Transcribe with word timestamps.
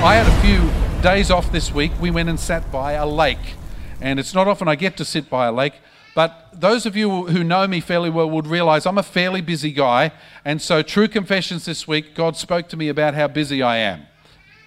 I 0.00 0.14
had 0.14 0.28
a 0.28 0.40
few 0.40 1.02
days 1.02 1.28
off 1.28 1.50
this 1.50 1.74
week. 1.74 1.90
We 2.00 2.12
went 2.12 2.28
and 2.28 2.38
sat 2.38 2.70
by 2.70 2.92
a 2.92 3.04
lake. 3.04 3.56
And 4.00 4.20
it's 4.20 4.32
not 4.32 4.46
often 4.46 4.68
I 4.68 4.76
get 4.76 4.96
to 4.98 5.04
sit 5.04 5.28
by 5.28 5.46
a 5.46 5.52
lake, 5.52 5.72
but 6.14 6.50
those 6.52 6.86
of 6.86 6.96
you 6.96 7.26
who 7.26 7.42
know 7.42 7.66
me 7.66 7.80
fairly 7.80 8.08
well 8.08 8.30
would 8.30 8.46
realize 8.46 8.86
I'm 8.86 8.96
a 8.96 9.02
fairly 9.02 9.40
busy 9.40 9.72
guy. 9.72 10.12
And 10.44 10.62
so, 10.62 10.82
true 10.82 11.08
confessions 11.08 11.64
this 11.64 11.88
week, 11.88 12.14
God 12.14 12.36
spoke 12.36 12.68
to 12.68 12.76
me 12.76 12.88
about 12.88 13.14
how 13.14 13.26
busy 13.26 13.60
I 13.60 13.78
am. 13.78 14.06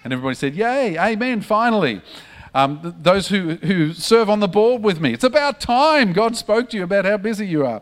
And 0.04 0.12
everybody 0.12 0.34
said, 0.34 0.54
Yay, 0.54 0.98
amen, 0.98 1.40
finally. 1.40 2.02
Um, 2.54 2.94
those 3.00 3.28
who, 3.28 3.54
who 3.54 3.94
serve 3.94 4.28
on 4.28 4.40
the 4.40 4.48
board 4.48 4.82
with 4.82 5.00
me, 5.00 5.14
it's 5.14 5.24
about 5.24 5.60
time 5.60 6.12
God 6.12 6.36
spoke 6.36 6.68
to 6.70 6.76
you 6.76 6.84
about 6.84 7.06
how 7.06 7.16
busy 7.16 7.46
you 7.46 7.64
are. 7.64 7.80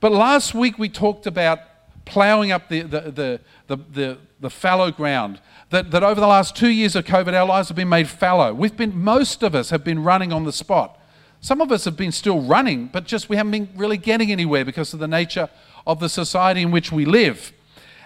But 0.00 0.12
last 0.12 0.54
week 0.54 0.78
we 0.78 0.90
talked 0.90 1.26
about 1.26 1.60
ploughing 2.04 2.52
up 2.52 2.68
the, 2.68 2.82
the, 2.82 3.00
the, 3.00 3.40
the, 3.68 3.76
the, 3.76 4.18
the 4.44 4.50
fallow 4.50 4.92
ground. 4.92 5.40
That, 5.70 5.90
that 5.90 6.04
over 6.04 6.20
the 6.20 6.26
last 6.26 6.54
two 6.54 6.68
years 6.68 6.94
of 6.94 7.04
COVID, 7.04 7.32
our 7.32 7.46
lives 7.46 7.68
have 7.68 7.76
been 7.76 7.88
made 7.88 8.08
fallow. 8.08 8.54
We've 8.54 8.76
been, 8.76 8.96
most 8.96 9.42
of 9.42 9.54
us 9.54 9.70
have 9.70 9.82
been 9.82 10.04
running 10.04 10.32
on 10.32 10.44
the 10.44 10.52
spot. 10.52 11.00
Some 11.40 11.60
of 11.60 11.72
us 11.72 11.84
have 11.86 11.96
been 11.96 12.12
still 12.12 12.42
running, 12.42 12.86
but 12.86 13.04
just 13.06 13.28
we 13.28 13.36
haven't 13.36 13.52
been 13.52 13.68
really 13.74 13.96
getting 13.96 14.30
anywhere 14.30 14.64
because 14.64 14.92
of 14.92 15.00
the 15.00 15.08
nature 15.08 15.48
of 15.86 15.98
the 15.98 16.08
society 16.08 16.62
in 16.62 16.70
which 16.70 16.92
we 16.92 17.04
live. 17.04 17.52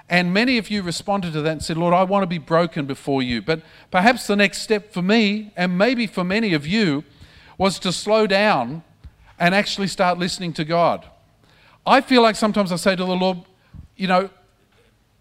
And 0.09 0.33
many 0.33 0.59
of 0.59 0.71
you 0.71 0.83
responded 0.83 1.33
to 1.35 1.43
that 1.43 1.51
and 1.51 1.63
said, 1.63 1.77
Lord, 1.77 1.93
I 1.93 2.05
want 2.05 2.23
to 2.23 2.27
be 2.27 2.39
broken 2.39 2.87
before 2.87 3.23
you. 3.23 3.43
But 3.43 3.63
perhaps 3.91 4.27
the 4.27 4.37
next 4.37 4.63
step 4.63 4.93
for 4.93 5.03
me, 5.03 5.53
and 5.57 5.77
maybe 5.77 6.07
for 6.07 6.25
many 6.25 6.55
of 6.55 6.67
you, 6.67 7.05
was 7.59 7.79
to 7.81 7.93
slow 7.93 8.27
down 8.27 8.83
and 9.39 9.55
actually 9.55 9.89
start 9.89 10.19
listening 10.19 10.53
to 10.55 10.65
God. 10.65 11.05
I 11.85 12.01
feel 12.01 12.23
like 12.23 12.37
sometimes 12.37 12.73
I 12.73 12.77
say 12.77 12.97
to 12.97 13.05
the 13.05 13.17
Lord, 13.17 13.39
you 13.97 14.07
know, 14.07 14.31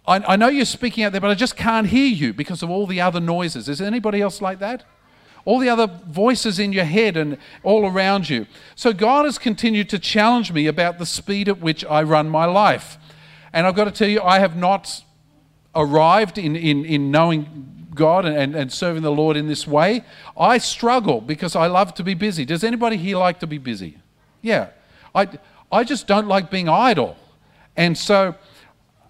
I, 0.08 0.34
I 0.34 0.36
know 0.38 0.48
you're 0.48 0.66
speaking 0.66 1.04
out 1.04 1.12
there, 1.12 1.22
but 1.22 1.30
I 1.30 1.36
just 1.36 1.58
can't 1.58 1.88
hear 1.88 2.08
you 2.08 2.34
because 2.34 2.64
of 2.64 2.70
all 2.70 2.88
the 2.88 3.02
other 3.02 3.20
noises. 3.20 3.68
Is 3.68 3.82
anybody 3.82 4.22
else 4.22 4.42
like 4.42 4.60
that? 4.60 4.86
all 5.48 5.60
the 5.60 5.70
other 5.70 5.88
voices 5.88 6.60
in 6.60 6.74
your 6.74 6.84
head 6.84 7.16
and 7.16 7.38
all 7.64 7.86
around 7.86 8.30
you. 8.30 8.46
So 8.76 8.92
God 8.92 9.24
has 9.24 9.38
continued 9.38 9.88
to 9.92 9.98
challenge 9.98 10.52
me 10.52 10.68
about 10.68 11.00
the 11.00 11.06
speed 11.06 11.48
at 11.48 11.62
which 11.62 11.86
I 11.86 12.04
run 12.04 12.28
my 12.28 12.44
life. 12.44 12.98
And 13.54 13.66
I've 13.66 13.74
got 13.74 13.86
to 13.86 13.92
tell 13.92 14.10
you, 14.10 14.22
I 14.22 14.40
have 14.40 14.58
not 14.58 15.06
arrived 15.74 16.38
in, 16.38 16.58
in, 16.58 16.84
in 16.84 17.12
knowing 17.12 17.88
God 17.96 18.26
and, 18.26 18.58
and 18.58 18.74
serving 18.74 19.04
the 19.04 19.12
Lord 19.12 19.38
in 19.38 19.48
this 19.48 19.66
way. 19.66 20.04
I 20.38 20.58
struggle 20.58 21.22
because 21.22 21.56
I 21.56 21.68
love 21.68 21.94
to 21.94 22.04
be 22.04 22.14
busy. 22.14 22.44
Does 22.44 22.66
anybody 22.66 22.98
here 22.98 23.16
like 23.16 23.40
to 23.40 23.48
be 23.48 23.58
busy? 23.58 24.00
Yeah. 24.42 24.72
I, 25.16 25.30
I 25.72 25.86
just 25.86 26.08
don't 26.08 26.28
like 26.28 26.52
being 26.52 26.68
idle. 26.68 27.16
And 27.78 27.98
so 27.98 28.36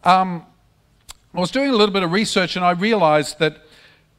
um, 0.03 0.45
I 1.37 1.39
was 1.39 1.51
doing 1.51 1.69
a 1.69 1.73
little 1.73 1.93
bit 1.93 2.01
of 2.01 2.11
research 2.11 2.55
and 2.55 2.65
I 2.65 2.71
realized 2.71 3.37
that 3.37 3.59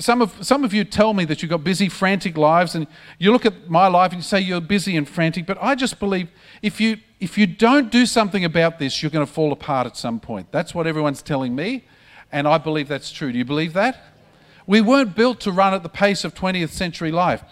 some 0.00 0.22
of, 0.22 0.34
some 0.44 0.64
of 0.64 0.72
you 0.72 0.84
tell 0.84 1.12
me 1.12 1.24
that 1.26 1.42
you've 1.42 1.50
got 1.50 1.62
busy, 1.62 1.88
frantic 1.88 2.36
lives, 2.36 2.74
and 2.74 2.86
you 3.18 3.32
look 3.32 3.46
at 3.46 3.68
my 3.68 3.86
life 3.86 4.12
and 4.12 4.20
you 4.20 4.22
say 4.22 4.40
you're 4.40 4.60
busy 4.60 4.96
and 4.96 5.08
frantic, 5.08 5.46
but 5.46 5.58
I 5.60 5.74
just 5.74 6.00
believe 6.00 6.28
if 6.62 6.80
you, 6.80 6.96
if 7.20 7.36
you 7.36 7.46
don't 7.46 7.90
do 7.90 8.06
something 8.06 8.44
about 8.44 8.78
this, 8.78 9.02
you're 9.02 9.10
going 9.10 9.26
to 9.26 9.32
fall 9.32 9.52
apart 9.52 9.86
at 9.86 9.96
some 9.96 10.18
point. 10.18 10.50
That's 10.50 10.74
what 10.74 10.86
everyone's 10.86 11.22
telling 11.22 11.54
me, 11.54 11.84
and 12.32 12.48
I 12.48 12.58
believe 12.58 12.88
that's 12.88 13.12
true. 13.12 13.30
Do 13.30 13.38
you 13.38 13.44
believe 13.44 13.74
that? 13.74 14.02
We 14.66 14.80
weren't 14.80 15.14
built 15.14 15.40
to 15.40 15.52
run 15.52 15.74
at 15.74 15.82
the 15.82 15.88
pace 15.88 16.24
of 16.24 16.34
20th 16.34 16.70
century 16.70 17.10
life. 17.12 17.42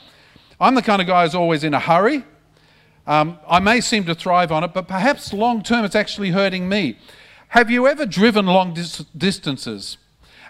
I'm 0.61 0.75
the 0.75 0.83
kind 0.83 1.01
of 1.01 1.06
guy 1.06 1.25
who's 1.25 1.34
always 1.34 1.65
in 1.65 1.75
a 1.75 1.81
hurry. 1.81 2.25
Um, 3.06 3.39
I 3.49 3.59
may 3.59 3.81
seem 3.81 4.05
to 4.05 4.15
thrive 4.15 4.53
on 4.53 4.65
it, 4.65 4.75
but 4.75 4.89
perhaps 4.89 5.33
long 5.33 5.62
term 5.62 5.84
it's 5.84 5.97
actually 5.97 6.31
hurting 6.31 6.69
me. 6.69 6.99
Have 7.49 7.71
you 7.71 7.87
ever 7.87 8.06
driven 8.06 8.47
long 8.47 8.75
dis- 8.75 9.05
distances? 9.17 9.97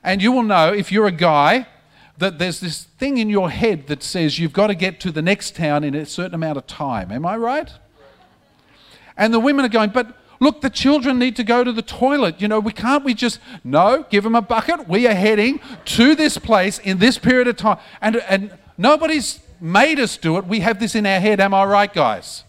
And 0.03 0.22
you 0.22 0.33
will 0.33 0.43
know 0.43 0.72
if 0.72 0.91
you're 0.91 1.06
a 1.06 1.12
guy 1.12 1.67
that 2.19 2.39
there's 2.39 2.61
this 2.61 2.84
thing 2.84 3.19
in 3.19 3.31
your 3.31 3.51
head 3.51 3.87
that 3.87 4.03
says 4.03 4.39
you've 4.39 4.53
got 4.53 4.69
to 4.69 4.75
get 4.75 5.01
to 5.01 5.12
the 5.12 5.23
next 5.23 5.56
town 5.56 5.84
in 5.84 5.95
a 5.95 6.05
certain 6.05 6.34
amount 6.34 6.59
of 6.59 6.67
time. 6.67 7.11
Am 7.12 7.25
I 7.25 7.37
right? 7.37 7.73
And 9.17 9.33
the 9.33 9.41
women 9.41 9.65
are 9.65 9.69
going, 9.69 9.91
but 9.91 10.17
look, 10.41 10.61
the 10.61 10.71
children 10.71 11.19
need 11.19 11.37
to 11.37 11.45
go 11.45 11.65
to 11.65 11.73
the 11.73 11.83
toilet. 11.83 12.41
You 12.41 12.49
know, 12.49 12.61
we 12.61 12.73
can't 12.73 13.05
we 13.05 13.15
just 13.15 13.41
no, 13.65 14.05
give 14.11 14.25
them 14.25 14.34
a 14.34 14.43
bucket. 14.43 14.89
We 14.89 15.07
are 15.07 15.15
heading 15.15 15.61
to 15.87 16.15
this 16.15 16.39
place 16.39 16.78
in 16.78 16.99
this 16.99 17.19
period 17.19 17.49
of 17.49 17.57
time. 17.57 17.78
And 18.01 18.17
and 18.17 18.57
nobody's 18.77 19.41
made 19.61 19.99
us 19.99 20.17
do 20.17 20.37
it. 20.39 20.47
We 20.47 20.61
have 20.61 20.81
this 20.81 20.95
in 20.95 21.07
our 21.07 21.21
head. 21.21 21.41
Am 21.41 21.55
I 21.55 21.65
right, 21.65 21.93
guys? 21.93 22.45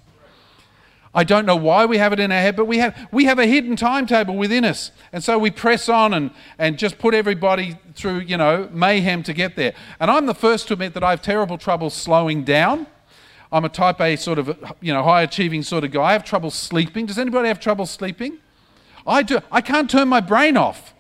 I 1.13 1.23
don't 1.23 1.45
know 1.45 1.55
why 1.55 1.85
we 1.85 1.97
have 1.97 2.13
it 2.13 2.19
in 2.19 2.31
our 2.31 2.39
head, 2.39 2.55
but 2.55 2.65
we 2.65 2.77
have, 2.77 3.09
we 3.11 3.25
have 3.25 3.39
a 3.39 3.47
hidden 3.47 3.75
timetable 3.75 4.35
within 4.35 4.63
us. 4.63 4.91
And 5.11 5.23
so 5.23 5.39
we 5.39 5.49
press 5.49 5.89
on 5.89 6.13
and, 6.13 6.29
and 6.59 6.77
just 6.77 6.99
put 6.99 7.15
everybody 7.15 7.79
through, 7.95 8.19
you 8.19 8.37
know, 8.37 8.69
mayhem 8.71 9.23
to 9.23 9.33
get 9.33 9.55
there. 9.55 9.73
And 9.99 10.11
I'm 10.11 10.27
the 10.27 10.35
first 10.35 10.67
to 10.67 10.73
admit 10.73 10.93
that 10.93 11.03
I 11.03 11.09
have 11.09 11.21
terrible 11.21 11.57
trouble 11.57 11.89
slowing 11.89 12.43
down. 12.43 12.85
I'm 13.51 13.65
a 13.65 13.69
type 13.69 13.99
A 13.99 14.15
sort 14.15 14.37
of, 14.37 14.47
you 14.81 14.93
know, 14.93 15.01
high 15.01 15.23
achieving 15.23 15.63
sort 15.63 15.83
of 15.83 15.91
guy. 15.91 16.03
I 16.03 16.13
have 16.13 16.23
trouble 16.23 16.51
sleeping. 16.51 17.07
Does 17.07 17.17
anybody 17.17 17.47
have 17.47 17.59
trouble 17.59 17.87
sleeping? 17.87 18.37
I 19.07 19.23
do. 19.23 19.39
I 19.51 19.61
can't 19.61 19.89
turn 19.89 20.07
my 20.07 20.21
brain 20.21 20.57
off. 20.57 20.93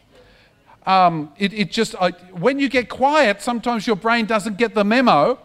Um, 0.87 1.31
it, 1.37 1.53
it 1.53 1.71
just, 1.71 1.93
I, 2.01 2.11
when 2.31 2.57
you 2.57 2.67
get 2.67 2.89
quiet, 2.89 3.43
sometimes 3.43 3.85
your 3.85 3.95
brain 3.95 4.25
doesn't 4.25 4.57
get 4.57 4.73
the 4.73 4.83
memo 4.83 5.37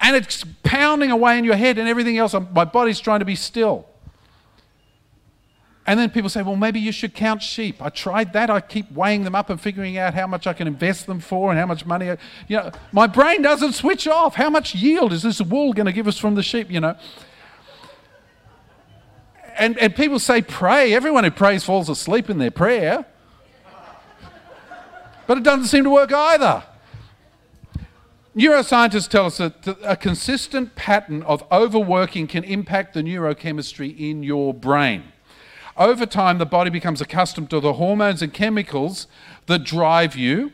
and 0.00 0.16
it's 0.16 0.44
pounding 0.62 1.10
away 1.10 1.36
in 1.36 1.44
your 1.44 1.56
head 1.56 1.76
and 1.76 1.86
everything 1.86 2.16
else. 2.16 2.34
My 2.54 2.64
body's 2.64 3.00
trying 3.00 3.18
to 3.18 3.26
be 3.26 3.34
still. 3.34 3.84
And 5.88 5.98
then 5.98 6.10
people 6.10 6.28
say, 6.28 6.42
well, 6.42 6.54
maybe 6.54 6.78
you 6.78 6.92
should 6.92 7.14
count 7.14 7.42
sheep. 7.42 7.80
I 7.80 7.88
tried 7.88 8.34
that. 8.34 8.50
I 8.50 8.60
keep 8.60 8.92
weighing 8.92 9.24
them 9.24 9.34
up 9.34 9.48
and 9.48 9.58
figuring 9.58 9.96
out 9.96 10.12
how 10.12 10.26
much 10.26 10.46
I 10.46 10.52
can 10.52 10.66
invest 10.66 11.06
them 11.06 11.18
for 11.18 11.50
and 11.50 11.58
how 11.58 11.64
much 11.64 11.86
money. 11.86 12.10
I, 12.10 12.18
you 12.46 12.58
know, 12.58 12.70
my 12.92 13.06
brain 13.06 13.40
doesn't 13.40 13.72
switch 13.72 14.06
off. 14.06 14.34
How 14.34 14.50
much 14.50 14.74
yield 14.74 15.14
is 15.14 15.22
this 15.22 15.40
wool 15.40 15.72
going 15.72 15.86
to 15.86 15.92
give 15.92 16.06
us 16.06 16.18
from 16.18 16.34
the 16.34 16.42
sheep, 16.42 16.70
you 16.70 16.78
know? 16.78 16.94
And, 19.56 19.78
and 19.78 19.96
people 19.96 20.18
say, 20.18 20.42
pray. 20.42 20.92
Everyone 20.92 21.24
who 21.24 21.30
prays 21.30 21.64
falls 21.64 21.88
asleep 21.88 22.28
in 22.28 22.36
their 22.36 22.50
prayer. 22.50 23.06
But 25.26 25.38
it 25.38 25.42
doesn't 25.42 25.68
seem 25.68 25.84
to 25.84 25.90
work 25.90 26.12
either. 26.12 26.64
Neuroscientists 28.36 29.08
tell 29.08 29.24
us 29.24 29.38
that 29.38 29.78
a 29.82 29.96
consistent 29.96 30.74
pattern 30.74 31.22
of 31.22 31.50
overworking 31.50 32.26
can 32.26 32.44
impact 32.44 32.92
the 32.92 33.00
neurochemistry 33.00 33.98
in 33.98 34.22
your 34.22 34.52
brain. 34.52 35.04
Over 35.78 36.06
time, 36.06 36.38
the 36.38 36.46
body 36.46 36.70
becomes 36.70 37.00
accustomed 37.00 37.50
to 37.50 37.60
the 37.60 37.74
hormones 37.74 38.20
and 38.20 38.34
chemicals 38.34 39.06
that 39.46 39.62
drive 39.62 40.16
you, 40.16 40.52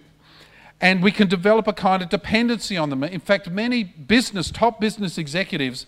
and 0.83 1.03
we 1.03 1.11
can 1.11 1.29
develop 1.29 1.67
a 1.67 1.73
kind 1.73 2.03
of 2.03 2.11
dependency 2.11 2.77
on 2.77 2.91
them. 2.91 3.03
In 3.03 3.21
fact, 3.21 3.49
many 3.49 3.85
business, 3.85 4.51
top 4.51 4.81
business 4.81 5.17
executives 5.17 5.87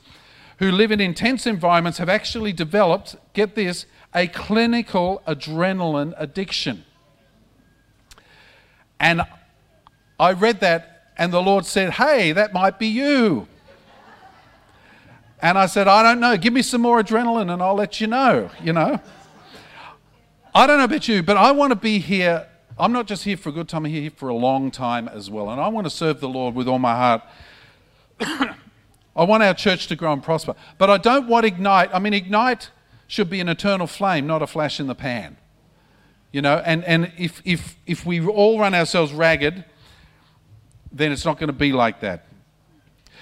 who 0.59 0.73
live 0.73 0.91
in 0.91 1.03
intense 1.03 1.47
environments 1.47 1.99
have 1.99 2.09
actually 2.09 2.55
developed, 2.55 3.15
get 3.35 3.55
this, 3.55 3.85
a 4.15 4.27
clinical 4.27 5.23
adrenaline 5.29 6.15
addiction. 6.17 6.87
And 8.99 9.21
I 10.19 10.33
read 10.33 10.61
that, 10.61 11.13
and 11.19 11.31
the 11.31 11.43
Lord 11.43 11.67
said, 11.67 11.91
Hey, 11.95 12.33
that 12.33 12.55
might 12.55 12.79
be 12.79 12.87
you. 12.87 13.49
And 15.43 15.59
I 15.59 15.67
said, 15.67 15.87
I 15.87 16.03
don't 16.03 16.21
know. 16.21 16.39
Give 16.39 16.55
me 16.55 16.63
some 16.63 16.81
more 16.81 17.03
adrenaline 17.03 17.53
and 17.53 17.63
I'll 17.63 17.75
let 17.75 18.01
you 18.01 18.07
know, 18.07 18.51
you 18.63 18.73
know. 18.73 19.01
I 20.57 20.67
don't 20.67 20.79
know 20.79 20.85
about 20.85 21.07
you, 21.07 21.23
but 21.23 21.37
I 21.37 21.53
want 21.53 21.73
to 21.73 21.77
be 21.77 21.99
here. 21.99 22.47
I'm 22.79 22.91
not 22.91 23.07
just 23.07 23.25
here 23.25 23.37
for 23.37 23.51
a 23.51 23.53
good 23.53 23.69
time, 23.69 23.85
I'm 23.85 23.93
here 23.93 24.11
for 24.11 24.31
a 24.31 24.35
long 24.35 24.71
time 24.71 25.07
as 25.07 25.29
well. 25.29 25.51
And 25.51 25.61
I 25.61 25.69
want 25.69 25.85
to 25.87 25.91
serve 25.91 26.19
the 26.19 26.31
Lord 26.31 26.55
with 26.55 26.67
all 26.67 26.79
my 26.79 26.95
heart. 26.97 27.23
I 29.15 29.25
want 29.25 29.43
our 29.43 29.53
church 29.53 29.87
to 29.89 29.97
grow 29.97 30.15
and 30.15 30.23
prosper. 30.23 30.55
But 30.79 30.89
I 30.89 30.97
don't 30.97 31.29
want 31.29 31.45
Ignite. 31.45 31.91
I 31.93 31.99
mean, 31.99 32.15
Ignite 32.15 32.71
should 33.07 33.29
be 33.29 33.39
an 33.41 33.51
eternal 33.51 33.87
flame, 33.87 34.27
not 34.27 34.41
a 34.41 34.47
flash 34.47 34.81
in 34.81 34.87
the 34.87 34.95
pan. 34.95 35.37
You 36.33 36.41
know, 36.41 36.63
and, 36.65 36.83
and 36.85 37.13
if, 37.19 37.43
if, 37.45 37.77
if 37.87 38.07
we 38.07 38.27
all 38.27 38.59
run 38.59 38.73
ourselves 38.73 39.13
ragged, 39.13 39.63
then 40.91 41.13
it's 41.13 41.27
not 41.27 41.39
going 41.39 41.49
to 41.49 41.53
be 41.53 41.75
like 41.75 42.01
that. 42.01 42.26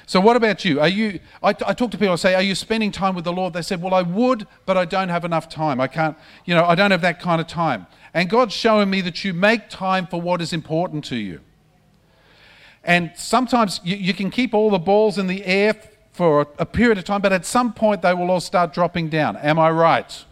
So, 0.06 0.20
what 0.20 0.36
about 0.36 0.64
you? 0.64 0.80
Are 0.80 0.88
you? 0.88 1.18
I, 1.42 1.50
I, 1.50 1.72
talk 1.72 1.90
to 1.92 1.98
people. 1.98 2.12
I 2.12 2.16
say, 2.16 2.34
"Are 2.34 2.42
you 2.42 2.54
spending 2.54 2.92
time 2.92 3.14
with 3.14 3.24
the 3.24 3.32
Lord?" 3.32 3.54
They 3.54 3.62
said, 3.62 3.80
"Well, 3.80 3.94
I 3.94 4.02
would, 4.02 4.46
but 4.66 4.76
I 4.76 4.84
don't 4.84 5.08
have 5.08 5.24
enough 5.24 5.48
time. 5.48 5.80
I 5.80 5.86
can't. 5.86 6.16
You 6.44 6.54
know, 6.54 6.64
I 6.64 6.74
don't 6.74 6.90
have 6.90 7.00
that 7.00 7.20
kind 7.20 7.40
of 7.40 7.46
time." 7.46 7.86
And 8.12 8.28
God's 8.28 8.54
showing 8.54 8.90
me 8.90 9.00
that 9.00 9.24
you 9.24 9.32
make 9.32 9.68
time 9.68 10.06
for 10.06 10.20
what 10.20 10.42
is 10.42 10.52
important 10.52 11.04
to 11.06 11.16
you. 11.16 11.40
And 12.84 13.12
sometimes 13.16 13.80
you, 13.82 13.96
you 13.96 14.14
can 14.14 14.30
keep 14.30 14.52
all 14.52 14.70
the 14.70 14.78
balls 14.78 15.16
in 15.16 15.26
the 15.26 15.44
air 15.44 15.74
for 16.12 16.42
a, 16.42 16.46
a 16.60 16.66
period 16.66 16.98
of 16.98 17.04
time, 17.04 17.22
but 17.22 17.32
at 17.32 17.46
some 17.46 17.72
point 17.72 18.02
they 18.02 18.12
will 18.12 18.30
all 18.30 18.40
start 18.40 18.72
dropping 18.74 19.08
down. 19.08 19.36
Am 19.38 19.58
I 19.58 19.70
right? 19.70 20.24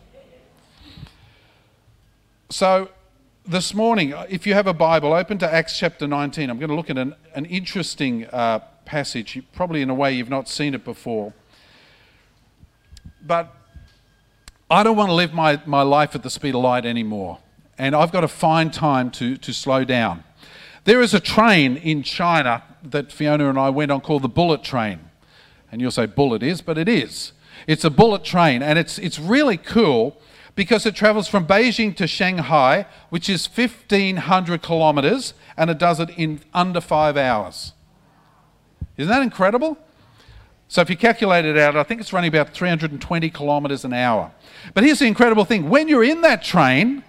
So, 2.50 2.90
this 3.46 3.74
morning, 3.74 4.14
if 4.28 4.46
you 4.46 4.54
have 4.54 4.66
a 4.66 4.74
Bible, 4.74 5.14
open 5.14 5.38
to 5.38 5.52
Acts 5.52 5.76
chapter 5.76 6.06
19. 6.06 6.50
I'm 6.50 6.58
going 6.58 6.69
to 6.69 6.76
look 6.76 6.90
at 6.90 6.98
an, 6.98 7.16
an 7.34 7.46
interesting 7.46 8.26
uh, 8.26 8.60
passage, 8.93 9.41
probably 9.55 9.81
in 9.81 9.89
a 9.89 9.94
way 9.94 10.12
you've 10.12 10.29
not 10.29 10.50
seen 10.50 10.75
it 10.75 10.85
before. 10.85 11.33
But 13.27 13.50
I 14.71 14.83
don't 14.83 14.99
want 14.99 15.09
to 15.09 15.15
live 15.15 15.33
my, 15.33 15.62
my 15.65 15.81
life 15.81 16.15
at 16.15 16.23
the 16.23 16.29
speed 16.29 16.55
of 16.55 16.61
light 16.61 16.85
anymore. 16.85 17.39
And 17.79 17.97
I've 17.97 18.12
got 18.12 18.21
to 18.21 18.29
find 18.29 18.71
time 18.71 19.11
to, 19.12 19.39
to 19.39 19.55
slow 19.55 19.83
down. 19.85 20.25
There 20.85 21.00
is 21.00 21.15
a 21.15 21.21
train 21.21 21.79
in 21.79 22.03
China 22.03 22.62
that 22.83 23.11
Fiona 23.11 23.49
and 23.49 23.59
I 23.59 23.71
went 23.71 23.91
on 23.91 24.03
called 24.03 24.21
the 24.21 24.29
Bullet 24.29 24.62
Train. 24.62 25.00
And 25.71 25.81
you'll 25.81 25.91
say, 25.91 26.05
Bullet 26.05 26.43
is, 26.43 26.61
but 26.61 26.77
it 26.77 26.87
is. 26.87 27.33
It's 27.67 27.85
a 27.85 27.91
bullet 27.91 28.25
train, 28.25 28.62
and 28.62 28.79
it's, 28.79 28.99
it's 28.99 29.19
really 29.19 29.56
cool 29.56 30.21
because 30.55 30.85
it 30.85 30.94
travels 30.94 31.29
from 31.29 31.47
Beijing 31.47 31.97
to 31.97 32.06
Shanghai, 32.06 32.85
which 33.09 33.31
is 33.31 33.47
1,500 33.47 34.61
kilometers, 34.61 35.33
and 35.56 35.71
it 35.71 35.79
does 35.79 35.99
it 35.99 36.11
in 36.11 36.41
under 36.53 36.81
five 36.81 37.17
hours. 37.17 37.73
Isn't 38.97 39.11
that 39.11 39.23
incredible? 39.23 39.79
So 40.69 40.81
if 40.81 40.89
you 40.89 40.97
calculate 40.97 41.44
it 41.44 41.59
out, 41.59 41.77
I 41.77 41.83
think 41.83 42.00
it's 42.00 42.12
running 42.12 42.29
about 42.29 42.55
320 42.55 43.31
kilometers 43.31 43.85
an 43.85 43.93
hour. 43.93 44.33
But 44.73 44.85
here's 44.85 45.00
the 45.00 45.06
incredible 45.06 45.44
thing 45.44 45.69
when 45.69 45.87
you're 45.87 46.05
in 46.05 46.23
that 46.23 46.43
train, 46.43 47.05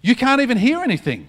you 0.00 0.16
can't 0.16 0.40
even 0.40 0.58
hear 0.58 0.80
anything. 0.80 1.28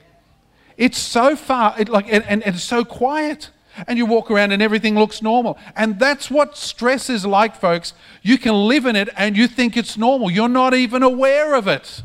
It's 0.75 0.97
so 0.97 1.35
far, 1.35 1.75
it 1.79 1.87
like, 1.87 2.05
and, 2.11 2.23
and, 2.25 2.43
and 2.43 2.55
it's 2.55 2.63
so 2.63 2.83
quiet. 2.83 3.51
And 3.87 3.97
you 3.97 4.05
walk 4.05 4.31
around 4.31 4.53
and 4.53 4.61
everything 4.61 4.95
looks 4.95 5.21
normal. 5.21 5.57
And 5.75 5.99
that's 5.99 6.31
what 6.31 6.57
stress 6.57 7.09
is 7.09 7.25
like, 7.25 7.55
folks. 7.55 7.93
You 8.21 8.37
can 8.37 8.53
live 8.53 8.85
in 8.85 8.95
it 8.95 9.09
and 9.17 9.35
you 9.35 9.47
think 9.47 9.75
it's 9.75 9.97
normal. 9.97 10.31
You're 10.31 10.47
not 10.49 10.73
even 10.73 11.03
aware 11.03 11.55
of 11.55 11.67
it. 11.67 12.01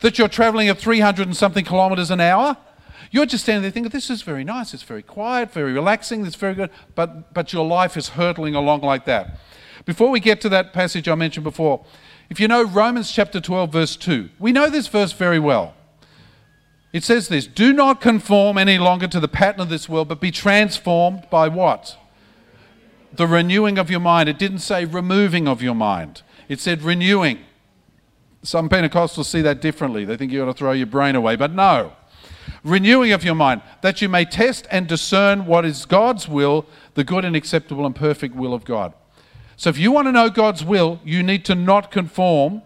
That 0.00 0.18
you're 0.18 0.28
traveling 0.28 0.68
at 0.68 0.78
300 0.78 1.26
and 1.26 1.36
something 1.36 1.64
kilometers 1.64 2.10
an 2.10 2.20
hour. 2.20 2.56
You're 3.10 3.26
just 3.26 3.44
standing 3.44 3.62
there 3.62 3.72
thinking, 3.72 3.90
this 3.90 4.08
is 4.08 4.22
very 4.22 4.44
nice, 4.44 4.72
it's 4.72 4.84
very 4.84 5.02
quiet, 5.02 5.52
very 5.52 5.72
relaxing, 5.72 6.24
it's 6.24 6.36
very 6.36 6.54
good, 6.54 6.70
but, 6.94 7.34
but 7.34 7.52
your 7.52 7.66
life 7.66 7.96
is 7.96 8.10
hurtling 8.10 8.54
along 8.54 8.82
like 8.82 9.04
that. 9.06 9.38
Before 9.84 10.10
we 10.10 10.20
get 10.20 10.40
to 10.42 10.48
that 10.50 10.72
passage 10.72 11.08
I 11.08 11.16
mentioned 11.16 11.42
before, 11.42 11.84
if 12.28 12.38
you 12.38 12.46
know 12.46 12.62
Romans 12.62 13.10
chapter 13.10 13.40
12, 13.40 13.72
verse 13.72 13.96
2, 13.96 14.30
we 14.38 14.52
know 14.52 14.70
this 14.70 14.86
verse 14.86 15.12
very 15.12 15.40
well. 15.40 15.74
It 16.92 17.02
says 17.02 17.28
this 17.28 17.48
Do 17.48 17.72
not 17.72 18.00
conform 18.00 18.56
any 18.56 18.78
longer 18.78 19.08
to 19.08 19.18
the 19.18 19.28
pattern 19.28 19.60
of 19.60 19.68
this 19.68 19.88
world, 19.88 20.08
but 20.08 20.20
be 20.20 20.30
transformed 20.30 21.28
by 21.30 21.48
what? 21.48 21.96
The 23.12 23.26
renewing 23.26 23.78
of 23.78 23.90
your 23.90 24.00
mind. 24.00 24.28
It 24.28 24.38
didn't 24.38 24.60
say 24.60 24.84
removing 24.84 25.48
of 25.48 25.62
your 25.62 25.74
mind, 25.74 26.22
it 26.48 26.60
said 26.60 26.82
renewing. 26.82 27.40
Some 28.42 28.68
Pentecostals 28.68 29.26
see 29.26 29.42
that 29.42 29.60
differently. 29.60 30.04
They 30.04 30.16
think 30.16 30.32
you 30.32 30.42
ought 30.42 30.46
to 30.46 30.54
throw 30.54 30.72
your 30.72 30.86
brain 30.86 31.14
away, 31.14 31.36
but 31.36 31.52
no 31.52 31.92
renewing 32.64 33.12
of 33.12 33.24
your 33.24 33.34
mind, 33.34 33.62
that 33.82 34.02
you 34.02 34.08
may 34.08 34.24
test 34.24 34.66
and 34.70 34.86
discern 34.86 35.46
what 35.46 35.64
is 35.64 35.84
God's 35.84 36.28
will, 36.28 36.66
the 36.94 37.04
good 37.04 37.24
and 37.24 37.36
acceptable 37.36 37.86
and 37.86 37.94
perfect 37.94 38.34
will 38.34 38.54
of 38.54 38.64
God. 38.64 38.92
So 39.56 39.70
if 39.70 39.78
you 39.78 39.92
want 39.92 40.08
to 40.08 40.12
know 40.12 40.30
God's 40.30 40.64
will, 40.64 41.00
you 41.04 41.22
need 41.22 41.44
to 41.44 41.54
not 41.54 41.90
conform 41.90 42.62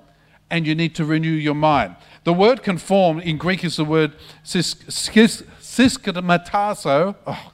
and 0.50 0.66
you 0.66 0.74
need 0.74 0.94
to 0.94 1.04
renew 1.04 1.32
your 1.32 1.54
mind. 1.54 1.96
The 2.22 2.32
word 2.32 2.62
conform 2.62 3.20
in 3.20 3.36
Greek 3.36 3.64
is 3.64 3.76
the 3.76 3.84
word 3.84 4.14
syskematazo, 4.44 7.16
oh, 7.26 7.52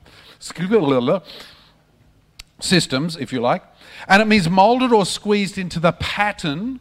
systems, 2.61 3.17
if 3.17 3.33
you 3.33 3.41
like, 3.41 3.63
and 4.07 4.21
it 4.21 4.27
means 4.27 4.49
molded 4.49 4.93
or 4.93 5.07
squeezed 5.07 5.59
into 5.59 5.81
the 5.81 5.93
pattern 5.93 6.81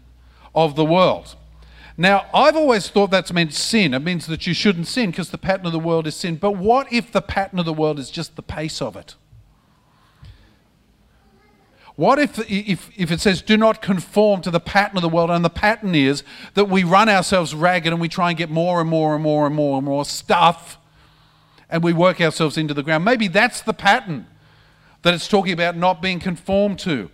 of 0.53 0.75
the 0.75 0.85
world. 0.85 1.35
Now, 1.99 2.27
I've 2.33 2.55
always 2.55 2.87
thought 2.87 3.11
that's 3.11 3.33
meant 3.33 3.53
sin. 3.53 3.93
It 3.93 3.99
means 3.99 4.25
that 4.27 4.47
you 4.47 4.53
shouldn't 4.53 4.87
sin 4.87 5.11
because 5.11 5.31
the 5.31 5.37
pattern 5.37 5.65
of 5.65 5.73
the 5.73 5.79
world 5.79 6.07
is 6.07 6.15
sin. 6.15 6.37
But 6.37 6.53
what 6.53 6.91
if 6.93 7.11
the 7.11 7.21
pattern 7.21 7.59
of 7.59 7.65
the 7.65 7.73
world 7.73 7.99
is 7.99 8.09
just 8.09 8.37
the 8.37 8.41
pace 8.41 8.81
of 8.81 8.95
it? 8.95 9.15
What 11.97 12.17
if, 12.17 12.39
if, 12.49 12.89
if 12.97 13.11
it 13.11 13.19
says, 13.19 13.41
do 13.41 13.57
not 13.57 13.81
conform 13.81 14.39
to 14.43 14.49
the 14.49 14.61
pattern 14.61 14.95
of 14.95 15.01
the 15.01 15.09
world, 15.09 15.29
and 15.29 15.43
the 15.43 15.49
pattern 15.49 15.93
is 15.93 16.23
that 16.53 16.69
we 16.69 16.85
run 16.85 17.09
ourselves 17.09 17.53
ragged 17.53 17.91
and 17.91 17.99
we 17.99 18.07
try 18.07 18.29
and 18.29 18.37
get 18.37 18.49
more 18.49 18.79
and 18.79 18.89
more 18.89 19.13
and 19.13 19.21
more 19.21 19.45
and 19.45 19.53
more 19.53 19.77
and 19.79 19.85
more 19.85 20.05
stuff, 20.05 20.77
and 21.69 21.83
we 21.83 21.91
work 21.91 22.21
ourselves 22.21 22.57
into 22.57 22.73
the 22.73 22.81
ground? 22.81 23.03
Maybe 23.03 23.27
that's 23.27 23.59
the 23.59 23.73
pattern 23.73 24.25
that 25.01 25.13
it's 25.13 25.27
talking 25.27 25.51
about 25.51 25.75
not 25.75 26.01
being 26.01 26.21
conformed 26.21 26.79
to. 26.79 27.11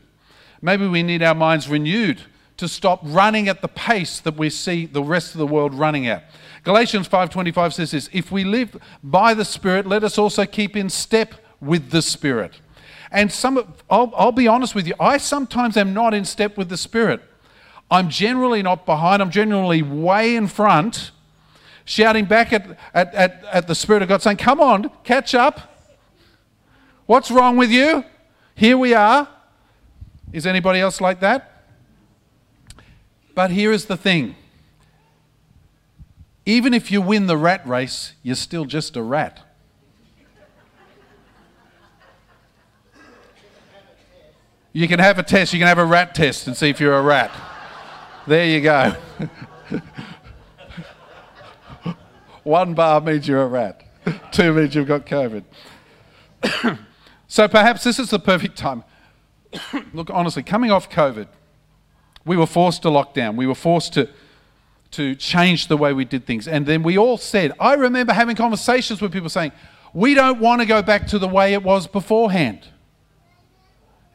Maybe 0.62 0.88
we 0.88 1.02
need 1.02 1.24
our 1.24 1.34
minds 1.34 1.68
renewed 1.68 2.22
to 2.57 2.68
stop 2.68 3.02
running 3.04 3.50
at 3.50 3.62
the 3.62 3.68
pace 3.68 4.19
that 4.22 4.36
we 4.38 4.50
see 4.50 4.86
the 4.86 5.04
rest 5.04 5.34
of 5.34 5.40
the 5.40 5.48
world 5.48 5.74
running 5.74 6.07
at. 6.07 6.30
Galatians 6.63 7.07
5:25 7.07 7.74
says 7.74 7.92
this, 7.92 8.10
if 8.12 8.31
we 8.31 8.44
live 8.44 8.78
by 9.04 9.34
the 9.34 9.46
spirit, 9.46 9.86
let 9.86 10.04
us 10.04 10.18
also 10.18 10.46
keep 10.46 10.75
in 10.75 10.90
step 10.90 11.36
with 11.60 11.92
the 11.92 12.02
spirit. 12.02 12.60
And 13.12 13.31
some 13.31 13.74
I'll, 13.90 14.13
I'll 14.16 14.31
be 14.31 14.48
honest 14.48 14.74
with 14.74 14.88
you, 14.88 14.94
I 15.00 15.18
sometimes 15.18 15.78
am 15.78 15.94
not 15.94 16.13
in 16.13 16.25
step 16.25 16.57
with 16.57 16.69
the 16.69 16.78
spirit. 16.78 17.22
I'm 17.90 18.10
generally 18.10 18.63
not 18.63 18.86
behind, 18.86 19.22
I'm 19.22 19.31
generally 19.31 19.84
way 19.84 20.36
in 20.36 20.48
front, 20.48 21.12
shouting 21.86 22.25
back 22.25 22.51
at, 22.51 22.78
at, 22.94 23.13
at, 23.13 23.44
at 23.51 23.68
the 23.68 23.75
Spirit 23.75 24.01
of 24.01 24.10
God, 24.10 24.22
saying, 24.22 24.38
Come 24.38 24.60
on, 24.60 24.90
catch 25.04 25.36
up. 25.36 25.78
What's 27.06 27.30
wrong 27.30 27.58
with 27.58 27.69
you? 27.69 28.04
Here 28.56 28.78
we 28.78 28.94
are. 28.94 29.28
Is 30.34 30.48
anybody 30.48 30.80
else 30.80 31.00
like 31.00 31.19
that? 31.19 31.55
But 33.36 33.52
here 33.52 33.72
is 33.72 33.86
the 33.86 33.98
thing 33.98 34.36
even 36.46 36.74
if 36.76 36.92
you 36.92 37.02
win 37.02 37.26
the 37.26 37.38
rat 37.38 37.68
race, 37.68 38.14
you're 38.22 38.36
still 38.36 38.66
just 38.66 38.96
a 38.96 39.02
rat. 39.02 39.42
You 44.72 44.88
can 44.88 45.00
have 45.00 45.18
a 45.18 45.24
test, 45.24 45.54
you 45.54 45.60
can 45.60 45.68
have 45.68 45.78
a 45.78 45.86
rat 45.86 46.14
test 46.14 46.48
and 46.48 46.56
see 46.56 46.70
if 46.70 46.80
you're 46.80 46.98
a 46.98 47.02
rat. 47.02 47.32
There 48.28 48.46
you 48.46 48.62
go. 48.62 48.96
One 52.44 52.74
bar 52.76 53.02
means 53.02 53.28
you're 53.28 53.42
a 53.42 53.48
rat, 53.48 53.84
two 54.32 54.54
means 54.54 54.76
you've 54.76 54.88
got 54.88 55.06
COVID. 55.06 55.44
so 57.28 57.48
perhaps 57.48 57.84
this 57.84 57.98
is 57.98 58.12
the 58.12 58.20
perfect 58.20 58.58
time. 58.58 58.84
Look, 59.94 60.10
honestly, 60.12 60.44
coming 60.44 60.70
off 60.70 60.90
COVID, 60.90 61.28
we 62.25 62.36
were 62.36 62.48
forced 62.48 62.81
to 62.81 62.89
lock 62.89 63.13
down. 63.13 63.36
We 63.36 63.48
were 63.48 63.56
forced 63.56 63.94
to, 63.94 64.10
to 64.92 65.16
change 65.16 65.68
the 65.68 65.77
way 65.77 65.94
we 65.94 66.06
did 66.06 66.25
things. 66.25 66.48
And 66.48 66.66
then 66.66 66.84
we 66.84 66.98
all 66.98 67.17
said, 67.17 67.53
I 67.60 67.74
remember 67.75 68.13
having 68.13 68.36
conversations 68.36 69.01
with 69.01 69.13
people 69.13 69.29
saying, 69.29 69.51
we 69.94 70.13
don't 70.13 70.39
want 70.39 70.62
to 70.62 70.65
go 70.65 70.82
back 70.82 71.08
to 71.08 71.20
the 71.20 71.27
way 71.27 71.53
it 71.53 71.63
was 71.63 71.88
beforehand. 71.88 72.67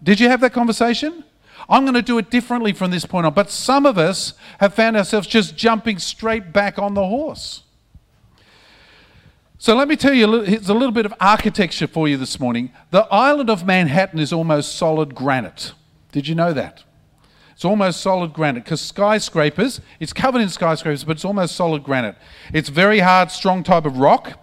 Did 0.03 0.21
you 0.21 0.29
have 0.29 0.41
that 0.41 0.53
conversation? 0.53 1.25
I'm 1.69 1.85
going 1.85 1.95
to 1.95 2.03
do 2.03 2.19
it 2.19 2.31
differently 2.31 2.73
from 2.73 2.91
this 2.91 3.07
point 3.07 3.27
on. 3.27 3.35
But 3.35 3.51
some 3.51 3.87
of 3.87 3.97
us 3.97 4.35
have 4.59 4.75
found 4.75 4.97
ourselves 4.97 5.27
just 5.27 5.57
jumping 5.57 5.99
straight 5.99 6.53
back 6.53 6.79
on 6.79 6.95
the 6.95 7.07
horse. 7.07 7.63
So 9.59 9.77
let 9.77 9.89
me 9.89 9.97
tell 9.97 10.15
you, 10.15 10.41
here's 10.41 10.71
a 10.71 10.75
little 10.75 10.91
bit 10.91 11.05
of 11.05 11.13
architecture 11.21 11.87
for 11.87 12.09
you 12.09 12.17
this 12.17 12.41
morning. 12.41 12.73
The 12.91 13.07
island 13.13 13.51
of 13.51 13.67
Manhattan 13.67 14.19
is 14.19 14.33
almost 14.33 14.75
solid 14.75 15.15
granite. 15.15 15.73
Did 16.13 16.27
you 16.27 16.35
know 16.35 16.53
that? 16.55 16.83
It's 17.61 17.65
almost 17.67 18.01
solid 18.01 18.33
granite 18.33 18.65
because 18.65 18.81
skyscrapers, 18.81 19.83
it's 20.01 20.15
covered 20.15 20.41
in 20.41 20.49
skyscrapers, 20.49 21.05
but 21.05 21.17
it's 21.17 21.27
almost 21.27 21.55
solid 21.55 21.85
granite. 21.85 22.17
It's 22.55 22.71
very 22.71 23.01
hard, 23.01 23.31
strong 23.31 23.63
type 23.63 23.85
of 23.85 23.99
rock, 23.99 24.43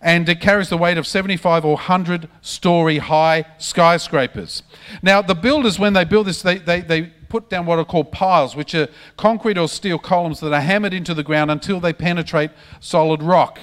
and 0.00 0.26
it 0.30 0.40
carries 0.40 0.70
the 0.70 0.78
weight 0.78 0.96
of 0.96 1.06
75 1.06 1.66
or 1.66 1.74
100 1.74 2.26
story 2.40 2.96
high 2.96 3.44
skyscrapers. 3.58 4.62
Now, 5.02 5.20
the 5.20 5.34
builders, 5.34 5.78
when 5.78 5.92
they 5.92 6.04
build 6.04 6.26
this, 6.26 6.40
they, 6.40 6.56
they, 6.56 6.80
they 6.80 7.02
put 7.28 7.50
down 7.50 7.66
what 7.66 7.78
are 7.78 7.84
called 7.84 8.10
piles, 8.12 8.56
which 8.56 8.74
are 8.74 8.88
concrete 9.18 9.58
or 9.58 9.68
steel 9.68 9.98
columns 9.98 10.40
that 10.40 10.54
are 10.54 10.62
hammered 10.62 10.94
into 10.94 11.12
the 11.12 11.22
ground 11.22 11.50
until 11.50 11.80
they 11.80 11.92
penetrate 11.92 12.50
solid 12.80 13.22
rock. 13.22 13.60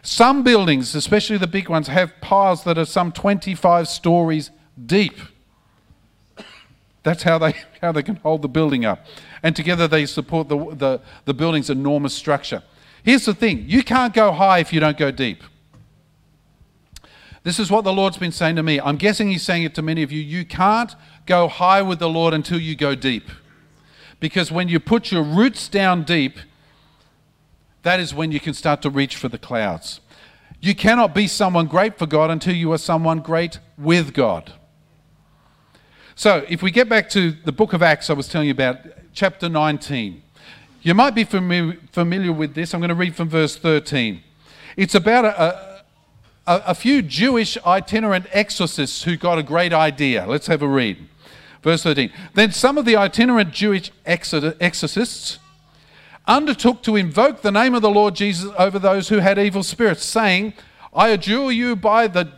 Some 0.00 0.42
buildings, 0.42 0.94
especially 0.94 1.36
the 1.36 1.46
big 1.46 1.68
ones, 1.68 1.88
have 1.88 2.14
piles 2.22 2.64
that 2.64 2.78
are 2.78 2.86
some 2.86 3.12
25 3.12 3.88
stories 3.88 4.50
deep. 4.86 5.18
That's 7.02 7.22
how 7.22 7.38
they, 7.38 7.54
how 7.82 7.92
they 7.92 8.02
can 8.02 8.16
hold 8.16 8.42
the 8.42 8.48
building 8.48 8.84
up. 8.84 9.06
And 9.42 9.54
together 9.54 9.88
they 9.88 10.06
support 10.06 10.48
the, 10.48 10.56
the, 10.74 11.00
the 11.24 11.34
building's 11.34 11.70
enormous 11.70 12.14
structure. 12.14 12.62
Here's 13.02 13.24
the 13.24 13.34
thing 13.34 13.64
you 13.66 13.82
can't 13.82 14.12
go 14.12 14.32
high 14.32 14.58
if 14.58 14.72
you 14.72 14.80
don't 14.80 14.98
go 14.98 15.10
deep. 15.10 15.42
This 17.44 17.58
is 17.58 17.70
what 17.70 17.84
the 17.84 17.92
Lord's 17.92 18.18
been 18.18 18.32
saying 18.32 18.56
to 18.56 18.62
me. 18.62 18.80
I'm 18.80 18.96
guessing 18.96 19.30
He's 19.30 19.42
saying 19.42 19.62
it 19.62 19.74
to 19.76 19.82
many 19.82 20.02
of 20.02 20.12
you. 20.12 20.20
You 20.20 20.44
can't 20.44 20.94
go 21.24 21.48
high 21.48 21.82
with 21.82 21.98
the 21.98 22.08
Lord 22.08 22.34
until 22.34 22.58
you 22.58 22.76
go 22.76 22.94
deep. 22.94 23.30
Because 24.20 24.50
when 24.50 24.68
you 24.68 24.80
put 24.80 25.12
your 25.12 25.22
roots 25.22 25.68
down 25.68 26.02
deep, 26.02 26.38
that 27.82 28.00
is 28.00 28.12
when 28.12 28.32
you 28.32 28.40
can 28.40 28.52
start 28.52 28.82
to 28.82 28.90
reach 28.90 29.16
for 29.16 29.28
the 29.28 29.38
clouds. 29.38 30.00
You 30.60 30.74
cannot 30.74 31.14
be 31.14 31.28
someone 31.28 31.66
great 31.66 31.96
for 31.96 32.06
God 32.06 32.30
until 32.30 32.54
you 32.54 32.72
are 32.72 32.78
someone 32.78 33.20
great 33.20 33.60
with 33.78 34.12
God. 34.12 34.52
So, 36.18 36.44
if 36.48 36.62
we 36.64 36.72
get 36.72 36.88
back 36.88 37.08
to 37.10 37.30
the 37.30 37.52
book 37.52 37.72
of 37.74 37.80
Acts 37.80 38.10
I 38.10 38.12
was 38.12 38.26
telling 38.26 38.48
you 38.48 38.52
about, 38.52 38.78
chapter 39.14 39.48
19, 39.48 40.20
You 40.82 40.92
might 40.92 41.14
be 41.14 41.24
fami- 41.24 41.78
familiar 41.92 42.32
with 42.32 42.54
this. 42.54 42.74
I'm 42.74 42.80
going 42.80 42.88
to 42.88 42.96
read 42.96 43.14
from 43.14 43.28
verse 43.28 43.54
13. 43.54 44.20
It's 44.76 44.96
about 44.96 45.26
a, 45.26 45.84
a, 46.44 46.62
a 46.66 46.74
few 46.74 47.02
Jewish 47.02 47.56
itinerant 47.64 48.26
exorcists 48.32 49.04
who 49.04 49.16
got 49.16 49.38
a 49.38 49.44
great 49.44 49.72
idea. 49.72 50.26
Let's 50.26 50.48
have 50.48 50.60
a 50.60 50.66
read. 50.66 50.98
Verse 51.62 51.84
13. 51.84 52.10
Then 52.34 52.50
some 52.50 52.78
of 52.78 52.84
the 52.84 52.96
itinerant 52.96 53.52
Jewish 53.52 53.92
exorcists 54.04 55.38
undertook 56.26 56.82
to 56.82 56.96
invoke 56.96 57.42
the 57.42 57.52
name 57.52 57.74
of 57.74 57.82
the 57.82 57.90
Lord 57.90 58.16
Jesus 58.16 58.50
over 58.58 58.80
those 58.80 59.08
who 59.08 59.18
had 59.18 59.38
evil 59.38 59.62
spirits, 59.62 60.04
saying, 60.04 60.54
I 60.92 61.10
adjure 61.10 61.52
you 61.52 61.76
by 61.76 62.08
the, 62.08 62.32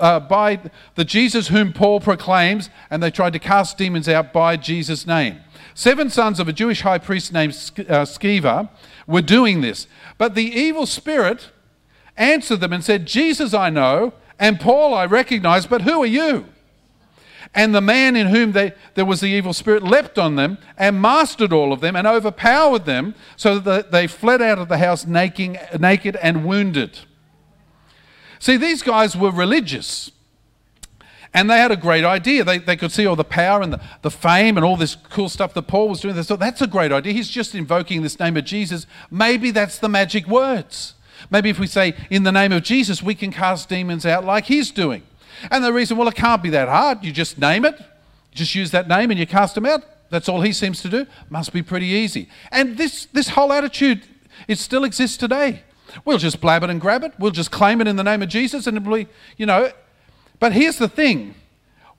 uh, 0.00 0.20
by 0.20 0.60
the 0.94 1.04
Jesus 1.04 1.48
whom 1.48 1.72
Paul 1.72 2.00
proclaims, 2.00 2.70
and 2.90 3.02
they 3.02 3.10
tried 3.10 3.32
to 3.32 3.38
cast 3.38 3.78
demons 3.78 4.08
out 4.08 4.32
by 4.32 4.56
Jesus' 4.56 5.06
name. 5.06 5.40
Seven 5.74 6.10
sons 6.10 6.38
of 6.38 6.48
a 6.48 6.52
Jewish 6.52 6.82
high 6.82 6.98
priest 6.98 7.32
named 7.32 7.52
uh, 7.52 8.04
Sceva 8.04 8.68
were 9.06 9.22
doing 9.22 9.60
this. 9.60 9.86
But 10.18 10.34
the 10.34 10.44
evil 10.44 10.86
spirit 10.86 11.50
answered 12.16 12.60
them 12.60 12.72
and 12.72 12.84
said, 12.84 13.06
Jesus 13.06 13.54
I 13.54 13.70
know, 13.70 14.12
and 14.38 14.60
Paul 14.60 14.94
I 14.94 15.06
recognize, 15.06 15.66
but 15.66 15.82
who 15.82 16.02
are 16.02 16.06
you? 16.06 16.46
And 17.54 17.74
the 17.74 17.80
man 17.80 18.16
in 18.16 18.28
whom 18.28 18.52
they, 18.52 18.72
there 18.94 19.04
was 19.04 19.20
the 19.20 19.26
evil 19.26 19.52
spirit 19.52 19.82
leapt 19.82 20.18
on 20.18 20.36
them 20.36 20.58
and 20.78 21.02
mastered 21.02 21.52
all 21.52 21.72
of 21.72 21.80
them 21.80 21.96
and 21.96 22.06
overpowered 22.06 22.86
them 22.86 23.14
so 23.36 23.58
that 23.58 23.92
they 23.92 24.06
fled 24.06 24.40
out 24.40 24.58
of 24.58 24.68
the 24.68 24.78
house 24.78 25.06
naked, 25.06 25.58
naked 25.78 26.16
and 26.16 26.46
wounded. 26.46 27.00
See, 28.42 28.56
these 28.56 28.82
guys 28.82 29.16
were 29.16 29.30
religious. 29.30 30.10
And 31.32 31.48
they 31.48 31.58
had 31.58 31.70
a 31.70 31.76
great 31.76 32.04
idea. 32.04 32.42
They, 32.42 32.58
they 32.58 32.74
could 32.74 32.90
see 32.90 33.06
all 33.06 33.14
the 33.14 33.22
power 33.22 33.62
and 33.62 33.74
the, 33.74 33.80
the 34.02 34.10
fame 34.10 34.56
and 34.56 34.66
all 34.66 34.76
this 34.76 34.96
cool 35.10 35.28
stuff 35.28 35.54
that 35.54 35.68
Paul 35.68 35.88
was 35.88 36.00
doing. 36.00 36.16
They 36.16 36.24
thought, 36.24 36.40
that's 36.40 36.60
a 36.60 36.66
great 36.66 36.90
idea. 36.90 37.12
He's 37.12 37.28
just 37.28 37.54
invoking 37.54 38.02
this 38.02 38.18
name 38.18 38.36
of 38.36 38.44
Jesus. 38.44 38.84
Maybe 39.12 39.52
that's 39.52 39.78
the 39.78 39.88
magic 39.88 40.26
words. 40.26 40.94
Maybe 41.30 41.50
if 41.50 41.60
we 41.60 41.68
say, 41.68 41.94
in 42.10 42.24
the 42.24 42.32
name 42.32 42.50
of 42.50 42.64
Jesus, 42.64 43.00
we 43.00 43.14
can 43.14 43.30
cast 43.30 43.68
demons 43.68 44.04
out 44.04 44.24
like 44.24 44.46
he's 44.46 44.72
doing. 44.72 45.04
And 45.48 45.62
the 45.62 45.72
reason, 45.72 45.96
well, 45.96 46.08
it 46.08 46.16
can't 46.16 46.42
be 46.42 46.50
that 46.50 46.68
hard. 46.68 47.04
You 47.04 47.12
just 47.12 47.38
name 47.38 47.64
it, 47.64 47.80
just 48.34 48.56
use 48.56 48.72
that 48.72 48.88
name 48.88 49.12
and 49.12 49.20
you 49.20 49.26
cast 49.28 49.54
them 49.54 49.66
out. 49.66 49.84
That's 50.10 50.28
all 50.28 50.40
he 50.40 50.52
seems 50.52 50.82
to 50.82 50.88
do. 50.88 51.06
Must 51.30 51.52
be 51.52 51.62
pretty 51.62 51.86
easy. 51.86 52.28
And 52.50 52.76
this, 52.76 53.06
this 53.06 53.28
whole 53.28 53.52
attitude, 53.52 54.02
it 54.48 54.58
still 54.58 54.82
exists 54.82 55.16
today. 55.16 55.62
We'll 56.04 56.18
just 56.18 56.40
blab 56.40 56.62
it 56.62 56.70
and 56.70 56.80
grab 56.80 57.04
it. 57.04 57.12
We'll 57.18 57.30
just 57.30 57.50
claim 57.50 57.80
it 57.80 57.88
in 57.88 57.96
the 57.96 58.04
name 58.04 58.22
of 58.22 58.28
Jesus 58.28 58.66
and 58.66 58.76
it'll 58.76 58.94
be, 58.94 59.08
you 59.36 59.46
know. 59.46 59.70
But 60.38 60.52
here's 60.52 60.78
the 60.78 60.88
thing 60.88 61.34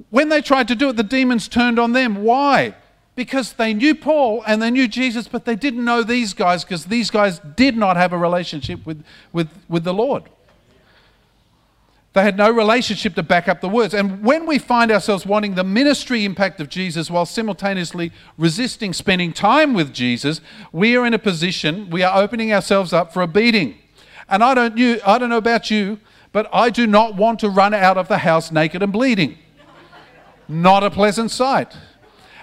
when 0.10 0.30
they 0.30 0.42
tried 0.42 0.68
to 0.68 0.76
do 0.76 0.90
it, 0.90 0.96
the 0.96 1.04
demons 1.04 1.48
turned 1.48 1.80
on 1.80 1.94
them. 1.94 2.24
Why? 2.24 2.76
Because 3.16 3.54
they 3.54 3.74
knew 3.74 3.96
Paul 3.96 4.44
and 4.48 4.62
they 4.62 4.72
knew 4.72 4.88
Jesus, 4.88 5.28
but 5.28 5.46
they 5.46 5.56
didn't 5.56 5.86
know 5.86 6.04
these 6.04 6.34
guys 6.34 6.64
because 6.64 6.86
these 6.86 7.12
guys 7.12 7.40
did 7.56 7.78
not 7.78 7.96
have 7.96 8.12
a 8.12 8.18
relationship 8.18 8.86
with, 8.86 9.04
with, 9.32 9.50
with 9.70 9.84
the 9.84 9.94
Lord. 9.94 10.24
They 12.14 12.22
had 12.22 12.38
no 12.38 12.52
relationship 12.52 13.16
to 13.16 13.24
back 13.24 13.48
up 13.48 13.60
the 13.60 13.70
words. 13.70 13.94
And 13.94 14.24
when 14.24 14.46
we 14.46 14.60
find 14.60 14.92
ourselves 14.92 15.26
wanting 15.26 15.56
the 15.56 15.64
ministry 15.64 16.26
impact 16.26 16.62
of 16.62 16.70
Jesus 16.70 17.10
while 17.10 17.26
simultaneously 17.26 18.12
resisting 18.38 18.94
spending 18.94 19.34
time 19.34 19.74
with 19.74 19.94
Jesus, 19.94 20.40
we 20.72 20.96
are 20.96 21.08
in 21.08 21.16
a 21.16 21.20
position, 21.20 21.90
we 21.90 22.04
are 22.04 22.22
opening 22.22 22.54
ourselves 22.54 22.94
up 22.94 23.14
for 23.14 23.24
a 23.24 23.28
beating. 23.28 23.80
And 24.30 24.44
I 24.44 24.54
don't, 24.54 24.78
you, 24.78 25.00
I 25.06 25.18
don't 25.18 25.30
know 25.30 25.38
about 25.38 25.70
you, 25.70 26.00
but 26.32 26.50
I 26.54 26.70
do 26.70 26.88
not 26.88 27.16
want 27.16 27.40
to 27.42 27.50
run 27.50 27.74
out 27.74 27.98
of 27.98 28.08
the 28.08 28.20
house 28.20 28.52
naked 28.52 28.82
and 28.82 28.92
bleeding. 28.92 29.38
not 30.48 30.84
a 30.84 30.90
pleasant 30.90 31.32
sight. 31.32 31.76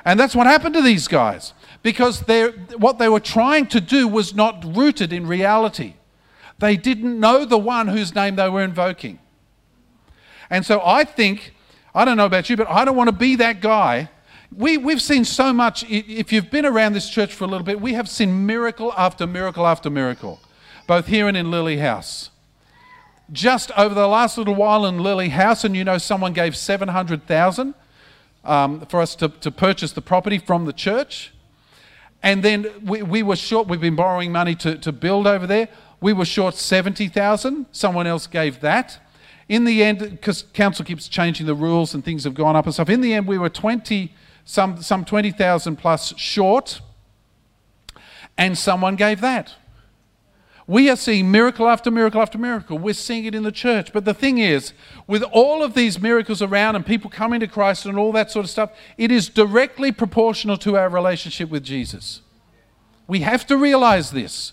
And 0.05 0.19
that's 0.19 0.35
what 0.35 0.47
happened 0.47 0.75
to 0.75 0.83
these 0.83 1.09
guys 1.09 1.53
because 1.83 2.23
what 2.77 2.99
they 2.99 3.09
were 3.09 3.21
trying 3.21 3.67
to 3.67 3.81
do 3.81 4.07
was 4.07 4.35
not 4.35 4.65
rooted 4.77 5.13
in 5.13 5.27
reality. 5.27 5.95
They 6.59 6.77
didn't 6.77 7.19
know 7.19 7.45
the 7.45 7.59
one 7.59 7.89
whose 7.89 8.15
name 8.15 8.37
they 8.37 8.49
were 8.49 8.63
invoking. 8.63 9.19
And 10.51 10.67
so 10.67 10.83
I 10.85 11.05
think, 11.05 11.55
I 11.95 12.05
don't 12.05 12.17
know 12.17 12.27
about 12.27 12.51
you, 12.51 12.57
but 12.57 12.69
I 12.69 12.85
don't 12.85 12.97
want 12.97 13.09
to 13.09 13.17
be 13.17 13.37
that 13.37 13.61
guy. 13.61 14.11
We, 14.55 14.77
we've 14.77 15.01
seen 15.01 15.25
so 15.25 15.53
much, 15.53 15.85
if 15.89 16.33
you've 16.33 16.51
been 16.51 16.67
around 16.67 16.93
this 16.93 17.09
church 17.09 17.33
for 17.33 17.45
a 17.45 17.47
little 17.47 17.65
bit, 17.65 17.81
we 17.81 17.95
have 17.95 18.09
seen 18.09 18.47
miracle 18.47 18.93
after 18.97 19.27
miracle 19.27 19.67
after 19.67 19.89
miracle, 19.89 20.41
both 20.91 21.07
here 21.07 21.29
and 21.29 21.37
in 21.37 21.53
Lily 21.53 21.77
House. 21.77 22.31
Just 23.31 23.71
over 23.77 23.95
the 23.95 24.09
last 24.09 24.37
little 24.37 24.57
while 24.57 24.85
in 24.85 24.99
Lily 24.99 25.29
House, 25.29 25.63
and 25.63 25.77
you 25.77 25.85
know 25.85 25.99
someone 25.99 26.33
gave 26.33 26.57
700,000 26.57 27.75
um, 28.45 28.85
for 28.87 29.01
us 29.01 29.15
to, 29.15 29.29
to 29.29 29.53
purchase 29.53 29.93
the 29.93 30.01
property 30.03 30.39
from 30.39 30.65
the 30.65 30.73
church. 30.73 31.33
And 32.25 32.43
then 32.43 32.67
we, 32.85 33.03
we 33.05 33.23
were 33.23 33.37
short, 33.37 33.69
we've 33.69 33.81
been 33.81 33.95
borrowing 33.95 34.33
money 34.33 34.57
to, 34.57 34.79
to 34.79 34.91
build 34.91 35.29
over 35.29 35.47
there. 35.47 35.69
We 36.01 36.13
were 36.13 36.25
short 36.25 36.57
70,000. 36.57 37.67
Someone 37.71 38.09
else 38.09 38.27
gave 38.27 38.59
that 38.63 38.99
in 39.49 39.67
the 39.67 39.85
end, 39.85 40.01
because 40.01 40.43
council 40.55 40.85
keeps 40.85 41.07
changing 41.07 41.47
the 41.47 41.55
rules 41.55 41.95
and 41.95 42.05
things 42.05 42.25
have 42.25 42.35
gone 42.35 42.57
up 42.57 42.65
and 42.65 42.75
stuff, 42.75 42.91
in 42.91 43.01
the 43.01 43.15
end, 43.15 43.29
we 43.29 43.39
were 43.39 43.49
20, 43.49 44.13
some, 44.45 44.83
some 44.83 45.05
20,000 45.05 45.77
plus 45.77 46.19
short, 46.19 46.81
and 48.37 48.59
someone 48.59 48.97
gave 48.97 49.21
that. 49.21 49.55
We 50.71 50.89
are 50.89 50.95
seeing 50.95 51.33
miracle 51.33 51.69
after 51.69 51.91
miracle 51.91 52.23
after 52.23 52.39
miracle. 52.39 52.79
We're 52.79 52.95
seeing 52.95 53.25
it 53.25 53.35
in 53.35 53.43
the 53.43 53.51
church. 53.51 53.93
But 53.93 54.05
the 54.05 54.15
thing 54.15 54.39
is, 54.39 54.73
with 55.09 55.25
all 55.33 55.65
of 55.65 55.75
these 55.75 56.01
miracles 56.01 56.41
around 56.41 56.77
and 56.77 56.87
people 56.87 57.11
coming 57.11 57.41
to 57.41 57.49
Christ 57.49 57.87
and 57.87 57.99
all 57.99 58.13
that 58.13 58.31
sort 58.31 58.45
of 58.45 58.51
stuff, 58.51 58.71
it 58.97 59.11
is 59.11 59.29
directly 59.29 59.91
proportional 59.91 60.57
to 60.59 60.77
our 60.77 60.89
relationship 60.89 61.51
with 61.51 61.65
Jesus. 61.65 62.23
We 63.09 63.19
have 63.23 63.45
to 63.49 63.57
realize 63.57 64.13
this. 64.13 64.53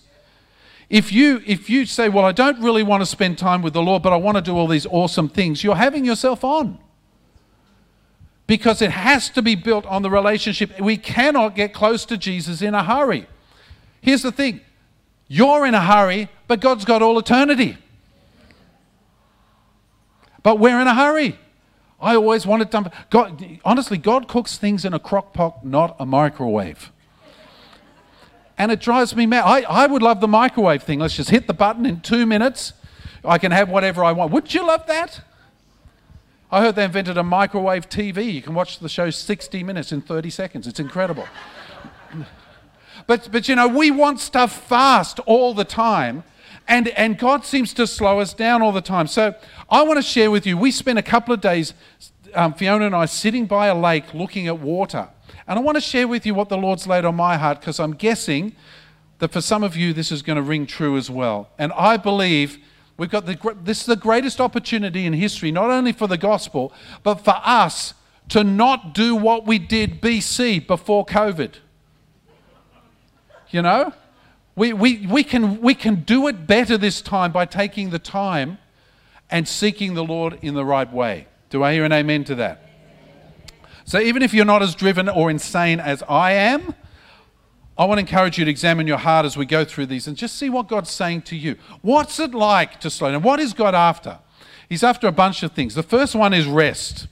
If 0.90 1.12
you, 1.12 1.40
if 1.46 1.70
you 1.70 1.86
say, 1.86 2.08
Well, 2.08 2.24
I 2.24 2.32
don't 2.32 2.60
really 2.60 2.82
want 2.82 3.00
to 3.00 3.06
spend 3.06 3.38
time 3.38 3.62
with 3.62 3.72
the 3.72 3.82
Lord, 3.82 4.02
but 4.02 4.12
I 4.12 4.16
want 4.16 4.38
to 4.38 4.42
do 4.42 4.56
all 4.56 4.66
these 4.66 4.86
awesome 4.86 5.28
things, 5.28 5.62
you're 5.62 5.76
having 5.76 6.04
yourself 6.04 6.42
on. 6.42 6.80
Because 8.48 8.82
it 8.82 8.90
has 8.90 9.30
to 9.30 9.40
be 9.40 9.54
built 9.54 9.86
on 9.86 10.02
the 10.02 10.10
relationship. 10.10 10.80
We 10.80 10.96
cannot 10.96 11.54
get 11.54 11.72
close 11.72 12.04
to 12.06 12.16
Jesus 12.16 12.60
in 12.60 12.74
a 12.74 12.82
hurry. 12.82 13.28
Here's 14.00 14.22
the 14.22 14.32
thing 14.32 14.62
you're 15.28 15.66
in 15.66 15.74
a 15.74 15.82
hurry, 15.82 16.28
but 16.46 16.60
God's 16.60 16.84
got 16.84 17.02
all 17.02 17.18
eternity. 17.18 17.78
But 20.42 20.58
we're 20.58 20.80
in 20.80 20.86
a 20.86 20.94
hurry. 20.94 21.38
I 22.00 22.14
always 22.14 22.46
wanted 22.46 22.70
to. 22.72 22.90
God, 23.10 23.60
honestly, 23.64 23.98
God 23.98 24.28
cooks 24.28 24.56
things 24.56 24.84
in 24.84 24.94
a 24.94 24.98
crock 24.98 25.32
pot, 25.32 25.64
not 25.64 25.96
a 25.98 26.06
microwave 26.06 26.90
and 28.58 28.72
it 28.72 28.80
drives 28.80 29.14
me 29.14 29.24
mad. 29.24 29.44
I, 29.44 29.60
I 29.62 29.86
would 29.86 30.02
love 30.02 30.20
the 30.20 30.28
microwave 30.28 30.82
thing. 30.82 30.98
Let's 30.98 31.16
just 31.16 31.30
hit 31.30 31.46
the 31.46 31.54
button 31.54 31.86
in 31.86 32.00
two 32.00 32.26
minutes. 32.26 32.72
I 33.24 33.38
can 33.38 33.52
have 33.52 33.68
whatever 33.70 34.04
I 34.04 34.12
want. 34.12 34.32
Would 34.32 34.52
you 34.52 34.66
love 34.66 34.86
that? 34.88 35.20
I 36.50 36.62
heard 36.62 36.74
they 36.74 36.84
invented 36.84 37.16
a 37.16 37.22
microwave 37.22 37.88
TV. 37.88 38.32
You 38.32 38.42
can 38.42 38.54
watch 38.54 38.80
the 38.80 38.88
show 38.88 39.10
60 39.10 39.62
minutes 39.62 39.92
in 39.92 40.00
30 40.00 40.30
seconds. 40.30 40.66
It's 40.66 40.80
incredible. 40.80 41.26
But, 43.08 43.30
but 43.32 43.48
you 43.48 43.56
know, 43.56 43.66
we 43.66 43.90
want 43.90 44.20
stuff 44.20 44.68
fast 44.68 45.18
all 45.20 45.54
the 45.54 45.64
time, 45.64 46.24
and, 46.68 46.88
and 46.88 47.18
God 47.18 47.42
seems 47.42 47.72
to 47.74 47.86
slow 47.86 48.20
us 48.20 48.34
down 48.34 48.60
all 48.60 48.70
the 48.70 48.82
time. 48.82 49.06
So 49.06 49.34
I 49.70 49.82
want 49.82 49.96
to 49.96 50.02
share 50.02 50.30
with 50.30 50.46
you, 50.46 50.58
we 50.58 50.70
spent 50.70 50.98
a 50.98 51.02
couple 51.02 51.32
of 51.32 51.40
days, 51.40 51.72
um, 52.34 52.52
Fiona 52.52 52.84
and 52.84 52.94
I, 52.94 53.06
sitting 53.06 53.46
by 53.46 53.68
a 53.68 53.74
lake 53.74 54.12
looking 54.12 54.46
at 54.46 54.58
water. 54.60 55.08
And 55.46 55.58
I 55.58 55.62
want 55.62 55.76
to 55.76 55.80
share 55.80 56.06
with 56.06 56.26
you 56.26 56.34
what 56.34 56.50
the 56.50 56.58
Lord's 56.58 56.86
laid 56.86 57.06
on 57.06 57.16
my 57.16 57.38
heart 57.38 57.60
because 57.60 57.80
I'm 57.80 57.94
guessing 57.94 58.54
that 59.20 59.32
for 59.32 59.40
some 59.40 59.64
of 59.64 59.74
you 59.74 59.94
this 59.94 60.12
is 60.12 60.20
going 60.20 60.36
to 60.36 60.42
ring 60.42 60.66
true 60.66 60.98
as 60.98 61.10
well. 61.10 61.48
And 61.58 61.72
I 61.72 61.96
believe 61.96 62.58
we've 62.98 63.08
got 63.08 63.24
the, 63.24 63.56
this 63.64 63.80
is 63.80 63.86
the 63.86 63.96
greatest 63.96 64.38
opportunity 64.38 65.06
in 65.06 65.14
history, 65.14 65.50
not 65.50 65.70
only 65.70 65.92
for 65.92 66.08
the 66.08 66.18
gospel, 66.18 66.74
but 67.02 67.24
for 67.24 67.40
us 67.42 67.94
to 68.28 68.44
not 68.44 68.92
do 68.92 69.16
what 69.16 69.46
we 69.46 69.58
did 69.58 70.02
BC 70.02 70.66
before 70.66 71.06
COVID. 71.06 71.54
You 73.50 73.62
know? 73.62 73.92
We, 74.56 74.72
we, 74.72 75.06
we, 75.06 75.22
can, 75.22 75.60
we 75.60 75.74
can 75.74 75.96
do 75.96 76.26
it 76.26 76.46
better 76.46 76.76
this 76.76 77.00
time 77.00 77.30
by 77.30 77.44
taking 77.44 77.90
the 77.90 77.98
time 77.98 78.58
and 79.30 79.46
seeking 79.46 79.94
the 79.94 80.04
Lord 80.04 80.38
in 80.42 80.54
the 80.54 80.64
right 80.64 80.92
way. 80.92 81.28
Do 81.50 81.62
I 81.62 81.74
hear 81.74 81.84
an 81.84 81.92
amen 81.92 82.24
to 82.24 82.34
that? 82.36 82.64
So 83.84 84.00
even 84.00 84.22
if 84.22 84.34
you're 84.34 84.44
not 84.44 84.62
as 84.62 84.74
driven 84.74 85.08
or 85.08 85.30
insane 85.30 85.80
as 85.80 86.02
I 86.08 86.32
am, 86.32 86.74
I 87.78 87.84
want 87.84 87.98
to 87.98 88.00
encourage 88.00 88.36
you 88.36 88.44
to 88.44 88.50
examine 88.50 88.88
your 88.88 88.98
heart 88.98 89.24
as 89.24 89.36
we 89.36 89.46
go 89.46 89.64
through 89.64 89.86
these 89.86 90.08
and 90.08 90.16
just 90.16 90.34
see 90.36 90.50
what 90.50 90.66
God's 90.66 90.90
saying 90.90 91.22
to 91.22 91.36
you. 91.36 91.54
What's 91.80 92.18
it 92.18 92.34
like 92.34 92.80
to 92.80 92.90
slow 92.90 93.12
down? 93.12 93.22
What 93.22 93.38
is 93.38 93.52
God 93.52 93.74
after? 93.74 94.18
He's 94.68 94.82
after 94.82 95.06
a 95.06 95.12
bunch 95.12 95.42
of 95.44 95.52
things. 95.52 95.74
The 95.74 95.84
first 95.84 96.14
one 96.14 96.34
is 96.34 96.46
rest. 96.46 97.06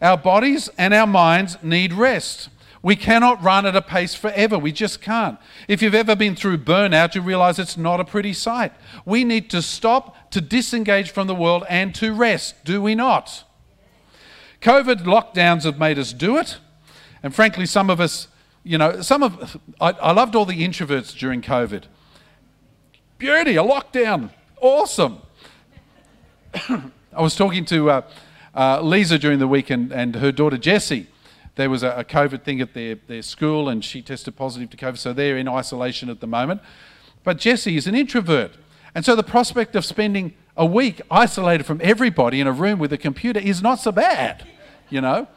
Our 0.00 0.16
bodies 0.16 0.70
and 0.78 0.94
our 0.94 1.06
minds 1.06 1.58
need 1.62 1.92
rest. 1.92 2.48
We 2.82 2.96
cannot 2.96 3.42
run 3.42 3.64
at 3.64 3.76
a 3.76 3.82
pace 3.82 4.14
forever. 4.14 4.58
We 4.58 4.72
just 4.72 5.00
can't. 5.00 5.38
If 5.68 5.82
you've 5.82 5.94
ever 5.94 6.16
been 6.16 6.34
through 6.34 6.58
burnout, 6.58 7.14
you 7.14 7.20
realize 7.20 7.60
it's 7.60 7.76
not 7.76 8.00
a 8.00 8.04
pretty 8.04 8.32
sight. 8.32 8.72
We 9.04 9.22
need 9.22 9.50
to 9.50 9.62
stop, 9.62 10.30
to 10.32 10.40
disengage 10.40 11.12
from 11.12 11.28
the 11.28 11.34
world, 11.34 11.64
and 11.68 11.94
to 11.96 12.12
rest, 12.12 12.64
do 12.64 12.82
we 12.82 12.96
not? 12.96 13.44
COVID 14.60 15.04
lockdowns 15.04 15.62
have 15.62 15.78
made 15.78 15.98
us 15.98 16.12
do 16.12 16.36
it. 16.36 16.58
And 17.22 17.32
frankly, 17.32 17.66
some 17.66 17.88
of 17.88 18.00
us, 18.00 18.26
you 18.64 18.78
know, 18.78 19.00
some 19.00 19.22
of, 19.22 19.60
I, 19.80 19.90
I 19.90 20.12
loved 20.12 20.34
all 20.34 20.44
the 20.44 20.66
introverts 20.66 21.16
during 21.16 21.40
COVID. 21.40 21.84
Beauty, 23.18 23.54
a 23.56 23.62
lockdown, 23.62 24.30
awesome. 24.60 25.20
I 26.54 27.20
was 27.20 27.36
talking 27.36 27.64
to 27.66 27.90
uh, 27.90 28.02
uh, 28.56 28.80
Lisa 28.80 29.18
during 29.20 29.38
the 29.38 29.46
week 29.46 29.70
and, 29.70 29.92
and 29.92 30.16
her 30.16 30.32
daughter 30.32 30.58
Jessie. 30.58 31.06
There 31.54 31.68
was 31.68 31.82
a, 31.82 32.04
COVID 32.08 32.42
thing 32.44 32.60
at 32.60 32.72
their, 32.72 32.94
their 33.06 33.22
school 33.22 33.68
and 33.68 33.84
she 33.84 34.00
tested 34.00 34.36
positive 34.36 34.70
to 34.70 34.76
COVID, 34.76 34.96
so 34.96 35.12
they're 35.12 35.36
in 35.36 35.48
isolation 35.48 36.08
at 36.08 36.20
the 36.20 36.26
moment. 36.26 36.62
But 37.24 37.38
Jesse 37.38 37.76
is 37.76 37.86
an 37.86 37.94
introvert. 37.94 38.52
And 38.94 39.04
so 39.04 39.14
the 39.14 39.22
prospect 39.22 39.76
of 39.76 39.84
spending 39.84 40.34
a 40.56 40.66
week 40.66 41.00
isolated 41.10 41.64
from 41.64 41.80
everybody 41.82 42.40
in 42.40 42.46
a 42.46 42.52
room 42.52 42.78
with 42.78 42.92
a 42.92 42.98
computer 42.98 43.40
is 43.40 43.62
not 43.62 43.80
so 43.80 43.92
bad, 43.92 44.46
you 44.90 45.00
know? 45.00 45.28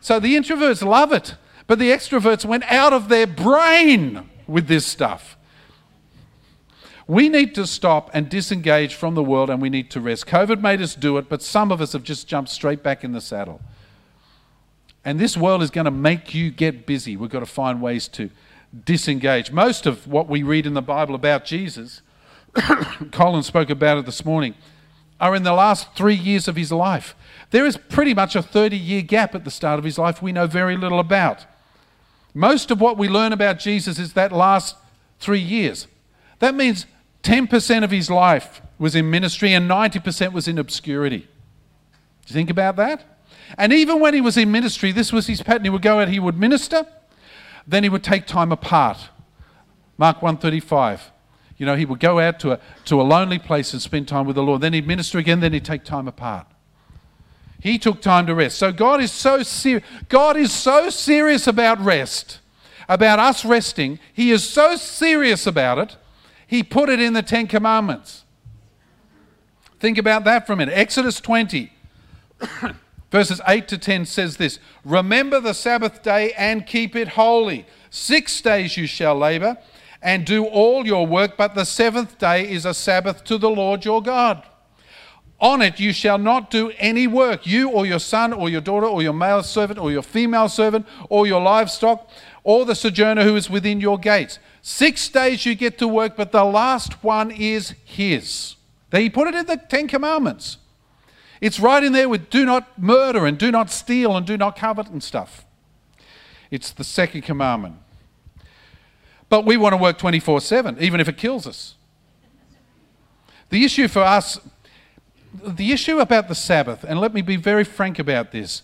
So 0.00 0.20
the 0.20 0.36
introverts 0.36 0.84
love 0.84 1.12
it, 1.12 1.36
but 1.66 1.78
the 1.78 1.90
extroverts 1.90 2.44
went 2.44 2.64
out 2.70 2.92
of 2.92 3.08
their 3.08 3.26
brain 3.26 4.28
with 4.46 4.68
this 4.68 4.86
stuff. 4.86 5.36
We 7.06 7.30
need 7.30 7.54
to 7.54 7.66
stop 7.66 8.10
and 8.12 8.28
disengage 8.28 8.94
from 8.94 9.14
the 9.14 9.22
world 9.22 9.48
and 9.48 9.62
we 9.62 9.70
need 9.70 9.90
to 9.92 10.00
rest. 10.00 10.26
COVID 10.26 10.60
made 10.60 10.82
us 10.82 10.94
do 10.94 11.16
it, 11.16 11.28
but 11.28 11.42
some 11.42 11.72
of 11.72 11.80
us 11.80 11.94
have 11.94 12.02
just 12.02 12.28
jumped 12.28 12.50
straight 12.50 12.82
back 12.82 13.02
in 13.02 13.12
the 13.12 13.20
saddle. 13.20 13.62
And 15.04 15.18
this 15.18 15.36
world 15.36 15.62
is 15.62 15.70
going 15.70 15.86
to 15.86 15.90
make 15.90 16.34
you 16.34 16.50
get 16.50 16.86
busy. 16.86 17.16
We've 17.16 17.30
got 17.30 17.40
to 17.40 17.46
find 17.46 17.80
ways 17.80 18.08
to 18.08 18.30
disengage. 18.84 19.50
Most 19.50 19.86
of 19.86 20.06
what 20.06 20.28
we 20.28 20.42
read 20.42 20.66
in 20.66 20.74
the 20.74 20.82
Bible 20.82 21.14
about 21.14 21.44
Jesus, 21.44 22.02
Colin 23.12 23.42
spoke 23.42 23.70
about 23.70 23.98
it 23.98 24.06
this 24.06 24.24
morning, 24.24 24.54
are 25.20 25.34
in 25.34 25.42
the 25.42 25.52
last 25.52 25.94
three 25.94 26.14
years 26.14 26.48
of 26.48 26.56
his 26.56 26.70
life. 26.70 27.16
There 27.50 27.66
is 27.66 27.76
pretty 27.76 28.14
much 28.14 28.36
a 28.36 28.42
30 28.42 28.76
year 28.76 29.02
gap 29.02 29.34
at 29.34 29.44
the 29.44 29.50
start 29.50 29.78
of 29.78 29.84
his 29.84 29.98
life 29.98 30.22
we 30.22 30.32
know 30.32 30.46
very 30.46 30.76
little 30.76 31.00
about. 31.00 31.46
Most 32.34 32.70
of 32.70 32.80
what 32.80 32.98
we 32.98 33.08
learn 33.08 33.32
about 33.32 33.58
Jesus 33.58 33.98
is 33.98 34.12
that 34.12 34.32
last 34.32 34.76
three 35.18 35.40
years. 35.40 35.86
That 36.38 36.54
means 36.54 36.86
10% 37.22 37.82
of 37.82 37.90
his 37.90 38.10
life 38.10 38.62
was 38.78 38.94
in 38.94 39.10
ministry 39.10 39.52
and 39.52 39.68
90% 39.68 40.32
was 40.32 40.46
in 40.46 40.58
obscurity. 40.58 41.18
Do 41.18 41.26
you 42.28 42.34
think 42.34 42.50
about 42.50 42.76
that? 42.76 43.17
And 43.56 43.72
even 43.72 44.00
when 44.00 44.14
he 44.14 44.20
was 44.20 44.36
in 44.36 44.52
ministry, 44.52 44.92
this 44.92 45.12
was 45.12 45.26
his 45.26 45.42
pattern. 45.42 45.64
He 45.64 45.70
would 45.70 45.82
go 45.82 46.00
out, 46.00 46.08
he 46.08 46.20
would 46.20 46.38
minister, 46.38 46.86
then 47.66 47.82
he 47.82 47.88
would 47.88 48.04
take 48.04 48.26
time 48.26 48.52
apart. 48.52 49.08
Mark 49.96 50.22
135. 50.22 51.12
You 51.56 51.66
know, 51.66 51.74
he 51.74 51.84
would 51.84 51.98
go 51.98 52.20
out 52.20 52.38
to 52.40 52.52
a, 52.52 52.60
to 52.84 53.00
a 53.00 53.02
lonely 53.02 53.38
place 53.38 53.72
and 53.72 53.82
spend 53.82 54.06
time 54.06 54.26
with 54.26 54.36
the 54.36 54.42
Lord. 54.42 54.60
Then 54.60 54.72
he'd 54.72 54.86
minister 54.86 55.18
again, 55.18 55.40
then 55.40 55.52
he'd 55.52 55.64
take 55.64 55.84
time 55.84 56.06
apart. 56.06 56.46
He 57.60 57.78
took 57.78 58.00
time 58.00 58.26
to 58.26 58.34
rest. 58.34 58.58
So 58.58 58.70
God 58.70 59.00
is 59.00 59.10
so. 59.10 59.42
God 60.08 60.36
is 60.36 60.52
so 60.52 60.90
serious 60.90 61.48
about 61.48 61.80
rest, 61.80 62.38
about 62.88 63.18
us 63.18 63.44
resting. 63.44 63.98
He 64.12 64.30
is 64.30 64.48
so 64.48 64.76
serious 64.76 65.44
about 65.44 65.78
it 65.78 65.96
he 66.48 66.62
put 66.62 66.88
it 66.88 66.98
in 66.98 67.12
the 67.12 67.22
Ten 67.22 67.46
Commandments. 67.46 68.24
Think 69.78 69.98
about 69.98 70.24
that 70.24 70.46
for 70.46 70.54
a 70.54 70.56
minute. 70.56 70.72
Exodus 70.74 71.20
20, 71.20 71.70
verses 73.10 73.40
8 73.46 73.68
to 73.68 73.78
10 73.78 74.06
says 74.06 74.36
this 74.36 74.58
Remember 74.84 75.40
the 75.40 75.54
Sabbath 75.54 76.02
day 76.02 76.32
and 76.36 76.66
keep 76.66 76.94
it 76.96 77.08
holy. 77.08 77.66
Six 77.90 78.40
days 78.40 78.76
you 78.76 78.86
shall 78.86 79.16
labor 79.16 79.56
and 80.02 80.24
do 80.24 80.44
all 80.44 80.86
your 80.86 81.06
work, 81.06 81.36
but 81.36 81.54
the 81.54 81.64
seventh 81.64 82.18
day 82.18 82.50
is 82.50 82.64
a 82.64 82.74
Sabbath 82.74 83.24
to 83.24 83.38
the 83.38 83.50
Lord 83.50 83.84
your 83.84 84.02
God. 84.02 84.44
On 85.40 85.62
it 85.62 85.78
you 85.78 85.92
shall 85.92 86.18
not 86.18 86.50
do 86.50 86.72
any 86.78 87.06
work, 87.06 87.46
you 87.46 87.70
or 87.70 87.86
your 87.86 88.00
son 88.00 88.32
or 88.32 88.48
your 88.48 88.60
daughter 88.60 88.86
or 88.86 89.02
your 89.02 89.12
male 89.12 89.42
servant 89.42 89.78
or 89.78 89.92
your 89.92 90.02
female 90.02 90.48
servant 90.48 90.86
or 91.08 91.26
your 91.26 91.40
livestock 91.40 92.08
or 92.42 92.64
the 92.64 92.74
sojourner 92.74 93.22
who 93.22 93.36
is 93.36 93.48
within 93.48 93.80
your 93.80 93.98
gates. 93.98 94.38
Six 94.62 95.08
days 95.08 95.46
you 95.46 95.54
get 95.54 95.78
to 95.78 95.86
work, 95.86 96.16
but 96.16 96.32
the 96.32 96.44
last 96.44 97.04
one 97.04 97.30
is 97.30 97.74
his. 97.84 98.56
He 98.90 99.10
put 99.10 99.28
it 99.28 99.34
in 99.34 99.46
the 99.46 99.56
Ten 99.56 99.86
Commandments. 99.86 100.58
It's 101.40 101.60
right 101.60 101.82
in 101.82 101.92
there 101.92 102.08
with 102.08 102.30
do 102.30 102.44
not 102.44 102.78
murder 102.78 103.26
and 103.26 103.38
do 103.38 103.50
not 103.50 103.70
steal 103.70 104.16
and 104.16 104.26
do 104.26 104.36
not 104.36 104.56
covet 104.56 104.88
and 104.88 105.02
stuff. 105.02 105.44
It's 106.50 106.70
the 106.70 106.84
second 106.84 107.22
commandment. 107.22 107.76
But 109.28 109.44
we 109.44 109.56
want 109.56 109.74
to 109.74 109.76
work 109.76 109.98
24 109.98 110.40
7, 110.40 110.78
even 110.80 111.00
if 111.00 111.08
it 111.08 111.16
kills 111.16 111.46
us. 111.46 111.74
The 113.50 113.64
issue 113.64 113.88
for 113.88 114.00
us, 114.00 114.40
the 115.32 115.72
issue 115.72 116.00
about 116.00 116.28
the 116.28 116.34
Sabbath, 116.34 116.84
and 116.84 117.00
let 117.00 117.14
me 117.14 117.22
be 117.22 117.36
very 117.36 117.64
frank 117.64 117.98
about 117.98 118.32
this 118.32 118.62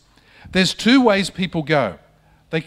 there's 0.50 0.74
two 0.74 1.02
ways 1.02 1.30
people 1.30 1.62
go. 1.62 1.98
They, 2.50 2.60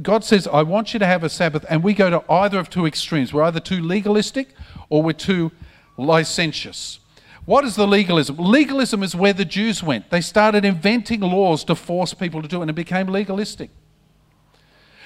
God 0.00 0.24
says, 0.24 0.46
I 0.46 0.62
want 0.62 0.92
you 0.92 0.98
to 0.98 1.06
have 1.06 1.24
a 1.24 1.28
Sabbath, 1.28 1.64
and 1.68 1.82
we 1.82 1.94
go 1.94 2.10
to 2.10 2.24
either 2.30 2.58
of 2.58 2.70
two 2.70 2.86
extremes. 2.86 3.32
We're 3.32 3.42
either 3.42 3.60
too 3.60 3.82
legalistic 3.82 4.54
or 4.88 5.02
we're 5.02 5.12
too 5.12 5.52
licentious. 5.96 7.00
What 7.46 7.64
is 7.64 7.76
the 7.76 7.86
legalism? 7.86 8.36
Legalism 8.38 9.02
is 9.02 9.14
where 9.14 9.34
the 9.34 9.44
Jews 9.44 9.82
went. 9.82 10.10
They 10.10 10.22
started 10.22 10.64
inventing 10.64 11.20
laws 11.20 11.62
to 11.64 11.74
force 11.74 12.14
people 12.14 12.40
to 12.40 12.48
do 12.48 12.58
it, 12.58 12.62
and 12.62 12.70
it 12.70 12.74
became 12.74 13.08
legalistic. 13.08 13.70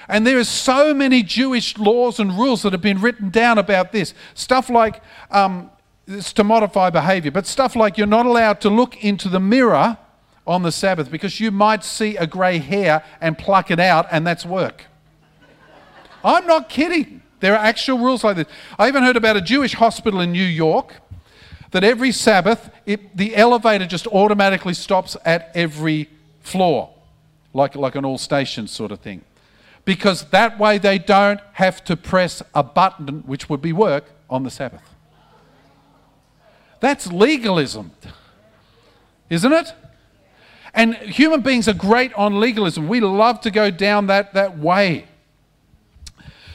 And 0.07 0.25
there 0.25 0.39
are 0.39 0.45
so 0.45 0.93
many 0.93 1.21
Jewish 1.21 1.77
laws 1.77 2.19
and 2.19 2.37
rules 2.37 2.63
that 2.63 2.71
have 2.71 2.81
been 2.81 3.01
written 3.01 3.29
down 3.29 3.57
about 3.57 3.91
this. 3.91 4.13
Stuff 4.33 4.69
like, 4.69 5.03
um, 5.29 5.69
it's 6.07 6.33
to 6.33 6.43
modify 6.43 6.89
behavior, 6.89 7.29
but 7.29 7.45
stuff 7.45 7.75
like 7.75 7.97
you're 7.97 8.07
not 8.07 8.25
allowed 8.25 8.61
to 8.61 8.69
look 8.69 9.03
into 9.03 9.29
the 9.29 9.39
mirror 9.39 9.97
on 10.47 10.63
the 10.63 10.71
Sabbath 10.71 11.11
because 11.11 11.39
you 11.39 11.51
might 11.51 11.83
see 11.83 12.17
a 12.17 12.25
grey 12.25 12.57
hair 12.57 13.03
and 13.21 13.37
pluck 13.37 13.69
it 13.69 13.79
out, 13.79 14.07
and 14.11 14.25
that's 14.25 14.45
work. 14.45 14.85
I'm 16.23 16.47
not 16.47 16.69
kidding. 16.69 17.21
There 17.41 17.53
are 17.53 17.63
actual 17.63 17.99
rules 17.99 18.23
like 18.23 18.37
this. 18.37 18.47
I 18.77 18.87
even 18.87 19.03
heard 19.03 19.15
about 19.15 19.37
a 19.37 19.41
Jewish 19.41 19.73
hospital 19.73 20.21
in 20.21 20.31
New 20.31 20.43
York 20.43 20.95
that 21.71 21.83
every 21.83 22.11
Sabbath, 22.11 22.71
it, 22.85 23.15
the 23.15 23.35
elevator 23.35 23.85
just 23.85 24.07
automatically 24.07 24.73
stops 24.73 25.15
at 25.25 25.51
every 25.53 26.09
floor, 26.41 26.93
like, 27.53 27.75
like 27.75 27.95
an 27.95 28.05
all 28.05 28.17
stations 28.17 28.71
sort 28.71 28.91
of 28.91 28.99
thing. 28.99 29.21
Because 29.85 30.25
that 30.25 30.59
way 30.59 30.77
they 30.77 30.97
don't 30.97 31.39
have 31.53 31.83
to 31.85 31.95
press 31.95 32.41
a 32.53 32.63
button, 32.63 33.23
which 33.25 33.49
would 33.49 33.61
be 33.61 33.73
work, 33.73 34.05
on 34.29 34.43
the 34.43 34.51
Sabbath. 34.51 34.83
That's 36.79 37.07
legalism, 37.07 37.91
isn't 39.29 39.51
it? 39.51 39.73
And 40.73 40.95
human 40.95 41.41
beings 41.41 41.67
are 41.67 41.73
great 41.73 42.13
on 42.13 42.39
legalism. 42.39 42.87
We 42.87 42.99
love 42.99 43.41
to 43.41 43.51
go 43.51 43.71
down 43.71 44.07
that, 44.07 44.33
that 44.33 44.57
way. 44.57 45.07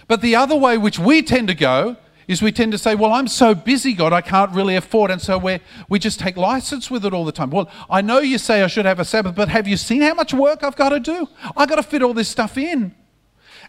But 0.07 0.20
the 0.20 0.37
other 0.37 0.57
way, 0.57 0.79
which 0.79 0.98
we 0.98 1.22
tend 1.22 1.48
to 1.48 1.55
go, 1.55 1.96
is 2.26 2.42
we 2.42 2.52
tend 2.52 2.72
to 2.72 2.78
say, 2.78 2.94
Well, 2.94 3.12
I'm 3.12 3.28
so 3.28 3.54
busy, 3.54 3.92
God, 3.92 4.12
I 4.12 4.20
can't 4.20 4.52
really 4.52 4.76
afford. 4.76 5.10
And 5.10 5.20
so 5.20 5.38
we 5.38 5.60
we 5.88 5.98
just 5.98 6.18
take 6.20 6.37
license 6.37 6.90
with 6.90 7.04
it 7.04 7.12
all 7.12 7.24
the 7.24 7.32
time. 7.32 7.50
Well, 7.50 7.70
I 7.88 8.00
know 8.00 8.20
you 8.20 8.38
say 8.38 8.62
I 8.62 8.66
should 8.66 8.87
have 8.87 9.00
a 9.00 9.04
Sabbath, 9.04 9.34
but 9.34 9.48
have 9.48 9.68
you 9.68 9.76
seen 9.76 10.02
how 10.02 10.14
much 10.14 10.34
work 10.34 10.62
I've 10.62 10.76
got 10.76 10.90
to 10.90 11.00
do? 11.00 11.28
I've 11.56 11.68
got 11.68 11.76
to 11.76 11.82
fit 11.82 12.02
all 12.02 12.14
this 12.14 12.28
stuff 12.28 12.56
in. 12.56 12.94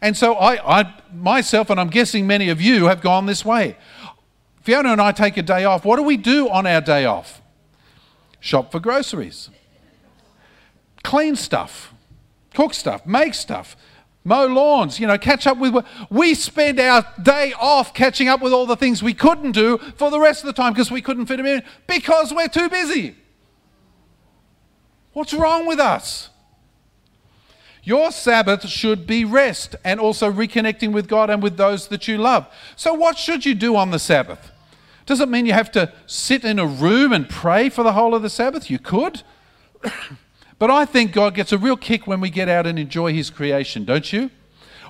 And 0.02 0.16
so 0.18 0.34
I, 0.36 0.80
I 0.80 0.94
myself, 1.14 1.70
and 1.70 1.80
I'm 1.80 1.90
guessing 1.90 2.28
many 2.28 2.50
of 2.50 2.62
you, 2.62 2.86
have 2.86 3.02
gone 3.02 3.26
this 3.26 3.46
way. 3.46 3.78
Fiona 4.62 4.90
and 4.90 5.02
I 5.02 5.12
take 5.12 5.38
a 5.38 5.44
day 5.44 5.64
off. 5.64 5.86
What 5.86 5.98
do 5.98 6.04
we 6.04 6.18
do 6.18 6.50
on 6.50 6.66
our 6.66 6.82
day 6.82 7.06
off? 7.06 7.42
Shop 8.40 8.72
for 8.72 8.80
groceries 8.80 9.50
clean 11.06 11.36
stuff, 11.36 11.94
cook 12.54 12.74
stuff, 12.74 13.06
make 13.06 13.34
stuff, 13.36 13.78
mow 14.26 14.46
lawns, 14.48 15.00
you 15.00 15.08
know, 15.08 15.18
catch 15.18 15.48
up 15.48 15.58
with. 15.58 15.74
We 16.10 16.34
spend 16.34 16.80
our 16.82 17.06
day 17.22 17.54
off 17.58 17.94
catching 17.94 18.28
up 18.28 18.42
with 18.42 18.52
all 18.52 18.66
the 18.66 18.76
things 18.76 19.02
we 19.02 19.14
couldn't 19.14 19.54
do 19.54 19.78
for 19.96 20.12
the 20.12 20.20
rest 20.20 20.44
of 20.44 20.48
the 20.48 20.54
time 20.54 20.74
because 20.74 20.92
we 20.92 21.02
couldn't 21.02 21.28
fit 21.28 21.38
them 21.38 21.46
in 21.46 21.64
because 21.88 22.34
we're 22.34 22.50
too 22.50 22.68
busy. 22.68 23.16
What's 25.14 25.34
wrong 25.34 25.66
with 25.66 25.80
us? 25.80 26.30
Your 27.84 28.12
Sabbath 28.12 28.68
should 28.68 29.06
be 29.06 29.24
rest 29.24 29.76
and 29.84 30.00
also 30.00 30.30
reconnecting 30.30 30.92
with 30.92 31.08
God 31.08 31.30
and 31.30 31.42
with 31.42 31.56
those 31.56 31.88
that 31.90 32.08
you 32.08 32.18
love. 32.18 32.48
So, 32.76 32.96
what 32.96 33.18
should 33.18 33.46
you 33.46 33.54
do 33.54 33.76
on 33.76 33.92
the 33.92 34.00
Sabbath? 34.00 34.52
Does 35.06 35.22
it 35.22 35.30
mean 35.30 35.46
you 35.46 35.54
have 35.54 35.72
to 35.74 35.94
sit 36.08 36.44
in 36.44 36.58
a 36.58 36.66
room 36.66 37.14
and 37.14 37.30
pray 37.30 37.70
for 37.70 37.84
the 37.84 37.94
whole 37.94 38.16
of 38.16 38.24
the 38.24 38.30
Sabbath? 38.30 38.72
You 38.72 38.80
could. 38.80 39.22
But 40.58 40.72
I 40.72 40.86
think 40.86 41.12
God 41.12 41.36
gets 41.36 41.52
a 41.52 41.58
real 41.58 41.78
kick 41.78 42.08
when 42.08 42.22
we 42.22 42.30
get 42.30 42.48
out 42.48 42.66
and 42.66 42.80
enjoy 42.80 43.14
His 43.14 43.30
creation, 43.30 43.86
don't 43.86 44.12
you? 44.12 44.30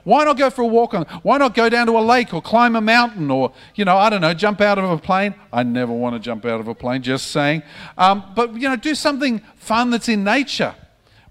Why 0.03 0.23
not 0.23 0.37
go 0.37 0.51
for 0.51 0.61
a 0.61 0.67
walk 0.67 0.93
on? 0.93 1.05
Why 1.23 1.39
not 1.39 1.55
go 1.55 1.67
down 1.67 1.87
to 1.87 1.97
a 1.97 1.99
lake 1.99 2.31
or 2.31 2.41
climb 2.41 2.75
a 2.75 2.81
mountain 2.81 3.31
or, 3.31 3.51
you 3.73 3.85
know, 3.85 3.97
I 3.97 4.11
don't 4.11 4.21
know, 4.21 4.35
jump 4.35 4.61
out 4.61 4.77
of 4.77 4.85
a 4.85 4.99
plane? 4.99 5.33
I 5.51 5.63
never 5.63 5.91
want 5.91 6.15
to 6.15 6.19
jump 6.19 6.45
out 6.45 6.59
of 6.59 6.67
a 6.67 6.75
plane, 6.75 7.01
just 7.01 7.31
saying. 7.31 7.63
Um, 7.97 8.23
but, 8.35 8.53
you 8.53 8.69
know, 8.69 8.75
do 8.75 8.93
something 8.93 9.41
fun 9.55 9.89
that's 9.89 10.07
in 10.07 10.23
nature 10.23 10.75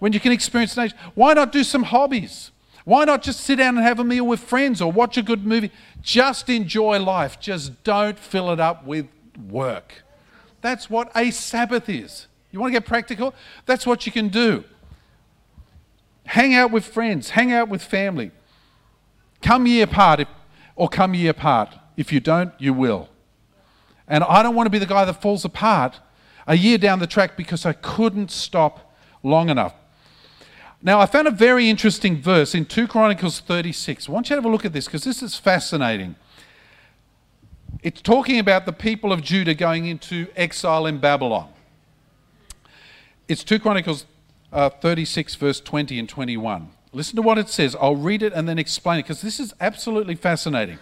when 0.01 0.12
you 0.12 0.18
can 0.18 0.33
experience 0.33 0.77
nature. 0.77 0.97
Why 1.14 1.35
not 1.35 1.53
do 1.53 1.62
some 1.62 1.85
hobbies? 1.85 2.51
Why 2.85 3.05
not 3.05 3.23
just 3.23 3.40
sit 3.40 3.57
down 3.57 3.77
and 3.77 3.87
have 3.87 4.01
a 4.01 4.05
meal 4.05 4.27
with 4.27 4.40
friends 4.40 4.83
or 4.83 4.90
watch 4.90 5.16
a 5.16 5.23
good 5.23 5.47
movie? 5.47 5.70
Just 6.03 6.51
enjoy 6.51 6.99
life. 6.99 7.38
Just 7.38 7.85
don't 7.85 8.18
fill 8.18 8.51
it 8.51 8.59
up 8.59 8.85
with 8.85 9.07
work. 9.49 10.03
That's 10.62 10.90
what 10.90 11.12
a 11.14 11.31
Sabbath 11.31 11.88
is. 11.88 12.27
You 12.55 12.61
want 12.61 12.73
to 12.73 12.79
get 12.79 12.87
practical? 12.87 13.35
That's 13.67 13.85
what 13.85 14.07
you 14.07 14.12
can 14.12 14.29
do. 14.29 14.62
Hang 16.25 16.55
out 16.55 16.71
with 16.71 16.85
friends, 16.85 17.31
hang 17.31 17.53
out 17.53 17.69
with 17.69 17.83
family. 17.83 18.31
Come 19.43 19.67
ye 19.67 19.81
apart, 19.83 20.21
if, 20.21 20.29
or 20.77 20.88
come 20.88 21.14
ye 21.14 21.27
apart. 21.27 21.75
If 21.97 22.12
you 22.12 22.21
don't, 22.21 22.53
you 22.59 22.73
will. 22.73 23.09
And 24.07 24.23
I 24.23 24.45
don't 24.45 24.55
want 24.55 24.67
to 24.67 24.71
be 24.71 24.79
the 24.79 24.87
guy 24.87 25.05
that 25.05 25.21
falls 25.21 25.45
apart 25.45 25.99
a 26.47 26.57
year 26.57 26.79
down 26.79 27.01
the 27.01 27.09
track 27.09 27.37
because 27.37 27.67
I 27.67 27.73
couldn't 27.73 28.31
stop 28.31 28.95
long 29.25 29.49
enough. 29.49 29.75
Now, 30.81 31.01
I 31.01 31.07
found 31.07 31.27
a 31.27 31.33
very 31.33 31.69
interesting 31.69 32.23
verse 32.23 32.55
in 32.55 32.67
2 32.67 32.87
Chronicles 32.87 33.40
36. 33.40 34.09
I 34.09 34.12
want 34.12 34.31
you 34.31 34.37
to 34.37 34.40
have 34.40 34.45
a 34.45 34.49
look 34.49 34.64
at 34.64 34.73
this 34.73 34.85
because 34.85 35.03
this 35.03 35.25
is 35.25 35.35
fascinating. 35.35 36.14
It's 37.83 38.01
talking 38.01 38.38
about 38.38 38.64
the 38.64 38.73
people 38.73 39.12
of 39.12 39.23
Judah 39.23 39.55
going 39.55 39.87
into 39.87 40.29
exile 40.37 40.87
in 40.87 40.99
Babylon. 40.99 41.49
It's 43.27 43.43
2 43.43 43.59
Chronicles 43.59 44.05
uh, 44.53 44.69
36, 44.69 45.35
verse 45.37 45.61
20 45.61 45.99
and 45.99 46.09
21. 46.09 46.69
Listen 46.93 47.17
to 47.17 47.23
what 47.23 47.39
it 47.39 47.49
says. 47.49 47.75
I'll 47.81 47.97
read 47.97 48.23
it 48.23 48.33
and 48.33 48.49
then 48.49 48.59
explain 48.59 49.01
it 49.01 49.03
because 49.05 49.23
this 49.23 49.41
is 49.41 49.55
absolutely 49.61 50.15
fascinating. 50.15 50.79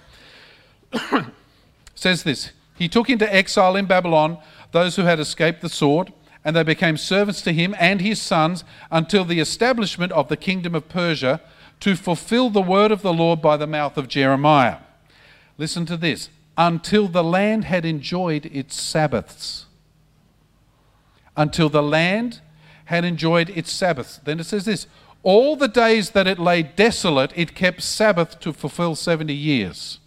says 1.95 2.25
this 2.25 2.51
He 2.77 2.89
took 2.89 3.09
into 3.09 3.33
exile 3.33 3.77
in 3.77 3.87
Babylon 3.87 4.39
those 4.73 4.97
who 4.97 5.03
had 5.03 5.21
escaped 5.21 5.63
the 5.63 5.69
sword 5.69 6.13
and 6.45 6.57
they 6.57 6.65
became 6.65 6.97
servants 6.97 7.43
to 7.43 7.53
him 7.53 7.75
and 7.79 8.01
his 8.01 8.21
sons 8.21 8.65
until 8.91 9.25
the 9.25 9.39
establishment 9.39 10.11
of 10.13 10.29
the 10.29 10.37
kingdom 10.37 10.75
of 10.75 10.89
Persia 10.89 11.41
to 11.81 11.95
fulfill 11.95 12.51
the 12.51 12.61
word 12.61 12.91
of 12.91 13.03
the 13.03 13.13
Lord 13.13 13.41
by 13.41 13.57
the 13.57 13.67
mouth 13.67 13.97
of 13.97 14.09
Jeremiah. 14.09 14.79
Listen 15.59 15.87
to 15.87 15.97
this 15.97 16.29
until 16.59 17.09
the 17.09 17.25
land 17.25 17.65
had 17.65 17.85
enjoyed 17.85 18.47
its 18.47 18.81
Sabbaths. 18.81 19.67
Until 21.37 21.69
the 21.69 21.83
land 21.83 22.41
had 22.87 23.05
enjoyed 23.05 23.51
its 23.51 23.73
Sabbaths. 23.73 24.21
Then 24.25 24.41
it 24.41 24.45
says 24.45 24.65
this 24.65 24.87
all 25.23 25.55
the 25.57 25.69
days 25.69 26.11
that 26.11 26.27
it 26.27 26.39
lay 26.39 26.63
desolate, 26.63 27.33
it 27.37 27.55
kept 27.55 27.83
Sabbath 27.83 28.41
to 28.41 28.53
fulfill 28.53 28.95
70 28.95 29.33
years. 29.33 29.99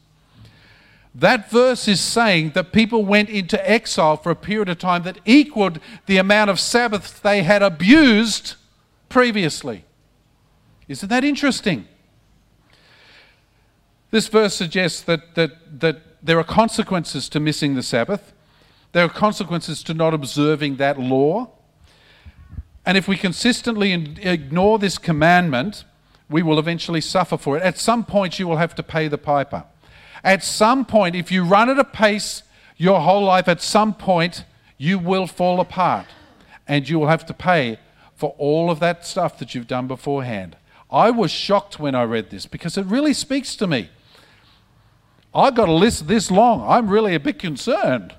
That 1.13 1.49
verse 1.49 1.87
is 1.87 2.01
saying 2.01 2.51
that 2.51 2.73
people 2.73 3.05
went 3.05 3.29
into 3.29 3.69
exile 3.69 4.17
for 4.17 4.31
a 4.31 4.35
period 4.35 4.67
of 4.67 4.79
time 4.79 5.03
that 5.03 5.19
equaled 5.23 5.79
the 6.07 6.17
amount 6.17 6.49
of 6.49 6.59
Sabbaths 6.59 7.17
they 7.17 7.43
had 7.43 7.63
abused 7.63 8.55
previously. 9.07 9.85
Isn't 10.89 11.07
that 11.07 11.23
interesting? 11.23 11.87
This 14.11 14.27
verse 14.27 14.53
suggests 14.53 15.01
that, 15.03 15.35
that, 15.35 15.79
that 15.79 16.01
there 16.21 16.37
are 16.37 16.43
consequences 16.43 17.29
to 17.29 17.39
missing 17.39 17.75
the 17.75 17.83
Sabbath, 17.83 18.33
there 18.95 19.03
are 19.03 19.09
consequences 19.09 19.83
to 19.83 19.93
not 19.93 20.13
observing 20.13 20.77
that 20.77 20.97
law. 20.97 21.49
And 22.85 22.97
if 22.97 23.09
we 23.09 23.17
consistently 23.17 23.91
ignore 23.91 24.79
this 24.79 24.97
commandment, 24.97 25.83
we 26.29 26.41
will 26.41 26.57
eventually 26.57 27.01
suffer 27.01 27.37
for 27.37 27.57
it. 27.57 27.63
At 27.63 27.77
some 27.77 28.05
point, 28.05 28.39
you 28.39 28.47
will 28.47 28.55
have 28.55 28.73
to 28.75 28.83
pay 28.83 29.09
the 29.09 29.17
piper. 29.17 29.65
At 30.23 30.45
some 30.45 30.85
point, 30.85 31.13
if 31.13 31.29
you 31.29 31.43
run 31.43 31.69
at 31.69 31.77
a 31.77 31.83
pace 31.83 32.43
your 32.77 33.01
whole 33.01 33.25
life, 33.25 33.49
at 33.49 33.61
some 33.61 33.93
point, 33.93 34.45
you 34.77 34.97
will 34.97 35.27
fall 35.27 35.59
apart 35.59 36.05
and 36.65 36.87
you 36.87 36.97
will 36.97 37.09
have 37.09 37.25
to 37.25 37.33
pay 37.33 37.77
for 38.15 38.33
all 38.37 38.71
of 38.71 38.79
that 38.79 39.05
stuff 39.05 39.37
that 39.39 39.53
you've 39.53 39.67
done 39.67 39.87
beforehand. 39.87 40.55
I 40.89 41.11
was 41.11 41.31
shocked 41.31 41.81
when 41.81 41.95
I 41.95 42.03
read 42.03 42.29
this 42.29 42.45
because 42.45 42.77
it 42.77 42.85
really 42.85 43.13
speaks 43.13 43.57
to 43.57 43.67
me. 43.67 43.89
I've 45.33 45.55
got 45.55 45.67
a 45.67 45.73
list 45.73 46.07
this 46.07 46.31
long. 46.31 46.65
I'm 46.65 46.87
really 46.87 47.13
a 47.13 47.19
bit 47.19 47.39
concerned 47.39 48.15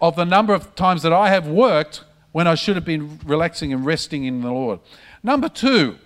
of 0.00 0.16
the 0.16 0.24
number 0.24 0.54
of 0.54 0.74
times 0.74 1.02
that 1.02 1.12
I 1.12 1.28
have 1.28 1.46
worked 1.46 2.04
when 2.32 2.46
I 2.46 2.54
should 2.54 2.76
have 2.76 2.84
been 2.84 3.18
relaxing 3.24 3.72
and 3.72 3.84
resting 3.84 4.24
in 4.24 4.42
the 4.42 4.52
Lord. 4.52 4.80
Number 5.22 5.48
two 5.48 5.98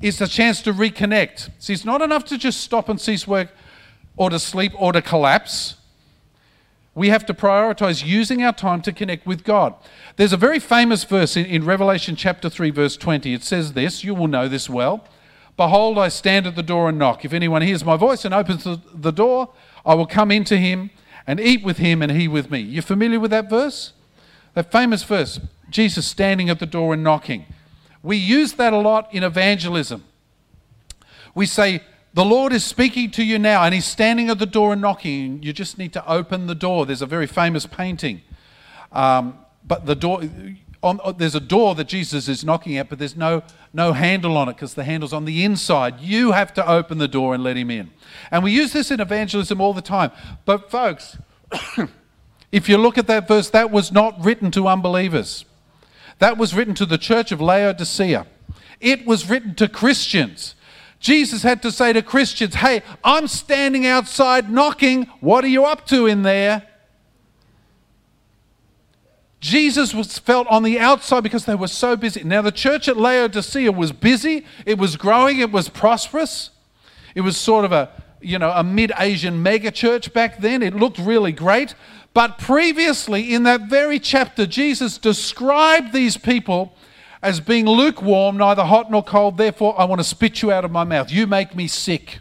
is 0.00 0.18
the 0.18 0.26
chance 0.26 0.62
to 0.62 0.72
reconnect. 0.72 1.50
See, 1.58 1.72
it's 1.72 1.84
not 1.84 2.02
enough 2.02 2.24
to 2.26 2.38
just 2.38 2.60
stop 2.60 2.88
and 2.88 3.00
cease 3.00 3.26
work 3.26 3.48
or 4.16 4.30
to 4.30 4.38
sleep 4.38 4.72
or 4.78 4.92
to 4.92 5.02
collapse. 5.02 5.76
We 6.94 7.08
have 7.08 7.24
to 7.26 7.34
prioritize 7.34 8.04
using 8.04 8.42
our 8.42 8.52
time 8.52 8.82
to 8.82 8.92
connect 8.92 9.26
with 9.26 9.44
God. 9.44 9.74
There's 10.16 10.32
a 10.32 10.36
very 10.36 10.58
famous 10.58 11.04
verse 11.04 11.36
in, 11.36 11.46
in, 11.46 11.64
Revelation 11.64 12.16
chapter 12.16 12.50
3, 12.50 12.70
verse 12.70 12.96
20. 12.96 13.32
It 13.32 13.44
says 13.44 13.72
this, 13.72 14.02
you 14.04 14.14
will 14.14 14.26
know 14.26 14.48
this 14.48 14.68
well. 14.68 15.04
Behold, 15.56 15.98
I 15.98 16.08
stand 16.08 16.46
at 16.46 16.56
the 16.56 16.62
door 16.62 16.88
and 16.88 16.98
knock. 16.98 17.24
If 17.24 17.32
anyone 17.32 17.62
hears 17.62 17.84
my 17.84 17.96
voice 17.96 18.24
and 18.24 18.34
opens 18.34 18.64
the, 18.64 18.80
the 18.94 19.12
door, 19.12 19.50
I 19.84 19.94
will 19.94 20.06
come 20.06 20.30
into 20.30 20.56
him 20.56 20.90
and 21.30 21.38
eat 21.38 21.62
with 21.62 21.78
him 21.78 22.02
and 22.02 22.10
he 22.10 22.26
with 22.26 22.50
me. 22.50 22.58
You're 22.58 22.82
familiar 22.82 23.20
with 23.20 23.30
that 23.30 23.48
verse? 23.48 23.92
That 24.54 24.72
famous 24.72 25.04
verse, 25.04 25.38
Jesus 25.70 26.04
standing 26.04 26.50
at 26.50 26.58
the 26.58 26.66
door 26.66 26.92
and 26.92 27.04
knocking. 27.04 27.46
We 28.02 28.16
use 28.16 28.54
that 28.54 28.72
a 28.72 28.78
lot 28.78 29.14
in 29.14 29.22
evangelism. 29.22 30.02
We 31.32 31.46
say, 31.46 31.82
the 32.14 32.24
Lord 32.24 32.52
is 32.52 32.64
speaking 32.64 33.12
to 33.12 33.22
you 33.22 33.38
now, 33.38 33.62
and 33.62 33.72
He's 33.72 33.84
standing 33.84 34.28
at 34.28 34.40
the 34.40 34.46
door 34.46 34.72
and 34.72 34.82
knocking. 34.82 35.40
You 35.40 35.52
just 35.52 35.78
need 35.78 35.92
to 35.92 36.04
open 36.10 36.48
the 36.48 36.56
door. 36.56 36.84
There's 36.84 37.00
a 37.00 37.06
very 37.06 37.28
famous 37.28 37.64
painting. 37.64 38.22
Um, 38.90 39.38
but 39.64 39.86
the 39.86 39.94
door, 39.94 40.22
on, 40.82 40.98
there's 41.18 41.34
a 41.34 41.40
door 41.40 41.74
that 41.74 41.88
Jesus 41.88 42.28
is 42.28 42.44
knocking 42.44 42.76
at, 42.78 42.88
but 42.88 42.98
there's 42.98 43.16
no, 43.16 43.42
no 43.72 43.92
handle 43.92 44.36
on 44.36 44.48
it 44.48 44.54
because 44.54 44.74
the 44.74 44.84
handle's 44.84 45.12
on 45.12 45.26
the 45.26 45.44
inside. 45.44 46.00
You 46.00 46.32
have 46.32 46.54
to 46.54 46.66
open 46.66 46.98
the 46.98 47.08
door 47.08 47.34
and 47.34 47.42
let 47.42 47.56
Him 47.56 47.70
in. 47.70 47.90
And 48.30 48.42
we 48.42 48.52
use 48.52 48.72
this 48.72 48.90
in 48.90 49.00
evangelism 49.00 49.60
all 49.60 49.74
the 49.74 49.82
time. 49.82 50.10
But, 50.46 50.70
folks, 50.70 51.18
if 52.52 52.68
you 52.68 52.78
look 52.78 52.96
at 52.96 53.06
that 53.08 53.28
verse, 53.28 53.50
that 53.50 53.70
was 53.70 53.92
not 53.92 54.24
written 54.24 54.50
to 54.52 54.68
unbelievers, 54.68 55.44
that 56.18 56.38
was 56.38 56.54
written 56.54 56.74
to 56.76 56.86
the 56.86 56.98
church 56.98 57.30
of 57.30 57.40
Laodicea. 57.40 58.26
It 58.80 59.06
was 59.06 59.28
written 59.28 59.54
to 59.56 59.68
Christians. 59.68 60.54
Jesus 60.98 61.42
had 61.42 61.62
to 61.62 61.72
say 61.72 61.92
to 61.92 62.02
Christians, 62.02 62.56
Hey, 62.56 62.82
I'm 63.04 63.26
standing 63.26 63.86
outside 63.86 64.50
knocking. 64.50 65.04
What 65.20 65.44
are 65.44 65.48
you 65.48 65.64
up 65.64 65.86
to 65.88 66.06
in 66.06 66.22
there? 66.22 66.69
Jesus 69.40 69.94
was 69.94 70.18
felt 70.18 70.46
on 70.48 70.62
the 70.62 70.78
outside 70.78 71.22
because 71.22 71.46
they 71.46 71.54
were 71.54 71.68
so 71.68 71.96
busy. 71.96 72.22
Now, 72.22 72.42
the 72.42 72.52
church 72.52 72.88
at 72.88 72.96
Laodicea 72.96 73.72
was 73.72 73.90
busy, 73.90 74.44
it 74.66 74.78
was 74.78 74.96
growing, 74.96 75.40
it 75.40 75.50
was 75.50 75.68
prosperous. 75.68 76.50
It 77.14 77.22
was 77.22 77.36
sort 77.36 77.64
of 77.64 77.72
a, 77.72 77.90
you 78.20 78.38
know, 78.38 78.50
a 78.50 78.62
mid-Asian 78.62 79.42
mega 79.42 79.70
church 79.70 80.12
back 80.12 80.40
then. 80.40 80.62
It 80.62 80.74
looked 80.74 80.98
really 80.98 81.32
great. 81.32 81.74
But 82.12 82.38
previously 82.38 83.32
in 83.34 83.44
that 83.44 83.62
very 83.62 83.98
chapter, 83.98 84.46
Jesus 84.46 84.98
described 84.98 85.92
these 85.92 86.16
people 86.16 86.74
as 87.22 87.40
being 87.40 87.66
lukewarm, 87.66 88.36
neither 88.36 88.64
hot 88.64 88.90
nor 88.90 89.02
cold. 89.02 89.38
Therefore, 89.38 89.78
I 89.78 89.84
want 89.84 90.00
to 90.00 90.04
spit 90.04 90.42
you 90.42 90.52
out 90.52 90.64
of 90.64 90.70
my 90.70 90.84
mouth. 90.84 91.10
You 91.10 91.26
make 91.26 91.54
me 91.54 91.66
sick. 91.66 92.18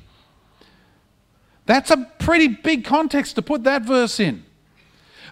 That's 1.65 1.91
a 1.91 2.11
pretty 2.17 2.47
big 2.47 2.83
context 2.83 3.35
to 3.35 3.41
put 3.41 3.63
that 3.63 3.83
verse 3.83 4.19
in. 4.19 4.43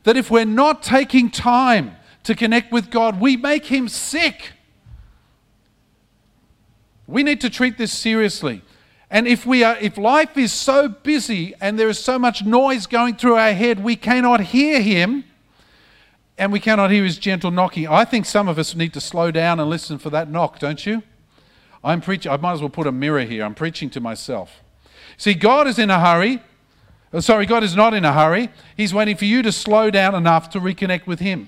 That 0.08 0.15
if 0.15 0.32
we're 0.32 0.46
not 0.46 0.84
taking 0.84 1.30
time 1.30 1.98
to 2.24 2.34
connect 2.34 2.72
with 2.72 2.89
God, 2.89 3.20
we 3.20 3.36
make 3.36 3.65
him 3.65 3.89
sick. 3.89 4.54
We 7.08 7.24
need 7.24 7.41
to 7.41 7.50
treat 7.50 7.78
this 7.78 7.91
seriously. 7.91 8.62
And 9.12 9.28
if 9.28 9.46
we 9.46 9.65
are 9.65 9.76
if 9.82 9.98
life 9.98 10.38
is 10.38 10.54
so 10.54 10.88
busy 10.88 11.56
and 11.60 11.78
there 11.78 11.89
is 11.89 12.00
so 12.00 12.17
much 12.17 12.46
noise 12.46 12.88
going 12.88 13.17
through 13.17 13.36
our 13.36 13.52
head, 13.52 13.84
we 13.84 13.98
cannot 13.98 14.39
hear 14.39 14.80
him 14.80 15.26
and 16.38 16.54
we 16.54 16.62
cannot 16.62 16.89
hear 16.89 17.04
his 17.04 17.17
gentle 17.17 17.52
knocking. 17.52 17.86
I 17.86 18.06
think 18.06 18.26
some 18.26 18.48
of 18.48 18.58
us 18.58 18.76
need 18.76 18.93
to 18.93 19.02
slow 19.02 19.30
down 19.30 19.60
and 19.60 19.70
listen 19.70 19.98
for 19.98 20.10
that 20.12 20.32
knock, 20.32 20.60
don't 20.60 20.86
you? 20.86 21.04
I'm 21.84 22.00
preaching, 22.00 22.32
I 22.32 22.38
might 22.38 22.54
as 22.54 22.62
well 22.62 22.70
put 22.70 22.88
a 22.88 22.93
mirror 22.93 23.26
here. 23.26 23.43
I'm 23.43 23.56
preaching 23.56 23.89
to 23.89 24.00
myself. 24.00 24.63
See, 25.17 25.34
God 25.34 25.67
is 25.67 25.78
in 25.78 25.89
a 25.89 26.00
hurry. 26.00 26.41
Oh, 27.13 27.20
sorry, 27.22 27.46
God 27.46 27.63
is 27.63 27.76
not 27.76 27.93
in 27.93 28.04
a 28.04 28.12
hurry. 28.12 28.50
He's 28.76 28.93
waiting 28.93 29.15
for 29.15 29.26
you 29.26 29.41
to 29.41 29.52
slow 29.52 29.89
down 29.89 30.13
enough 30.13 30.50
to 30.52 30.60
reconnect 30.60 31.08
with 31.08 31.20
Him. 31.20 31.48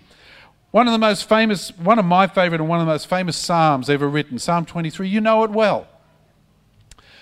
One 0.71 0.87
of 0.87 0.91
the 0.91 0.99
most 0.99 1.27
famous, 1.27 1.75
one 1.77 1.99
of 1.99 2.05
my 2.05 2.27
favorite, 2.27 2.61
and 2.61 2.69
one 2.69 2.79
of 2.79 2.85
the 2.85 2.91
most 2.91 3.07
famous 3.07 3.35
Psalms 3.35 3.89
ever 3.89 4.07
written, 4.07 4.39
Psalm 4.39 4.65
23, 4.65 5.07
you 5.07 5.19
know 5.19 5.43
it 5.43 5.49
well. 5.49 5.87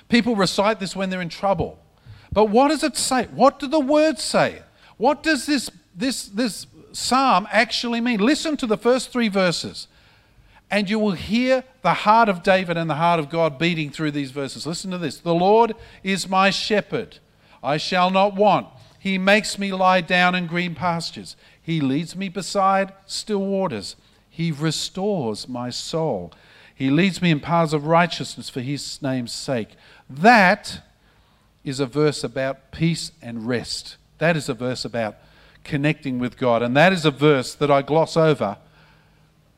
People 0.10 0.36
recite 0.36 0.80
this 0.80 0.96
when 0.96 1.10
they're 1.10 1.22
in 1.22 1.30
trouble. 1.30 1.80
But 2.32 2.46
what 2.46 2.68
does 2.70 2.84
it 2.84 2.98
say? 2.98 3.26
What 3.26 3.60
do 3.60 3.68
the 3.68 3.80
words 3.80 4.22
say? 4.22 4.62
What 4.98 5.24
does 5.24 5.46
this, 5.46 5.70
this, 5.96 6.26
this 6.26 6.68
psalm 6.92 7.48
actually 7.52 8.02
mean? 8.02 8.20
Listen 8.20 8.58
to 8.58 8.68
the 8.68 8.78
first 8.78 9.12
three 9.12 9.30
verses, 9.30 9.88
and 10.70 10.90
you 10.90 11.00
will 11.00 11.14
hear 11.14 11.64
the 11.82 11.94
heart 11.94 12.30
of 12.30 12.44
David 12.44 12.78
and 12.78 12.90
the 12.90 12.96
heart 12.96 13.20
of 13.20 13.30
God 13.30 13.58
beating 13.58 13.90
through 13.90 14.12
these 14.12 14.32
verses. 14.32 14.68
Listen 14.68 14.92
to 14.92 14.98
this 14.98 15.20
The 15.20 15.34
Lord 15.34 15.74
is 16.04 16.28
my 16.28 16.50
shepherd, 16.50 17.20
I 17.68 17.76
shall 17.76 18.10
not 18.10 18.34
want. 18.34 18.68
He 18.98 19.18
makes 19.18 19.60
me 19.60 19.74
lie 19.74 20.00
down 20.00 20.36
in 20.36 20.48
green 20.48 20.74
pastures. 20.74 21.36
He 21.62 21.82
leads 21.82 22.16
me 22.16 22.30
beside 22.30 22.94
still 23.06 23.46
waters. 23.46 23.98
He 24.30 24.54
restores 24.54 25.50
my 25.50 25.70
soul. 25.70 26.32
He 26.74 26.90
leads 26.90 27.22
me 27.22 27.30
in 27.30 27.42
paths 27.42 27.74
of 27.74 27.86
righteousness 27.86 28.50
for 28.50 28.62
his 28.62 29.02
name's 29.02 29.34
sake. 29.34 29.70
That 30.10 30.82
is 31.66 31.82
a 31.82 31.86
verse 31.86 32.24
about 32.24 32.72
peace 32.72 33.12
and 33.22 33.46
rest. 33.46 33.98
That 34.20 34.38
is 34.38 34.48
a 34.48 34.54
verse 34.54 34.86
about 34.86 35.18
connecting 35.66 36.20
with 36.20 36.38
God. 36.38 36.62
And 36.62 36.78
that 36.78 36.94
is 36.94 37.04
a 37.04 37.12
verse 37.12 37.54
that 37.56 37.70
I 37.70 37.82
gloss 37.82 38.16
over, 38.16 38.60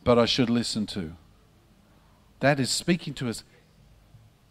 but 0.03 0.17
I 0.17 0.25
should 0.25 0.49
listen 0.49 0.87
to. 0.87 1.13
That 2.39 2.59
is 2.59 2.71
speaking 2.71 3.13
to 3.15 3.29
us. 3.29 3.43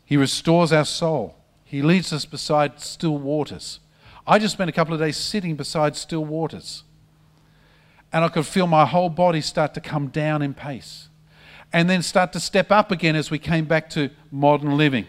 He 0.04 0.16
restores 0.16 0.72
our 0.72 0.84
soul, 0.84 1.34
He 1.68 1.82
leads 1.82 2.14
us 2.14 2.24
beside 2.24 2.80
still 2.80 3.18
waters. 3.18 3.78
I 4.26 4.38
just 4.38 4.54
spent 4.54 4.70
a 4.70 4.72
couple 4.72 4.94
of 4.94 5.00
days 5.00 5.18
sitting 5.18 5.54
beside 5.54 5.96
still 5.96 6.24
waters. 6.24 6.82
And 8.10 8.24
I 8.24 8.28
could 8.28 8.46
feel 8.46 8.66
my 8.66 8.86
whole 8.86 9.10
body 9.10 9.42
start 9.42 9.74
to 9.74 9.80
come 9.82 10.08
down 10.08 10.40
in 10.40 10.54
pace 10.54 11.08
and 11.70 11.90
then 11.90 12.00
start 12.00 12.32
to 12.32 12.40
step 12.40 12.70
up 12.70 12.90
again 12.90 13.14
as 13.14 13.30
we 13.30 13.38
came 13.38 13.66
back 13.66 13.90
to 13.90 14.08
modern 14.30 14.78
living. 14.78 15.04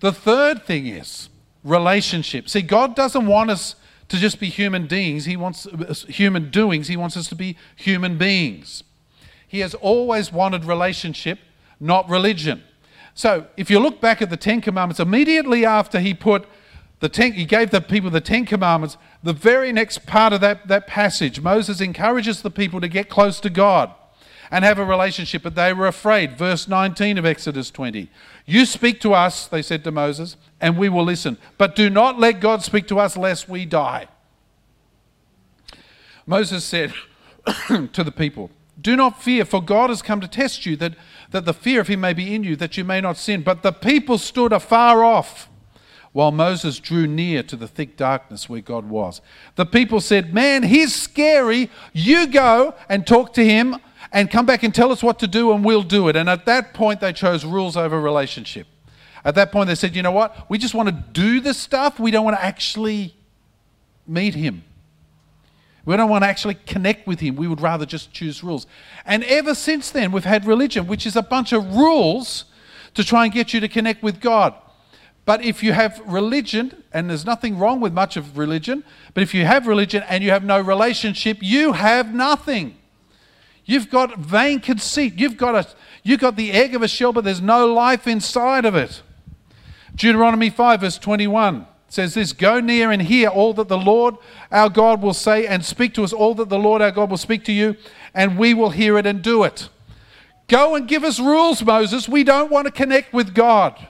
The 0.00 0.12
third 0.12 0.64
thing 0.64 0.86
is 0.86 1.30
relationships. 1.64 2.52
See, 2.52 2.60
God 2.60 2.94
doesn't 2.94 3.26
want 3.26 3.50
us 3.50 3.74
to 4.08 4.18
just 4.18 4.38
be 4.38 4.50
human 4.50 4.86
beings, 4.86 5.24
He 5.24 5.38
wants 5.38 5.66
uh, 5.66 5.94
human 6.06 6.50
doings, 6.50 6.88
He 6.88 6.98
wants 6.98 7.16
us 7.16 7.28
to 7.28 7.34
be 7.34 7.56
human 7.76 8.18
beings. 8.18 8.84
He 9.46 9.60
has 9.60 9.72
always 9.72 10.30
wanted 10.30 10.66
relationship, 10.66 11.38
not 11.80 12.06
religion. 12.10 12.62
So, 13.18 13.48
if 13.56 13.68
you 13.68 13.80
look 13.80 14.00
back 14.00 14.22
at 14.22 14.30
the 14.30 14.36
Ten 14.36 14.60
Commandments, 14.60 15.00
immediately 15.00 15.66
after 15.66 15.98
He 15.98 16.14
put 16.14 16.46
the 17.00 17.08
ten, 17.08 17.32
He 17.32 17.46
gave 17.46 17.72
the 17.72 17.80
people 17.80 18.10
the 18.10 18.20
Ten 18.20 18.46
Commandments, 18.46 18.96
the 19.24 19.32
very 19.32 19.72
next 19.72 20.06
part 20.06 20.32
of 20.32 20.40
that, 20.42 20.68
that 20.68 20.86
passage, 20.86 21.40
Moses 21.40 21.80
encourages 21.80 22.42
the 22.42 22.50
people 22.52 22.80
to 22.80 22.86
get 22.86 23.08
close 23.08 23.40
to 23.40 23.50
God 23.50 23.92
and 24.52 24.64
have 24.64 24.78
a 24.78 24.84
relationship, 24.84 25.42
but 25.42 25.56
they 25.56 25.72
were 25.72 25.88
afraid. 25.88 26.38
Verse 26.38 26.68
19 26.68 27.18
of 27.18 27.26
Exodus 27.26 27.72
20. 27.72 28.08
You 28.46 28.64
speak 28.64 29.00
to 29.00 29.14
us, 29.14 29.48
they 29.48 29.62
said 29.62 29.82
to 29.82 29.90
Moses, 29.90 30.36
and 30.60 30.78
we 30.78 30.88
will 30.88 31.02
listen. 31.02 31.38
But 31.58 31.74
do 31.74 31.90
not 31.90 32.20
let 32.20 32.38
God 32.38 32.62
speak 32.62 32.86
to 32.86 33.00
us 33.00 33.16
lest 33.16 33.48
we 33.48 33.66
die. 33.66 34.06
Moses 36.24 36.62
said 36.62 36.94
to 37.66 38.04
the 38.04 38.12
people, 38.12 38.52
Do 38.80 38.96
not 38.96 39.22
fear, 39.22 39.44
for 39.44 39.62
God 39.62 39.90
has 39.90 40.02
come 40.02 40.20
to 40.20 40.28
test 40.28 40.64
you, 40.64 40.76
that, 40.76 40.94
that 41.30 41.44
the 41.44 41.54
fear 41.54 41.80
of 41.80 41.88
him 41.88 42.00
may 42.00 42.12
be 42.12 42.34
in 42.34 42.44
you, 42.44 42.54
that 42.56 42.76
you 42.76 42.84
may 42.84 43.00
not 43.00 43.16
sin. 43.16 43.42
But 43.42 43.62
the 43.62 43.72
people 43.72 44.18
stood 44.18 44.52
afar 44.52 45.02
off 45.02 45.48
while 46.12 46.30
Moses 46.30 46.78
drew 46.78 47.06
near 47.06 47.42
to 47.44 47.56
the 47.56 47.68
thick 47.68 47.96
darkness 47.96 48.48
where 48.48 48.60
God 48.60 48.88
was. 48.88 49.20
The 49.56 49.66
people 49.66 50.00
said, 50.00 50.32
Man, 50.32 50.62
he's 50.62 50.94
scary. 50.94 51.70
You 51.92 52.26
go 52.26 52.74
and 52.88 53.06
talk 53.06 53.32
to 53.34 53.44
him 53.44 53.76
and 54.12 54.30
come 54.30 54.46
back 54.46 54.62
and 54.62 54.74
tell 54.74 54.92
us 54.92 55.02
what 55.02 55.18
to 55.18 55.26
do 55.26 55.52
and 55.52 55.64
we'll 55.64 55.82
do 55.82 56.08
it. 56.08 56.16
And 56.16 56.28
at 56.28 56.46
that 56.46 56.72
point, 56.72 57.00
they 57.00 57.12
chose 57.12 57.44
rules 57.44 57.76
over 57.76 58.00
relationship. 58.00 58.66
At 59.24 59.34
that 59.34 59.52
point, 59.52 59.68
they 59.68 59.74
said, 59.74 59.94
you 59.94 60.02
know 60.02 60.12
what? 60.12 60.48
We 60.48 60.58
just 60.58 60.74
want 60.74 60.88
to 60.88 60.94
do 60.94 61.40
the 61.40 61.52
stuff. 61.52 61.98
We 61.98 62.10
don't 62.10 62.24
want 62.24 62.36
to 62.36 62.44
actually 62.44 63.14
meet 64.06 64.34
him. 64.34 64.64
We 65.88 65.96
don't 65.96 66.10
want 66.10 66.22
to 66.22 66.28
actually 66.28 66.56
connect 66.66 67.06
with 67.06 67.20
him. 67.20 67.34
We 67.34 67.48
would 67.48 67.62
rather 67.62 67.86
just 67.86 68.12
choose 68.12 68.44
rules. 68.44 68.66
And 69.06 69.24
ever 69.24 69.54
since 69.54 69.90
then, 69.90 70.12
we've 70.12 70.22
had 70.22 70.44
religion, 70.44 70.86
which 70.86 71.06
is 71.06 71.16
a 71.16 71.22
bunch 71.22 71.54
of 71.54 71.76
rules 71.76 72.44
to 72.92 73.02
try 73.02 73.24
and 73.24 73.32
get 73.32 73.54
you 73.54 73.60
to 73.60 73.68
connect 73.68 74.02
with 74.02 74.20
God. 74.20 74.52
But 75.24 75.42
if 75.42 75.62
you 75.62 75.72
have 75.72 75.98
religion, 76.04 76.82
and 76.92 77.08
there's 77.08 77.24
nothing 77.24 77.58
wrong 77.58 77.80
with 77.80 77.94
much 77.94 78.18
of 78.18 78.36
religion, 78.36 78.84
but 79.14 79.22
if 79.22 79.32
you 79.32 79.46
have 79.46 79.66
religion 79.66 80.04
and 80.10 80.22
you 80.22 80.28
have 80.28 80.44
no 80.44 80.60
relationship, 80.60 81.38
you 81.40 81.72
have 81.72 82.14
nothing. 82.14 82.76
You've 83.64 83.88
got 83.88 84.18
vain 84.18 84.60
conceit. 84.60 85.14
You've 85.18 85.38
got, 85.38 85.54
a, 85.54 85.66
you've 86.02 86.20
got 86.20 86.36
the 86.36 86.52
egg 86.52 86.74
of 86.74 86.82
a 86.82 86.88
shell, 86.88 87.14
but 87.14 87.24
there's 87.24 87.40
no 87.40 87.66
life 87.66 88.06
inside 88.06 88.66
of 88.66 88.74
it. 88.74 89.00
Deuteronomy 89.94 90.50
5, 90.50 90.82
verse 90.82 90.98
21 90.98 91.66
says 91.88 92.14
this 92.14 92.32
Go 92.32 92.60
near 92.60 92.90
and 92.90 93.02
hear 93.02 93.28
all 93.28 93.54
that 93.54 93.68
the 93.68 93.78
Lord 93.78 94.16
our 94.50 94.68
God 94.68 95.02
will 95.02 95.14
say, 95.14 95.46
and 95.46 95.64
speak 95.64 95.94
to 95.94 96.04
us 96.04 96.12
all 96.12 96.34
that 96.34 96.48
the 96.48 96.58
Lord 96.58 96.82
our 96.82 96.90
God 96.90 97.10
will 97.10 97.16
speak 97.16 97.44
to 97.44 97.52
you, 97.52 97.76
and 98.14 98.38
we 98.38 98.54
will 98.54 98.70
hear 98.70 98.98
it 98.98 99.06
and 99.06 99.22
do 99.22 99.44
it. 99.44 99.68
Go 100.48 100.74
and 100.74 100.88
give 100.88 101.04
us 101.04 101.20
rules, 101.20 101.62
Moses. 101.62 102.08
We 102.08 102.24
don't 102.24 102.50
want 102.50 102.66
to 102.66 102.72
connect 102.72 103.12
with 103.12 103.34
God. 103.34 103.88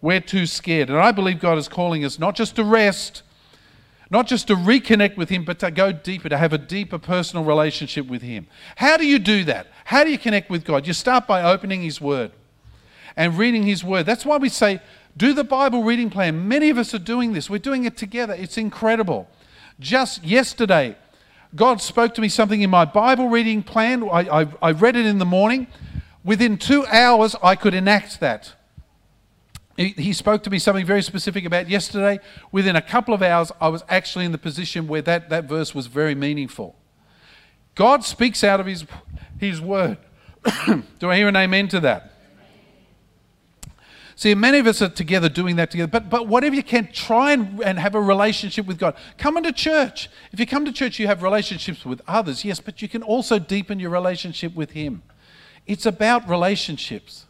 We're 0.00 0.20
too 0.20 0.46
scared. 0.46 0.90
And 0.90 0.98
I 0.98 1.12
believe 1.12 1.40
God 1.40 1.58
is 1.58 1.68
calling 1.68 2.04
us 2.04 2.18
not 2.18 2.34
just 2.34 2.56
to 2.56 2.64
rest, 2.64 3.22
not 4.10 4.26
just 4.26 4.48
to 4.48 4.54
reconnect 4.54 5.16
with 5.16 5.28
Him, 5.28 5.44
but 5.44 5.58
to 5.60 5.70
go 5.70 5.92
deeper, 5.92 6.28
to 6.28 6.36
have 6.36 6.52
a 6.52 6.58
deeper 6.58 6.98
personal 6.98 7.44
relationship 7.44 8.06
with 8.06 8.22
Him. 8.22 8.46
How 8.76 8.96
do 8.96 9.06
you 9.06 9.18
do 9.18 9.44
that? 9.44 9.68
How 9.84 10.04
do 10.04 10.10
you 10.10 10.18
connect 10.18 10.50
with 10.50 10.64
God? 10.64 10.86
You 10.86 10.92
start 10.92 11.26
by 11.26 11.42
opening 11.42 11.82
His 11.82 12.00
Word 12.00 12.32
and 13.16 13.38
reading 13.38 13.62
His 13.62 13.82
Word. 13.82 14.06
That's 14.06 14.26
why 14.26 14.36
we 14.36 14.48
say, 14.48 14.80
do 15.16 15.32
the 15.32 15.44
Bible 15.44 15.82
reading 15.82 16.10
plan. 16.10 16.46
Many 16.46 16.70
of 16.70 16.78
us 16.78 16.92
are 16.94 16.98
doing 16.98 17.32
this. 17.32 17.48
We're 17.48 17.58
doing 17.58 17.84
it 17.84 17.96
together. 17.96 18.34
It's 18.34 18.58
incredible. 18.58 19.28
Just 19.80 20.24
yesterday, 20.24 20.96
God 21.54 21.80
spoke 21.80 22.14
to 22.14 22.20
me 22.20 22.28
something 22.28 22.60
in 22.60 22.70
my 22.70 22.84
Bible 22.84 23.28
reading 23.28 23.62
plan. 23.62 24.02
I, 24.04 24.42
I, 24.42 24.46
I 24.60 24.72
read 24.72 24.96
it 24.96 25.06
in 25.06 25.18
the 25.18 25.24
morning. 25.24 25.68
Within 26.24 26.58
two 26.58 26.84
hours, 26.86 27.36
I 27.42 27.54
could 27.56 27.72
enact 27.72 28.20
that. 28.20 28.52
He 29.76 30.14
spoke 30.14 30.42
to 30.44 30.50
me 30.50 30.58
something 30.58 30.86
very 30.86 31.02
specific 31.02 31.44
about 31.44 31.68
yesterday. 31.68 32.18
Within 32.50 32.76
a 32.76 32.82
couple 32.82 33.12
of 33.12 33.20
hours, 33.20 33.52
I 33.60 33.68
was 33.68 33.84
actually 33.90 34.24
in 34.24 34.32
the 34.32 34.38
position 34.38 34.88
where 34.88 35.02
that, 35.02 35.28
that 35.28 35.44
verse 35.44 35.74
was 35.74 35.86
very 35.86 36.14
meaningful. 36.14 36.76
God 37.74 38.02
speaks 38.02 38.42
out 38.42 38.58
of 38.58 38.64
His, 38.64 38.86
his 39.38 39.60
word. 39.60 39.98
Do 40.98 41.10
I 41.10 41.16
hear 41.16 41.28
an 41.28 41.36
amen 41.36 41.68
to 41.68 41.80
that? 41.80 42.15
See, 44.18 44.34
many 44.34 44.58
of 44.58 44.66
us 44.66 44.80
are 44.80 44.88
together 44.88 45.28
doing 45.28 45.56
that 45.56 45.70
together, 45.70 45.90
but, 45.90 46.08
but 46.08 46.26
whatever 46.26 46.54
you 46.54 46.62
can, 46.62 46.88
try 46.90 47.32
and, 47.32 47.62
and 47.62 47.78
have 47.78 47.94
a 47.94 48.00
relationship 48.00 48.64
with 48.64 48.78
God. 48.78 48.96
Come 49.18 49.36
into 49.36 49.52
church. 49.52 50.08
If 50.32 50.40
you 50.40 50.46
come 50.46 50.64
to 50.64 50.72
church, 50.72 50.98
you 50.98 51.06
have 51.06 51.22
relationships 51.22 51.84
with 51.84 52.00
others, 52.08 52.42
yes, 52.42 52.58
but 52.58 52.80
you 52.80 52.88
can 52.88 53.02
also 53.02 53.38
deepen 53.38 53.78
your 53.78 53.90
relationship 53.90 54.54
with 54.54 54.70
Him. 54.70 55.02
It's 55.66 55.84
about 55.84 56.26
relationships. 56.30 57.26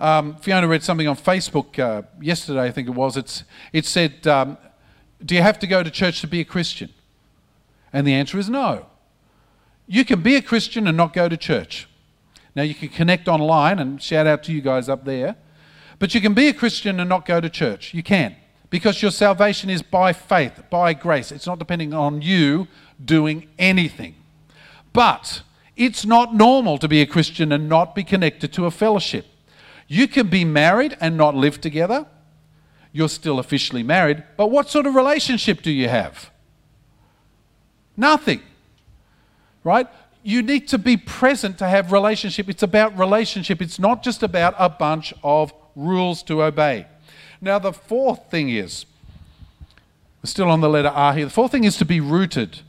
Um, 0.00 0.36
Fiona 0.38 0.66
read 0.66 0.82
something 0.82 1.06
on 1.06 1.16
Facebook 1.16 1.78
uh, 1.78 2.02
yesterday, 2.20 2.64
I 2.64 2.72
think 2.72 2.88
it 2.88 2.94
was. 2.94 3.16
It's, 3.16 3.44
it 3.72 3.86
said, 3.86 4.26
um, 4.26 4.58
Do 5.24 5.36
you 5.36 5.42
have 5.42 5.60
to 5.60 5.68
go 5.68 5.84
to 5.84 5.90
church 5.90 6.20
to 6.22 6.26
be 6.26 6.40
a 6.40 6.44
Christian? 6.44 6.90
And 7.92 8.04
the 8.04 8.12
answer 8.12 8.40
is 8.40 8.50
no. 8.50 8.86
You 9.86 10.04
can 10.04 10.20
be 10.20 10.34
a 10.34 10.42
Christian 10.42 10.88
and 10.88 10.96
not 10.96 11.12
go 11.12 11.28
to 11.28 11.36
church. 11.36 11.88
Now, 12.56 12.62
you 12.62 12.74
can 12.74 12.88
connect 12.88 13.28
online, 13.28 13.78
and 13.78 14.02
shout 14.02 14.26
out 14.26 14.42
to 14.44 14.52
you 14.52 14.62
guys 14.62 14.88
up 14.88 15.04
there. 15.04 15.36
But 15.98 16.14
you 16.14 16.22
can 16.22 16.32
be 16.32 16.48
a 16.48 16.54
Christian 16.54 16.98
and 16.98 17.08
not 17.08 17.26
go 17.26 17.38
to 17.38 17.50
church. 17.50 17.92
You 17.92 18.02
can. 18.02 18.34
Because 18.70 19.02
your 19.02 19.10
salvation 19.10 19.70
is 19.70 19.82
by 19.82 20.14
faith, 20.14 20.62
by 20.70 20.94
grace. 20.94 21.30
It's 21.30 21.46
not 21.46 21.58
depending 21.58 21.92
on 21.92 22.22
you 22.22 22.66
doing 23.02 23.48
anything. 23.58 24.16
But 24.94 25.42
it's 25.76 26.06
not 26.06 26.34
normal 26.34 26.78
to 26.78 26.88
be 26.88 27.02
a 27.02 27.06
Christian 27.06 27.52
and 27.52 27.68
not 27.68 27.94
be 27.94 28.02
connected 28.02 28.54
to 28.54 28.64
a 28.64 28.70
fellowship. 28.70 29.26
You 29.86 30.08
can 30.08 30.28
be 30.28 30.44
married 30.44 30.96
and 31.00 31.16
not 31.16 31.34
live 31.34 31.60
together. 31.60 32.06
You're 32.90 33.10
still 33.10 33.38
officially 33.38 33.82
married, 33.82 34.24
but 34.38 34.46
what 34.46 34.70
sort 34.70 34.86
of 34.86 34.94
relationship 34.94 35.60
do 35.60 35.70
you 35.70 35.88
have? 35.88 36.30
Nothing. 37.96 38.40
Right? 39.62 39.86
You 40.26 40.42
need 40.42 40.68
to 40.68 40.78
be 40.78 40.96
present 40.96 41.58
to 41.58 41.68
have 41.68 41.92
relationship. 41.92 42.48
It's 42.48 42.62
about 42.62 42.98
relationship. 42.98 43.62
It's 43.62 43.78
not 43.78 44.02
just 44.02 44.22
about 44.22 44.54
a 44.58 44.68
bunch 44.68 45.14
of 45.22 45.52
rules 45.74 46.22
to 46.24 46.42
obey. 46.42 46.86
Now, 47.40 47.58
the 47.58 47.72
fourth 47.72 48.30
thing 48.30 48.50
is, 48.50 48.86
we're 50.22 50.28
still 50.28 50.50
on 50.50 50.60
the 50.60 50.68
letter 50.68 50.88
R 50.88 51.14
here. 51.14 51.26
The 51.26 51.30
fourth 51.30 51.52
thing 51.52 51.64
is 51.64 51.76
to 51.78 51.84
be 51.84 52.00
rooted. 52.00 52.60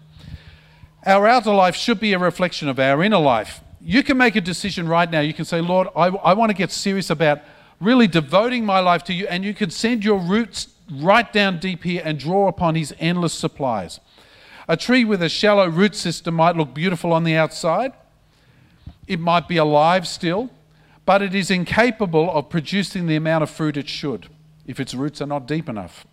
Our 1.05 1.27
outer 1.27 1.53
life 1.53 1.75
should 1.75 1.99
be 1.99 2.13
a 2.13 2.19
reflection 2.19 2.67
of 2.69 2.79
our 2.79 3.01
inner 3.03 3.17
life 3.17 3.61
you 3.87 4.03
can 4.03 4.17
make 4.17 4.35
a 4.35 4.41
decision 4.41 4.85
right 4.85 5.09
now. 5.09 5.21
You 5.21 5.33
can 5.33 5.45
say, 5.45 5.61
Lord, 5.61 5.87
I, 5.95 6.07
I 6.07 6.33
want 6.33 6.49
to 6.49 6.53
get 6.53 6.71
serious 6.71 7.09
about 7.09 7.39
really 7.79 8.05
devoting 8.05 8.65
my 8.65 8.81
life 8.81 9.03
to 9.05 9.13
you, 9.13 9.27
and 9.27 9.45
you 9.45 9.53
can 9.53 9.69
send 9.69 10.03
your 10.03 10.19
roots 10.19 10.67
right 10.91 11.31
down 11.31 11.59
deep 11.59 11.83
here 11.83 12.01
and 12.03 12.19
draw 12.19 12.49
upon 12.49 12.75
His 12.75 12.93
endless 12.99 13.33
supplies. 13.33 14.01
A 14.67 14.75
tree 14.77 15.05
with 15.05 15.21
a 15.21 15.29
shallow 15.29 15.67
root 15.67 15.95
system 15.95 16.35
might 16.35 16.55
look 16.55 16.73
beautiful 16.73 17.13
on 17.13 17.23
the 17.23 17.35
outside, 17.35 17.93
it 19.07 19.19
might 19.19 19.47
be 19.47 19.57
alive 19.57 20.07
still, 20.07 20.49
but 21.05 21.21
it 21.21 21.33
is 21.33 21.49
incapable 21.49 22.29
of 22.31 22.49
producing 22.49 23.07
the 23.07 23.15
amount 23.15 23.43
of 23.43 23.49
fruit 23.49 23.77
it 23.77 23.87
should 23.87 24.27
if 24.65 24.79
its 24.79 24.93
roots 24.93 25.21
are 25.21 25.27
not 25.27 25.47
deep 25.47 25.69
enough. 25.69 26.05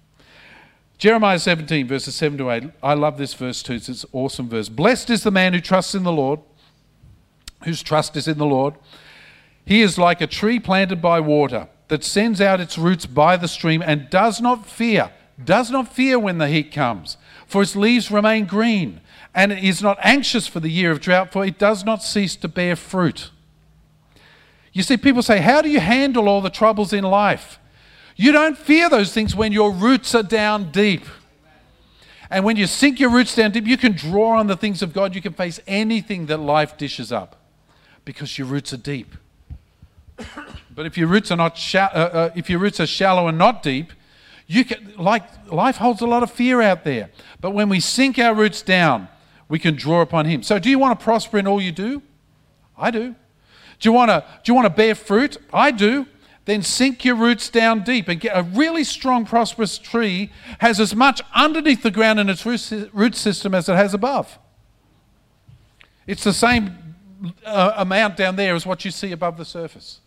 Jeremiah 0.97 1.41
17, 1.41 1.89
verses 1.89 2.15
7 2.15 2.39
to 2.39 2.51
8. 2.51 2.65
I 2.81 2.95
love 2.95 3.19
this 3.19 3.35
verse 3.35 3.65
too. 3.65 3.75
It's 3.75 3.89
an 3.89 4.09
awesome 4.13 4.49
verse. 4.49 4.69
Blessed 4.69 5.11
is 5.11 5.25
the 5.25 5.33
man 5.33 5.53
who 5.53 5.61
trusts 5.61 5.97
in 5.97 6.05
the 6.05 6.13
Lord 6.13 6.39
whose 7.65 7.83
trust 7.83 8.17
is 8.17 8.29
in 8.29 8.39
the 8.39 8.47
Lord. 8.47 8.75
He 9.67 9.83
is 9.83 9.99
like 9.99 10.21
a 10.21 10.27
tree 10.27 10.61
planted 10.61 11.03
by 11.03 11.21
water 11.21 11.69
that 11.89 12.05
sends 12.05 12.41
out 12.41 12.61
its 12.61 12.79
roots 12.79 13.07
by 13.07 13.37
the 13.37 13.49
stream 13.49 13.83
and 13.85 14.09
does 14.11 14.41
not 14.41 14.67
fear, 14.67 15.11
does 15.43 15.71
not 15.71 15.93
fear 15.93 16.19
when 16.19 16.39
the 16.39 16.49
heat 16.49 16.73
comes, 16.73 17.17
for 17.47 17.63
its 17.63 17.77
leaves 17.77 18.11
remain 18.11 18.47
green, 18.47 19.01
and 19.35 19.53
it 19.53 19.63
is 19.63 19.83
not 19.83 19.99
anxious 20.03 20.47
for 20.47 20.61
the 20.61 20.71
year 20.71 20.91
of 20.91 21.01
drought, 21.01 21.33
for 21.33 21.45
it 21.45 21.59
does 21.59 21.85
not 21.85 22.03
cease 22.03 22.37
to 22.37 22.49
bear 22.49 22.77
fruit. 22.77 23.31
You 24.73 24.83
see, 24.83 24.97
people 24.97 25.23
say, 25.23 25.41
How 25.41 25.63
do 25.63 25.71
you 25.71 25.81
handle 25.81 26.29
all 26.29 26.41
the 26.41 26.51
troubles 26.51 26.93
in 26.93 27.05
life? 27.05 27.59
You 28.17 28.33
don't 28.33 28.57
fear 28.57 28.89
those 28.89 29.13
things 29.13 29.35
when 29.35 29.53
your 29.53 29.73
roots 29.73 30.15
are 30.15 30.23
down 30.23 30.71
deep. 30.71 31.05
And 32.31 32.45
when 32.45 32.57
you 32.57 32.67
sink 32.67 32.99
your 32.99 33.11
roots 33.11 33.35
down 33.35 33.53
deep, 33.53 33.67
you 33.67 33.77
can 33.77 33.93
draw 33.93 34.39
on 34.39 34.47
the 34.47 34.57
things 34.57 34.83
of 34.83 34.93
God. 34.93 35.15
You 35.15 35.23
can 35.23 35.33
face 35.33 35.61
anything 35.67 36.27
that 36.27 36.39
life 36.39 36.77
dishes 36.77 37.13
up 37.13 37.37
because 38.05 38.39
your 38.39 38.47
roots 38.47 38.73
are 38.73 38.79
deep. 38.79 39.15
But 40.75 40.87
if 40.87 40.99
your 40.99 41.07
roots 41.07 41.31
are 41.31 41.37
not 41.37 41.57
uh, 41.73 41.79
uh, 41.79 42.31
if 42.35 42.51
your 42.51 42.59
roots 42.59 42.81
are 42.81 42.87
shallow 42.89 43.29
and 43.29 43.39
not 43.39 43.63
deep, 43.63 43.93
you 44.47 44.65
can 44.65 44.95
like 44.97 45.25
life 45.51 45.77
holds 45.77 46.01
a 46.01 46.07
lot 46.07 46.23
of 46.23 46.31
fear 46.31 46.61
out 46.61 46.85
there. 46.85 47.11
But 47.41 47.51
when 47.51 47.69
we 47.69 47.81
sink 47.81 48.19
our 48.19 48.35
roots 48.35 48.63
down, 48.63 49.09
we 49.49 49.59
can 49.59 49.75
draw 49.75 50.01
upon 50.01 50.27
Him. 50.27 50.43
So, 50.43 50.59
do 50.59 50.69
you 50.69 50.79
want 50.79 50.99
to 50.99 51.03
prosper 51.03 51.39
in 51.39 51.47
all 51.47 51.61
you 51.61 51.73
do? 51.73 52.03
I 52.77 52.91
do. 52.91 53.15
Do 53.81 53.89
you 53.89 53.93
want 53.93 54.11
to 54.11 54.25
do 54.43 54.53
you 54.53 54.55
want 54.55 54.67
to 54.67 54.71
bear 54.71 54.95
fruit? 54.95 55.39
I 55.53 55.71
do. 55.71 56.07
Then 56.45 56.63
sink 56.63 57.07
your 57.07 57.15
roots 57.15 57.49
down 57.49 57.85
deep 57.85 58.07
and 58.07 58.21
get 58.21 58.37
a 58.37 58.43
really 58.43 58.85
strong, 58.85 59.25
prosperous 59.25 59.79
tree 59.79 60.31
has 60.59 60.79
as 60.79 60.95
much 60.95 61.23
underneath 61.35 61.83
the 61.83 61.91
ground 61.91 62.21
in 62.21 62.29
its 62.29 62.45
root 62.45 63.15
system 63.15 63.55
as 63.55 63.69
it 63.69 63.77
has 63.77 63.95
above. 63.95 64.39
It's 66.07 66.23
the 66.23 66.35
same 66.35 66.97
uh, 67.47 67.73
amount 67.77 68.19
down 68.19 68.37
there 68.37 68.55
as 68.55 68.67
what 68.67 68.85
you 68.85 68.91
see 68.91 69.13
above 69.13 69.39
the 69.39 69.47
surface. 69.47 70.01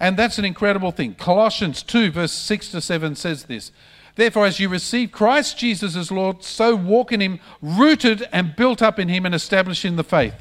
And 0.00 0.16
that's 0.16 0.38
an 0.38 0.46
incredible 0.46 0.90
thing. 0.90 1.14
Colossians 1.14 1.82
2, 1.82 2.10
verse 2.10 2.32
6 2.32 2.70
to 2.70 2.80
7 2.80 3.14
says 3.14 3.44
this 3.44 3.70
Therefore, 4.16 4.46
as 4.46 4.58
you 4.58 4.68
receive 4.68 5.12
Christ 5.12 5.58
Jesus 5.58 5.94
as 5.94 6.10
Lord, 6.10 6.42
so 6.42 6.74
walk 6.74 7.12
in 7.12 7.20
him, 7.20 7.38
rooted 7.60 8.26
and 8.32 8.56
built 8.56 8.80
up 8.80 8.98
in 8.98 9.08
him, 9.08 9.26
and 9.26 9.34
established 9.34 9.84
in 9.84 9.96
the 9.96 10.04
faith 10.04 10.34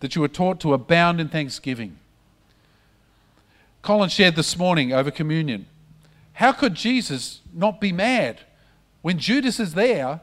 that 0.00 0.14
you 0.14 0.20
were 0.20 0.28
taught 0.28 0.60
to 0.60 0.74
abound 0.74 1.20
in 1.20 1.28
thanksgiving. 1.28 1.96
Colin 3.82 4.08
shared 4.08 4.34
this 4.34 4.58
morning 4.58 4.92
over 4.92 5.10
communion. 5.10 5.66
How 6.34 6.52
could 6.52 6.74
Jesus 6.74 7.40
not 7.52 7.80
be 7.80 7.92
mad 7.92 8.40
when 9.02 9.18
Judas 9.18 9.60
is 9.60 9.74
there 9.74 10.20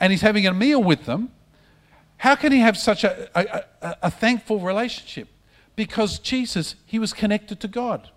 and 0.00 0.10
he's 0.10 0.22
having 0.22 0.46
a 0.46 0.52
meal 0.52 0.82
with 0.82 1.04
them? 1.04 1.30
How 2.16 2.34
can 2.34 2.50
he 2.50 2.60
have 2.60 2.76
such 2.76 3.04
a, 3.04 3.28
a, 3.38 3.64
a, 3.80 3.96
a 4.04 4.10
thankful 4.10 4.58
relationship? 4.58 5.28
Because 5.76 6.18
Jesus, 6.18 6.74
he 6.84 6.98
was 6.98 7.12
connected 7.12 7.60
to 7.60 7.68
God. 7.68 8.10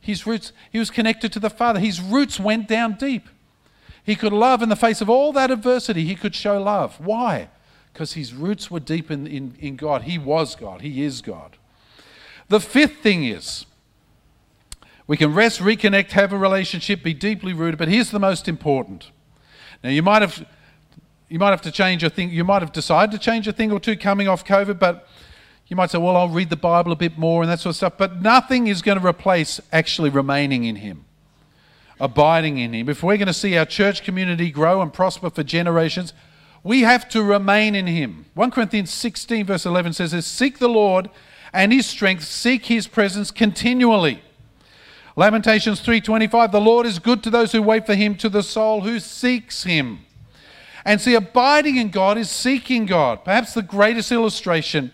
His 0.00 0.26
roots, 0.26 0.52
he 0.70 0.78
was 0.78 0.90
connected 0.90 1.32
to 1.32 1.40
the 1.40 1.50
Father. 1.50 1.78
His 1.78 2.00
roots 2.00 2.40
went 2.40 2.68
down 2.68 2.94
deep. 2.94 3.28
He 4.02 4.16
could 4.16 4.32
love 4.32 4.62
in 4.62 4.68
the 4.68 4.76
face 4.76 5.00
of 5.00 5.10
all 5.10 5.32
that 5.32 5.50
adversity. 5.50 6.04
He 6.04 6.14
could 6.14 6.34
show 6.34 6.60
love. 6.60 6.98
Why? 6.98 7.50
Because 7.92 8.14
his 8.14 8.32
roots 8.32 8.70
were 8.70 8.80
deep 8.80 9.10
in, 9.10 9.26
in, 9.26 9.54
in 9.58 9.76
God. 9.76 10.02
He 10.02 10.18
was 10.18 10.56
God. 10.56 10.80
He 10.80 11.04
is 11.04 11.20
God. 11.20 11.56
The 12.48 12.60
fifth 12.60 12.98
thing 12.98 13.24
is 13.24 13.66
we 15.06 15.16
can 15.16 15.34
rest, 15.34 15.60
reconnect, 15.60 16.12
have 16.12 16.32
a 16.32 16.38
relationship, 16.38 17.02
be 17.02 17.14
deeply 17.14 17.52
rooted, 17.52 17.78
but 17.78 17.88
here's 17.88 18.10
the 18.10 18.18
most 18.18 18.48
important. 18.48 19.10
Now, 19.82 19.90
you 19.90 20.02
might 20.02 20.22
have 20.22 20.46
you 21.28 21.38
might 21.38 21.50
have 21.50 21.62
to 21.62 21.70
change 21.70 22.02
a 22.02 22.10
thing. 22.10 22.30
You 22.30 22.42
might 22.42 22.60
have 22.60 22.72
decided 22.72 23.12
to 23.12 23.18
change 23.18 23.46
a 23.46 23.52
thing 23.52 23.70
or 23.70 23.78
two 23.78 23.96
coming 23.96 24.26
off 24.26 24.44
COVID, 24.44 24.80
but 24.80 25.06
you 25.70 25.76
might 25.76 25.90
say, 25.90 25.98
well, 25.98 26.16
I'll 26.16 26.28
read 26.28 26.50
the 26.50 26.56
Bible 26.56 26.90
a 26.90 26.96
bit 26.96 27.16
more 27.16 27.42
and 27.42 27.50
that 27.50 27.60
sort 27.60 27.74
of 27.74 27.76
stuff. 27.76 27.92
But 27.96 28.20
nothing 28.20 28.66
is 28.66 28.82
going 28.82 28.98
to 28.98 29.06
replace 29.06 29.60
actually 29.72 30.10
remaining 30.10 30.64
in 30.64 30.76
Him, 30.76 31.04
abiding 32.00 32.58
in 32.58 32.74
Him. 32.74 32.88
If 32.88 33.04
we're 33.04 33.16
going 33.16 33.28
to 33.28 33.32
see 33.32 33.56
our 33.56 33.64
church 33.64 34.02
community 34.02 34.50
grow 34.50 34.82
and 34.82 34.92
prosper 34.92 35.30
for 35.30 35.44
generations, 35.44 36.12
we 36.64 36.80
have 36.80 37.08
to 37.10 37.22
remain 37.22 37.76
in 37.76 37.86
Him. 37.86 38.26
1 38.34 38.50
Corinthians 38.50 38.90
16, 38.90 39.46
verse 39.46 39.64
11 39.64 39.92
says, 39.92 40.26
Seek 40.26 40.58
the 40.58 40.68
Lord 40.68 41.08
and 41.52 41.72
His 41.72 41.86
strength, 41.86 42.24
seek 42.24 42.66
His 42.66 42.88
presence 42.88 43.30
continually. 43.30 44.20
Lamentations 45.14 45.80
3:25 45.80 46.50
The 46.50 46.60
Lord 46.60 46.86
is 46.86 46.98
good 46.98 47.22
to 47.22 47.30
those 47.30 47.52
who 47.52 47.62
wait 47.62 47.84
for 47.84 47.94
him 47.94 48.14
to 48.16 48.28
the 48.28 48.42
soul 48.42 48.82
who 48.82 48.98
seeks 49.00 49.64
him. 49.64 50.00
And 50.84 51.00
see, 51.00 51.14
abiding 51.14 51.76
in 51.76 51.90
God 51.90 52.16
is 52.16 52.30
seeking 52.30 52.86
God. 52.86 53.24
Perhaps 53.24 53.52
the 53.52 53.62
greatest 53.62 54.12
illustration 54.12 54.92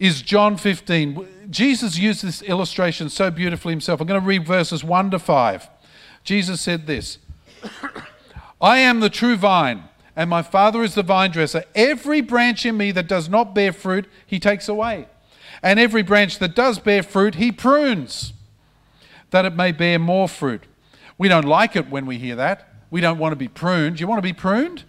is 0.00 0.22
John 0.22 0.56
15. 0.56 1.28
Jesus 1.50 1.98
used 1.98 2.24
this 2.24 2.42
illustration 2.42 3.10
so 3.10 3.30
beautifully 3.30 3.72
himself. 3.72 4.00
I'm 4.00 4.06
going 4.08 4.20
to 4.20 4.26
read 4.26 4.46
verses 4.46 4.82
1 4.82 5.10
to 5.12 5.18
5. 5.18 5.68
Jesus 6.24 6.60
said 6.60 6.86
this 6.86 7.18
I 8.60 8.78
am 8.78 9.00
the 9.00 9.10
true 9.10 9.36
vine, 9.36 9.84
and 10.16 10.28
my 10.28 10.42
Father 10.42 10.82
is 10.82 10.94
the 10.94 11.02
vine 11.02 11.30
dresser. 11.30 11.64
Every 11.74 12.22
branch 12.22 12.64
in 12.64 12.76
me 12.76 12.90
that 12.92 13.06
does 13.06 13.28
not 13.28 13.54
bear 13.54 13.72
fruit, 13.72 14.06
he 14.26 14.40
takes 14.40 14.68
away. 14.68 15.06
And 15.62 15.78
every 15.78 16.02
branch 16.02 16.38
that 16.38 16.54
does 16.54 16.78
bear 16.78 17.02
fruit, 17.02 17.34
he 17.34 17.52
prunes, 17.52 18.32
that 19.30 19.44
it 19.44 19.54
may 19.54 19.72
bear 19.72 19.98
more 19.98 20.26
fruit. 20.26 20.64
We 21.18 21.28
don't 21.28 21.44
like 21.44 21.76
it 21.76 21.90
when 21.90 22.06
we 22.06 22.16
hear 22.16 22.36
that. 22.36 22.66
We 22.90 23.02
don't 23.02 23.18
want 23.18 23.32
to 23.32 23.36
be 23.36 23.48
pruned. 23.48 24.00
You 24.00 24.06
want 24.06 24.18
to 24.18 24.22
be 24.22 24.32
pruned? 24.32 24.84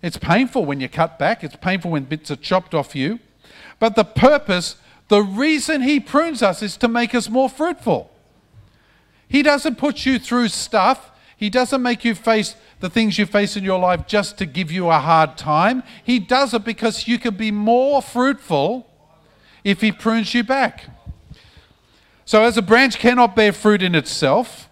It's 0.00 0.16
painful 0.16 0.64
when 0.64 0.80
you 0.80 0.88
cut 0.88 1.18
back, 1.18 1.44
it's 1.44 1.56
painful 1.56 1.90
when 1.90 2.04
bits 2.04 2.30
are 2.30 2.36
chopped 2.36 2.74
off 2.74 2.96
you. 2.96 3.20
But 3.78 3.96
the 3.96 4.04
purpose, 4.04 4.76
the 5.08 5.22
reason 5.22 5.82
He 5.82 6.00
prunes 6.00 6.42
us 6.42 6.62
is 6.62 6.76
to 6.78 6.88
make 6.88 7.14
us 7.14 7.28
more 7.28 7.48
fruitful. 7.48 8.10
He 9.28 9.42
doesn't 9.42 9.76
put 9.76 10.06
you 10.06 10.18
through 10.18 10.48
stuff, 10.48 11.10
He 11.36 11.50
doesn't 11.50 11.82
make 11.82 12.04
you 12.04 12.14
face 12.14 12.56
the 12.80 12.90
things 12.90 13.18
you 13.18 13.26
face 13.26 13.56
in 13.56 13.64
your 13.64 13.78
life 13.78 14.06
just 14.06 14.38
to 14.38 14.46
give 14.46 14.70
you 14.70 14.90
a 14.90 14.98
hard 14.98 15.36
time. 15.38 15.82
He 16.04 16.18
does 16.18 16.54
it 16.54 16.64
because 16.64 17.08
you 17.08 17.18
can 17.18 17.36
be 17.36 17.50
more 17.50 18.02
fruitful 18.02 18.90
if 19.62 19.80
He 19.80 19.90
prunes 19.90 20.34
you 20.34 20.44
back. 20.44 20.84
So, 22.24 22.42
as 22.42 22.56
a 22.56 22.62
branch 22.62 22.98
cannot 22.98 23.36
bear 23.36 23.52
fruit 23.52 23.82
in 23.82 23.94
itself, 23.94 24.68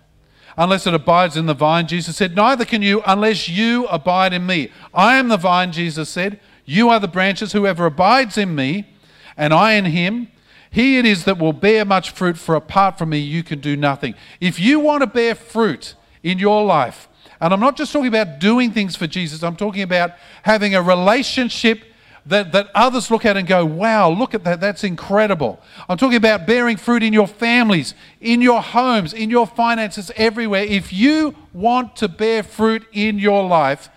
unless 0.56 0.86
it 0.86 0.94
abides 0.94 1.36
in 1.36 1.46
the 1.46 1.54
vine, 1.54 1.86
Jesus 1.86 2.16
said, 2.16 2.34
Neither 2.34 2.64
can 2.64 2.82
you 2.82 3.02
unless 3.06 3.48
you 3.48 3.86
abide 3.86 4.32
in 4.32 4.46
me. 4.46 4.70
I 4.94 5.16
am 5.16 5.28
the 5.28 5.36
vine, 5.36 5.72
Jesus 5.72 6.08
said. 6.08 6.40
You 6.64 6.88
are 6.88 7.00
the 7.00 7.08
branches. 7.08 7.52
Whoever 7.52 7.86
abides 7.86 8.38
in 8.38 8.54
me, 8.54 8.91
and 9.36 9.52
I 9.52 9.72
in 9.72 9.86
him, 9.86 10.28
he 10.70 10.98
it 10.98 11.04
is 11.04 11.24
that 11.24 11.38
will 11.38 11.52
bear 11.52 11.84
much 11.84 12.10
fruit, 12.10 12.38
for 12.38 12.54
apart 12.54 12.98
from 12.98 13.10
me, 13.10 13.18
you 13.18 13.42
can 13.42 13.60
do 13.60 13.76
nothing. 13.76 14.14
If 14.40 14.58
you 14.58 14.80
want 14.80 15.02
to 15.02 15.06
bear 15.06 15.34
fruit 15.34 15.94
in 16.22 16.38
your 16.38 16.64
life, 16.64 17.08
and 17.40 17.52
I'm 17.52 17.60
not 17.60 17.76
just 17.76 17.92
talking 17.92 18.08
about 18.08 18.38
doing 18.38 18.70
things 18.70 18.96
for 18.96 19.06
Jesus, 19.06 19.42
I'm 19.42 19.56
talking 19.56 19.82
about 19.82 20.12
having 20.42 20.74
a 20.74 20.82
relationship 20.82 21.82
that, 22.24 22.52
that 22.52 22.70
others 22.74 23.10
look 23.10 23.26
at 23.26 23.36
and 23.36 23.46
go, 23.46 23.66
wow, 23.66 24.08
look 24.08 24.32
at 24.32 24.44
that, 24.44 24.60
that's 24.60 24.84
incredible. 24.84 25.60
I'm 25.88 25.98
talking 25.98 26.16
about 26.16 26.46
bearing 26.46 26.76
fruit 26.76 27.02
in 27.02 27.12
your 27.12 27.26
families, 27.26 27.94
in 28.20 28.40
your 28.40 28.62
homes, 28.62 29.12
in 29.12 29.28
your 29.28 29.46
finances, 29.46 30.10
everywhere. 30.16 30.62
If 30.62 30.92
you 30.92 31.34
want 31.52 31.96
to 31.96 32.08
bear 32.08 32.42
fruit 32.42 32.86
in 32.92 33.18
your 33.18 33.46
life, 33.46 33.88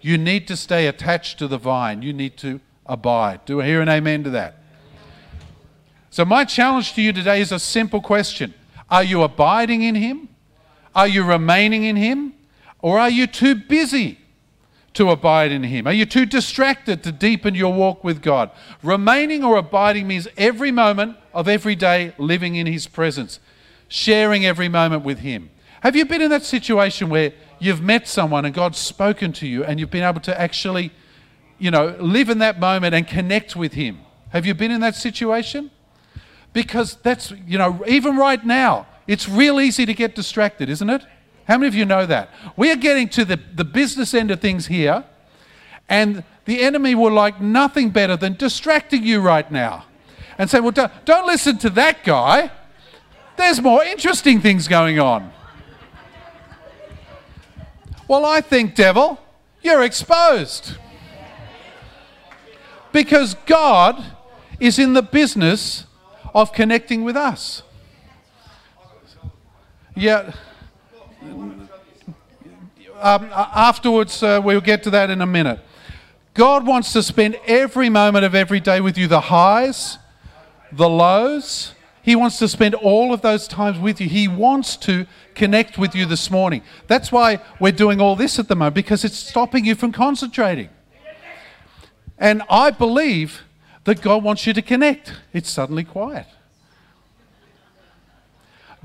you 0.00 0.18
need 0.18 0.48
to 0.48 0.56
stay 0.56 0.86
attached 0.86 1.38
to 1.38 1.48
the 1.48 1.58
vine. 1.58 2.02
You 2.02 2.12
need 2.12 2.36
to 2.38 2.60
abide. 2.86 3.44
Do 3.44 3.60
I 3.60 3.66
hear 3.66 3.80
an 3.80 3.88
amen 3.88 4.24
to 4.24 4.30
that? 4.30 4.63
So, 6.14 6.24
my 6.24 6.44
challenge 6.44 6.92
to 6.92 7.02
you 7.02 7.12
today 7.12 7.40
is 7.40 7.50
a 7.50 7.58
simple 7.58 8.00
question 8.00 8.54
Are 8.88 9.02
you 9.02 9.24
abiding 9.24 9.82
in 9.82 9.96
Him? 9.96 10.28
Are 10.94 11.08
you 11.08 11.24
remaining 11.24 11.82
in 11.82 11.96
Him? 11.96 12.34
Or 12.78 13.00
are 13.00 13.10
you 13.10 13.26
too 13.26 13.56
busy 13.56 14.20
to 14.92 15.10
abide 15.10 15.50
in 15.50 15.64
Him? 15.64 15.88
Are 15.88 15.92
you 15.92 16.06
too 16.06 16.24
distracted 16.24 17.02
to 17.02 17.10
deepen 17.10 17.56
your 17.56 17.72
walk 17.72 18.04
with 18.04 18.22
God? 18.22 18.52
Remaining 18.80 19.42
or 19.42 19.56
abiding 19.56 20.06
means 20.06 20.28
every 20.36 20.70
moment 20.70 21.16
of 21.32 21.48
every 21.48 21.74
day 21.74 22.14
living 22.16 22.54
in 22.54 22.68
His 22.68 22.86
presence, 22.86 23.40
sharing 23.88 24.46
every 24.46 24.68
moment 24.68 25.04
with 25.04 25.18
Him. 25.18 25.50
Have 25.80 25.96
you 25.96 26.04
been 26.04 26.22
in 26.22 26.30
that 26.30 26.44
situation 26.44 27.08
where 27.08 27.32
you've 27.58 27.82
met 27.82 28.06
someone 28.06 28.44
and 28.44 28.54
God's 28.54 28.78
spoken 28.78 29.32
to 29.32 29.48
you 29.48 29.64
and 29.64 29.80
you've 29.80 29.90
been 29.90 30.04
able 30.04 30.20
to 30.20 30.40
actually, 30.40 30.92
you 31.58 31.72
know, 31.72 31.96
live 31.98 32.30
in 32.30 32.38
that 32.38 32.60
moment 32.60 32.94
and 32.94 33.04
connect 33.04 33.56
with 33.56 33.72
Him? 33.72 33.98
Have 34.28 34.46
you 34.46 34.54
been 34.54 34.70
in 34.70 34.80
that 34.80 34.94
situation? 34.94 35.72
Because 36.54 36.94
that's, 37.02 37.32
you 37.46 37.58
know, 37.58 37.84
even 37.86 38.16
right 38.16 38.42
now, 38.42 38.86
it's 39.06 39.28
real 39.28 39.60
easy 39.60 39.84
to 39.84 39.92
get 39.92 40.14
distracted, 40.14 40.70
isn't 40.70 40.88
it? 40.88 41.02
How 41.46 41.58
many 41.58 41.68
of 41.68 41.74
you 41.74 41.84
know 41.84 42.06
that? 42.06 42.30
We 42.56 42.70
are 42.70 42.76
getting 42.76 43.10
to 43.10 43.26
the, 43.26 43.38
the 43.54 43.64
business 43.64 44.14
end 44.14 44.30
of 44.30 44.40
things 44.40 44.68
here, 44.68 45.04
and 45.90 46.24
the 46.46 46.62
enemy 46.62 46.94
will 46.94 47.12
like 47.12 47.40
nothing 47.40 47.90
better 47.90 48.16
than 48.16 48.34
distracting 48.34 49.02
you 49.02 49.20
right 49.20 49.50
now 49.50 49.84
and 50.38 50.48
say, 50.48 50.60
Well, 50.60 50.70
don't, 50.70 50.92
don't 51.04 51.26
listen 51.26 51.58
to 51.58 51.70
that 51.70 52.04
guy. 52.04 52.50
There's 53.36 53.60
more 53.60 53.82
interesting 53.82 54.40
things 54.40 54.68
going 54.68 54.98
on. 54.98 55.32
Well, 58.06 58.24
I 58.24 58.40
think, 58.40 58.74
devil, 58.74 59.18
you're 59.62 59.82
exposed. 59.82 60.76
Because 62.92 63.34
God 63.46 64.04
is 64.60 64.78
in 64.78 64.92
the 64.92 65.02
business 65.02 65.84
of 66.34 66.52
connecting 66.52 67.04
with 67.04 67.16
us. 67.16 67.62
Yeah 69.94 70.32
um, 73.04 73.28
afterwards, 73.32 74.22
uh, 74.22 74.40
we'll 74.42 74.62
get 74.62 74.82
to 74.84 74.90
that 74.90 75.10
in 75.10 75.20
a 75.20 75.26
minute. 75.26 75.60
God 76.32 76.66
wants 76.66 76.92
to 76.94 77.02
spend 77.02 77.38
every 77.46 77.90
moment 77.90 78.24
of 78.24 78.34
every 78.34 78.60
day 78.60 78.80
with 78.80 78.96
you 78.96 79.06
the 79.06 79.20
highs, 79.20 79.98
the 80.72 80.88
lows. 80.88 81.74
He 82.02 82.16
wants 82.16 82.38
to 82.38 82.48
spend 82.48 82.74
all 82.74 83.12
of 83.12 83.20
those 83.20 83.46
times 83.46 83.78
with 83.78 84.00
you. 84.00 84.08
He 84.08 84.26
wants 84.26 84.76
to 84.78 85.06
connect 85.34 85.76
with 85.78 85.94
you 85.94 86.06
this 86.06 86.30
morning. 86.30 86.62
That's 86.86 87.12
why 87.12 87.40
we're 87.60 87.72
doing 87.72 88.00
all 88.00 88.16
this 88.16 88.38
at 88.38 88.48
the 88.48 88.56
moment, 88.56 88.74
because 88.74 89.04
it's 89.04 89.18
stopping 89.18 89.66
you 89.66 89.74
from 89.74 89.92
concentrating. 89.92 90.70
And 92.18 92.42
I 92.48 92.70
believe 92.70 93.42
that 93.84 94.00
God 94.00 94.22
wants 94.22 94.46
you 94.46 94.52
to 94.52 94.62
connect. 94.62 95.12
It's 95.32 95.50
suddenly 95.50 95.84
quiet. 95.84 96.26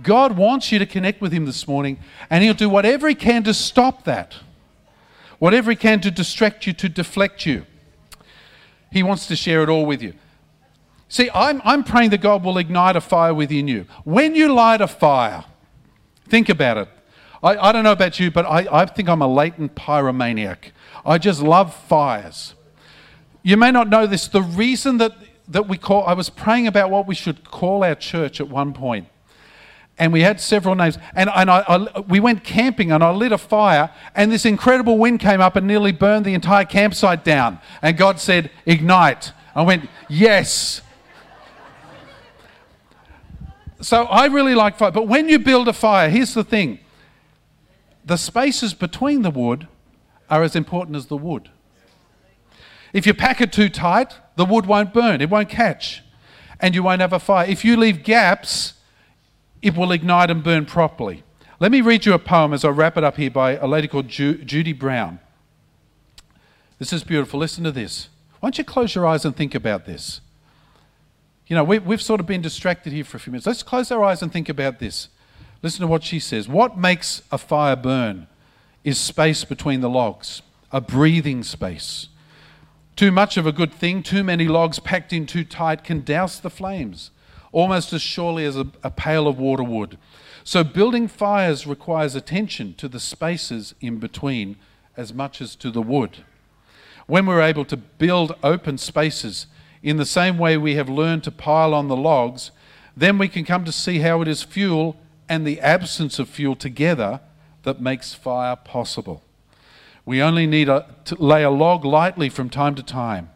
God 0.01 0.37
wants 0.37 0.71
you 0.71 0.79
to 0.79 0.85
connect 0.85 1.21
with 1.21 1.31
Him 1.31 1.45
this 1.45 1.67
morning, 1.67 1.99
and 2.29 2.43
He'll 2.43 2.53
do 2.53 2.69
whatever 2.69 3.09
He 3.09 3.15
can 3.15 3.43
to 3.43 3.53
stop 3.53 4.05
that, 4.05 4.35
whatever 5.39 5.71
He 5.71 5.75
can 5.75 5.99
to 6.01 6.11
distract 6.11 6.67
you, 6.67 6.73
to 6.73 6.89
deflect 6.89 7.45
you. 7.45 7.65
He 8.91 9.03
wants 9.03 9.27
to 9.27 9.35
share 9.35 9.61
it 9.63 9.69
all 9.69 9.85
with 9.85 10.01
you. 10.01 10.13
See, 11.09 11.29
I'm, 11.33 11.61
I'm 11.65 11.83
praying 11.83 12.11
that 12.11 12.21
God 12.21 12.43
will 12.43 12.57
ignite 12.57 12.95
a 12.95 13.01
fire 13.01 13.33
within 13.33 13.67
you. 13.67 13.85
When 14.03 14.35
you 14.35 14.53
light 14.53 14.79
a 14.79 14.87
fire, 14.87 15.43
think 16.27 16.49
about 16.49 16.77
it. 16.77 16.87
I, 17.41 17.57
I 17.57 17.71
don't 17.71 17.83
know 17.83 17.91
about 17.91 18.19
you, 18.19 18.31
but 18.31 18.45
I, 18.45 18.67
I 18.71 18.85
think 18.85 19.09
I'm 19.09 19.21
a 19.21 19.27
latent 19.27 19.75
pyromaniac. 19.75 20.71
I 21.05 21.17
just 21.17 21.41
love 21.41 21.73
fires. 21.73 22.53
You 23.41 23.57
may 23.57 23.71
not 23.71 23.89
know 23.89 24.05
this. 24.05 24.27
The 24.27 24.41
reason 24.41 24.97
that, 24.97 25.13
that 25.47 25.67
we 25.67 25.77
call, 25.77 26.05
I 26.05 26.13
was 26.13 26.29
praying 26.29 26.67
about 26.67 26.89
what 26.89 27.07
we 27.07 27.15
should 27.15 27.49
call 27.49 27.83
our 27.83 27.95
church 27.95 28.39
at 28.39 28.49
one 28.49 28.73
point 28.73 29.07
and 29.99 30.13
we 30.13 30.21
had 30.21 30.39
several 30.39 30.73
names. 30.75 30.97
And, 31.13 31.29
and 31.35 31.51
I, 31.51 31.59
I, 31.67 31.99
we 31.99 32.21
went 32.21 32.43
camping, 32.43 32.91
and 32.91 33.03
I 33.03 33.11
lit 33.11 33.33
a 33.33 33.37
fire, 33.37 33.91
and 34.15 34.31
this 34.31 34.45
incredible 34.45 34.97
wind 34.97 35.19
came 35.19 35.41
up 35.41 35.57
and 35.57 35.67
nearly 35.67 35.91
burned 35.91 36.25
the 36.25 36.33
entire 36.33 36.65
campsite 36.65 37.25
down. 37.25 37.59
And 37.81 37.97
God 37.97 38.19
said, 38.19 38.49
Ignite. 38.65 39.33
I 39.53 39.61
went, 39.63 39.89
Yes. 40.07 40.81
so 43.81 44.05
I 44.05 44.27
really 44.27 44.55
like 44.55 44.77
fire. 44.77 44.91
But 44.91 45.07
when 45.07 45.27
you 45.27 45.37
build 45.37 45.67
a 45.67 45.73
fire, 45.73 46.09
here's 46.09 46.33
the 46.33 46.45
thing 46.45 46.79
the 48.05 48.17
spaces 48.17 48.73
between 48.73 49.21
the 49.21 49.29
wood 49.29 49.67
are 50.29 50.43
as 50.43 50.55
important 50.55 50.95
as 50.95 51.07
the 51.07 51.17
wood. 51.17 51.49
If 52.93 53.05
you 53.05 53.13
pack 53.13 53.41
it 53.41 53.51
too 53.51 53.69
tight, 53.69 54.15
the 54.35 54.45
wood 54.45 54.65
won't 54.65 54.93
burn, 54.93 55.21
it 55.21 55.29
won't 55.29 55.49
catch, 55.49 56.03
and 56.59 56.73
you 56.73 56.83
won't 56.83 57.01
have 57.01 57.13
a 57.13 57.19
fire. 57.19 57.47
If 57.47 57.63
you 57.63 57.77
leave 57.77 58.03
gaps, 58.03 58.73
it 59.61 59.75
will 59.75 59.91
ignite 59.91 60.31
and 60.31 60.43
burn 60.43 60.65
properly. 60.65 61.23
Let 61.59 61.71
me 61.71 61.81
read 61.81 62.05
you 62.05 62.13
a 62.13 62.19
poem 62.19 62.53
as 62.53 62.63
I 62.63 62.69
wrap 62.69 62.97
it 62.97 63.03
up 63.03 63.17
here 63.17 63.29
by 63.29 63.57
a 63.57 63.67
lady 63.67 63.87
called 63.87 64.07
Ju- 64.07 64.43
Judy 64.43 64.73
Brown. 64.73 65.19
This 66.79 66.93
is 66.93 67.03
beautiful. 67.03 67.39
Listen 67.39 67.65
to 67.65 67.71
this. 67.71 68.07
Why 68.39 68.47
don't 68.47 68.57
you 68.57 68.63
close 68.63 68.95
your 68.95 69.05
eyes 69.05 69.25
and 69.25 69.35
think 69.35 69.53
about 69.53 69.85
this? 69.85 70.21
You 71.47 71.55
know, 71.55 71.63
we, 71.63 71.79
we've 71.79 72.01
sort 72.01 72.21
of 72.21 72.25
been 72.25 72.41
distracted 72.41 72.93
here 72.93 73.03
for 73.03 73.17
a 73.17 73.19
few 73.19 73.31
minutes. 73.31 73.45
Let's 73.45 73.63
close 73.63 73.91
our 73.91 74.03
eyes 74.03 74.21
and 74.21 74.31
think 74.31 74.47
about 74.47 74.79
this. 74.79 75.09
Listen 75.61 75.81
to 75.81 75.87
what 75.87 76.03
she 76.03 76.19
says. 76.19 76.47
What 76.47 76.77
makes 76.77 77.21
a 77.31 77.37
fire 77.37 77.75
burn 77.75 78.27
is 78.85 78.97
space 78.97 79.43
between 79.43 79.81
the 79.81 79.89
logs, 79.89 80.41
a 80.71 80.79
breathing 80.79 81.43
space. 81.43 82.07
Too 82.99 83.13
much 83.13 83.37
of 83.37 83.47
a 83.47 83.53
good 83.53 83.73
thing, 83.73 84.03
too 84.03 84.25
many 84.25 84.45
logs 84.45 84.77
packed 84.77 85.13
in 85.13 85.25
too 85.25 85.45
tight 85.45 85.85
can 85.85 86.03
douse 86.03 86.37
the 86.37 86.49
flames 86.49 87.11
almost 87.53 87.93
as 87.93 88.01
surely 88.01 88.43
as 88.43 88.57
a, 88.57 88.67
a 88.83 88.91
pail 88.91 89.25
of 89.25 89.39
water 89.39 89.63
would. 89.63 89.97
So, 90.43 90.65
building 90.65 91.07
fires 91.07 91.65
requires 91.65 92.13
attention 92.13 92.73
to 92.73 92.89
the 92.89 92.99
spaces 92.99 93.73
in 93.79 93.99
between 93.99 94.57
as 94.97 95.13
much 95.13 95.39
as 95.39 95.55
to 95.55 95.71
the 95.71 95.81
wood. 95.81 96.25
When 97.07 97.25
we're 97.25 97.39
able 97.41 97.63
to 97.63 97.77
build 97.77 98.35
open 98.43 98.77
spaces 98.77 99.47
in 99.81 99.95
the 99.95 100.05
same 100.05 100.37
way 100.37 100.57
we 100.57 100.75
have 100.75 100.89
learned 100.89 101.23
to 101.23 101.31
pile 101.31 101.73
on 101.73 101.87
the 101.87 101.95
logs, 101.95 102.51
then 102.97 103.17
we 103.17 103.29
can 103.29 103.45
come 103.45 103.63
to 103.63 103.71
see 103.71 103.99
how 103.99 104.21
it 104.21 104.27
is 104.27 104.43
fuel 104.43 104.97
and 105.29 105.47
the 105.47 105.61
absence 105.61 106.19
of 106.19 106.27
fuel 106.27 106.57
together 106.57 107.21
that 107.63 107.79
makes 107.79 108.13
fire 108.13 108.57
possible. 108.57 109.23
We 110.09 110.23
only 110.23 110.47
need 110.47 110.69
a, 110.69 110.87
to 111.05 111.13
lay 111.21 111.43
a 111.43 111.51
log 111.51 111.85
lightly 111.85 112.29
from 112.29 112.49
time 112.49 112.73
to 112.73 112.81
time. 112.81 113.29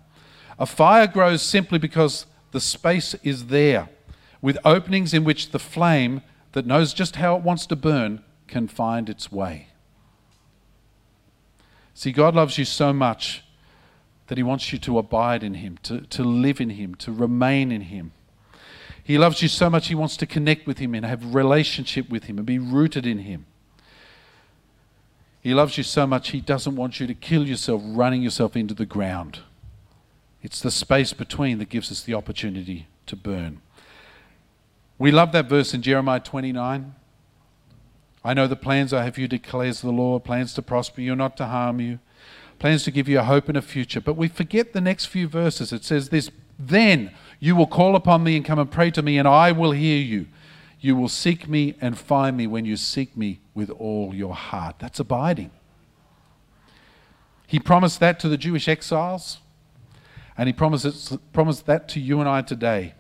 A 0.58 0.66
fire 0.66 1.06
grows 1.06 1.44
simply 1.44 1.78
because 1.78 2.26
the 2.50 2.60
space 2.60 3.14
is 3.22 3.46
there 3.46 3.90
with 4.42 4.58
openings 4.66 5.14
in 5.14 5.24
which 5.24 5.52
the 5.52 5.60
flame 5.60 6.24
that 6.54 6.66
knows 6.66 6.92
just 6.92 7.18
how 7.18 7.36
it 7.36 7.44
wants 7.44 7.68
to 7.68 7.76
burn 7.76 8.24
can 8.48 8.68
find 8.68 9.08
its 9.08 9.32
way. 9.32 9.68
See, 11.94 12.12
God 12.12 12.34
loves 12.34 12.58
you 12.58 12.66
so 12.66 12.92
much 12.92 13.44
that 14.26 14.40
He 14.40 14.44
wants 14.44 14.74
you 14.74 14.80
to 14.80 14.98
abide 14.98 15.44
in 15.44 15.54
Him, 15.54 15.78
to, 15.84 16.02
to 16.02 16.24
live 16.24 16.60
in 16.60 16.72
Him, 16.72 16.96
to 16.96 17.12
remain 17.12 17.72
in 17.72 17.82
Him. 17.82 18.14
He 19.04 19.20
loves 19.20 19.44
you 19.44 19.48
so 19.48 19.70
much 19.70 19.90
He 19.90 19.96
wants 19.96 20.18
to 20.18 20.26
connect 20.26 20.66
with 20.66 20.80
Him 20.80 20.96
and 20.96 21.06
have 21.06 21.36
relationship 21.36 22.10
with 22.10 22.24
Him 22.24 22.40
and 22.40 22.48
be 22.48 22.58
rooted 22.58 23.06
in 23.06 23.20
Him. 23.20 23.46
He 25.44 25.54
loves 25.54 25.78
you 25.78 25.84
so 25.84 26.08
much 26.08 26.30
He 26.30 26.39
doesn't 26.39 26.78
want 26.78 27.02
you 27.02 27.06
to 27.06 27.14
kill 27.14 27.46
yourself 27.46 27.82
running 27.86 28.24
yourself 28.24 28.56
into 28.56 28.74
the 28.74 28.86
ground. 28.86 29.39
It's 30.41 30.62
the 30.62 30.72
space 30.72 31.12
between 31.14 31.58
that 31.60 31.70
gives 31.70 31.91
us 31.91 32.02
the 32.02 32.14
opportunity 32.14 32.88
to 33.06 33.16
burn. 33.16 33.62
We 34.98 35.12
love 35.12 35.34
that 35.34 35.50
verse 35.50 35.74
in 35.74 35.82
Jeremiah 35.82 36.22
29. 36.22 36.96
I 38.26 38.34
know 38.34 38.48
the 38.48 38.56
plans 38.56 38.94
I 38.94 39.04
have 39.04 39.16
for 39.16 39.22
you, 39.22 39.28
declares 39.28 39.82
the 39.82 39.91
Lord 39.91 40.24
plans 40.24 40.54
to 40.54 40.62
prosper 40.62 41.02
you, 41.02 41.14
not 41.14 41.36
to 41.38 41.48
harm 41.48 41.82
you, 41.82 42.00
plans 42.58 42.84
to 42.86 42.91
give 42.91 43.10
you 43.10 43.20
a 43.20 43.24
hope 43.24 43.50
and 43.50 43.58
a 43.58 43.62
future. 43.62 44.00
But 44.00 44.16
we 44.16 44.30
forget 44.30 44.72
the 44.72 44.80
next 44.80 45.06
few 45.06 45.28
verses. 45.28 45.74
It 45.74 45.84
says 45.84 46.10
this 46.10 46.32
Then 46.58 47.12
you 47.39 47.56
will 47.56 47.68
call 47.68 47.98
upon 47.98 48.24
me 48.24 48.38
and 48.38 48.46
come 48.46 48.60
and 48.60 48.72
pray 48.72 48.91
to 48.91 49.02
me, 49.02 49.18
and 49.18 49.28
I 49.28 49.52
will 49.52 49.72
hear 49.72 49.98
you. 49.98 50.28
You 50.84 50.98
will 50.98 51.08
seek 51.08 51.48
me 51.48 51.76
and 51.80 51.98
find 51.98 52.36
me 52.36 52.46
when 52.46 52.66
you 52.66 52.76
seek 52.76 53.16
me 53.16 53.40
with 53.54 53.70
all 53.70 54.14
your 54.14 54.34
heart. 54.34 54.80
That's 54.80 55.00
abiding. 55.00 55.50
He 57.48 57.58
promised 57.58 58.02
that 58.02 58.20
to 58.20 58.28
the 58.28 58.36
Jewish 58.36 58.68
exiles, 58.68 59.38
and 60.38 60.48
he 60.48 60.52
promised, 60.52 61.18
promised 61.32 61.68
that 61.68 61.88
to 61.88 62.02
you 62.02 62.20
and 62.20 62.28
I 62.28 62.42
today. 62.42 62.96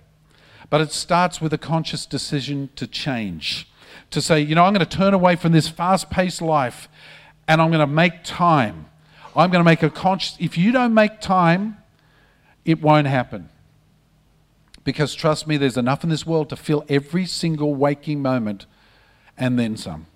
But 0.69 0.79
it 0.79 0.93
starts 0.93 1.41
with 1.41 1.51
a 1.51 1.57
conscious 1.57 2.05
decision 2.05 2.69
to 2.77 2.87
change, 2.87 3.67
to 4.11 4.21
say, 4.21 4.39
you 4.39 4.55
know, 4.55 4.63
I'm 4.63 4.73
going 4.73 4.87
to 4.87 4.97
turn 4.97 5.13
away 5.13 5.35
from 5.35 5.51
this 5.51 5.67
fast 5.67 6.09
paced 6.09 6.41
life 6.41 6.87
and 7.49 7.61
I'm 7.61 7.67
going 7.67 7.81
to 7.81 7.85
make 7.85 8.23
time. 8.23 8.85
I'm 9.35 9.51
going 9.51 9.59
to 9.59 9.69
make 9.69 9.83
a 9.83 9.89
conscious, 9.89 10.37
if 10.39 10.57
you 10.57 10.71
don't 10.71 10.93
make 10.93 11.19
time, 11.19 11.79
it 12.63 12.81
won't 12.81 13.07
happen. 13.07 13.49
Because 14.83 15.15
trust 15.15 15.47
me, 15.47 15.57
there's 15.57 15.77
enough 15.77 16.03
in 16.03 16.09
this 16.09 16.25
world 16.25 16.49
to 16.49 16.55
fill 16.55 16.85
every 16.89 17.25
single 17.25 17.75
waking 17.75 18.21
moment 18.21 18.65
and 19.37 19.57
then 19.57 19.77
some. 19.77 20.07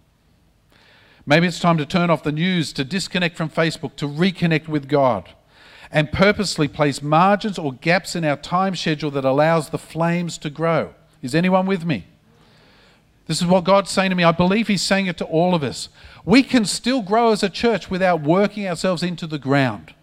Maybe 1.25 1.47
it's 1.47 1.59
time 1.59 1.77
to 1.77 1.85
turn 1.85 2.09
off 2.09 2.23
the 2.23 2.31
news, 2.31 2.71
to 2.73 2.83
disconnect 2.83 3.35
from 3.35 3.49
Facebook, 3.49 3.95
to 3.97 4.07
reconnect 4.07 4.67
with 4.67 4.87
God 4.87 5.29
and 5.91 6.11
purposely 6.11 6.67
place 6.67 7.01
margins 7.01 7.57
or 7.57 7.73
gaps 7.73 8.15
in 8.15 8.25
our 8.25 8.37
time 8.37 8.75
schedule 8.75 9.11
that 9.11 9.25
allows 9.25 9.69
the 9.69 9.77
flames 9.77 10.37
to 10.39 10.49
grow. 10.49 10.93
Is 11.21 11.33
anyone 11.33 11.65
with 11.65 11.85
me? 11.85 12.05
This 13.25 13.41
is 13.41 13.47
what 13.47 13.65
God's 13.65 13.91
saying 13.91 14.09
to 14.11 14.15
me. 14.15 14.23
I 14.23 14.31
believe 14.31 14.67
He's 14.67 14.81
saying 14.81 15.07
it 15.07 15.17
to 15.17 15.25
all 15.25 15.53
of 15.53 15.63
us. 15.63 15.89
We 16.23 16.43
can 16.43 16.65
still 16.65 17.01
grow 17.01 17.31
as 17.31 17.43
a 17.43 17.49
church 17.49 17.89
without 17.89 18.21
working 18.21 18.67
ourselves 18.67 19.03
into 19.03 19.27
the 19.27 19.39
ground 19.39 19.93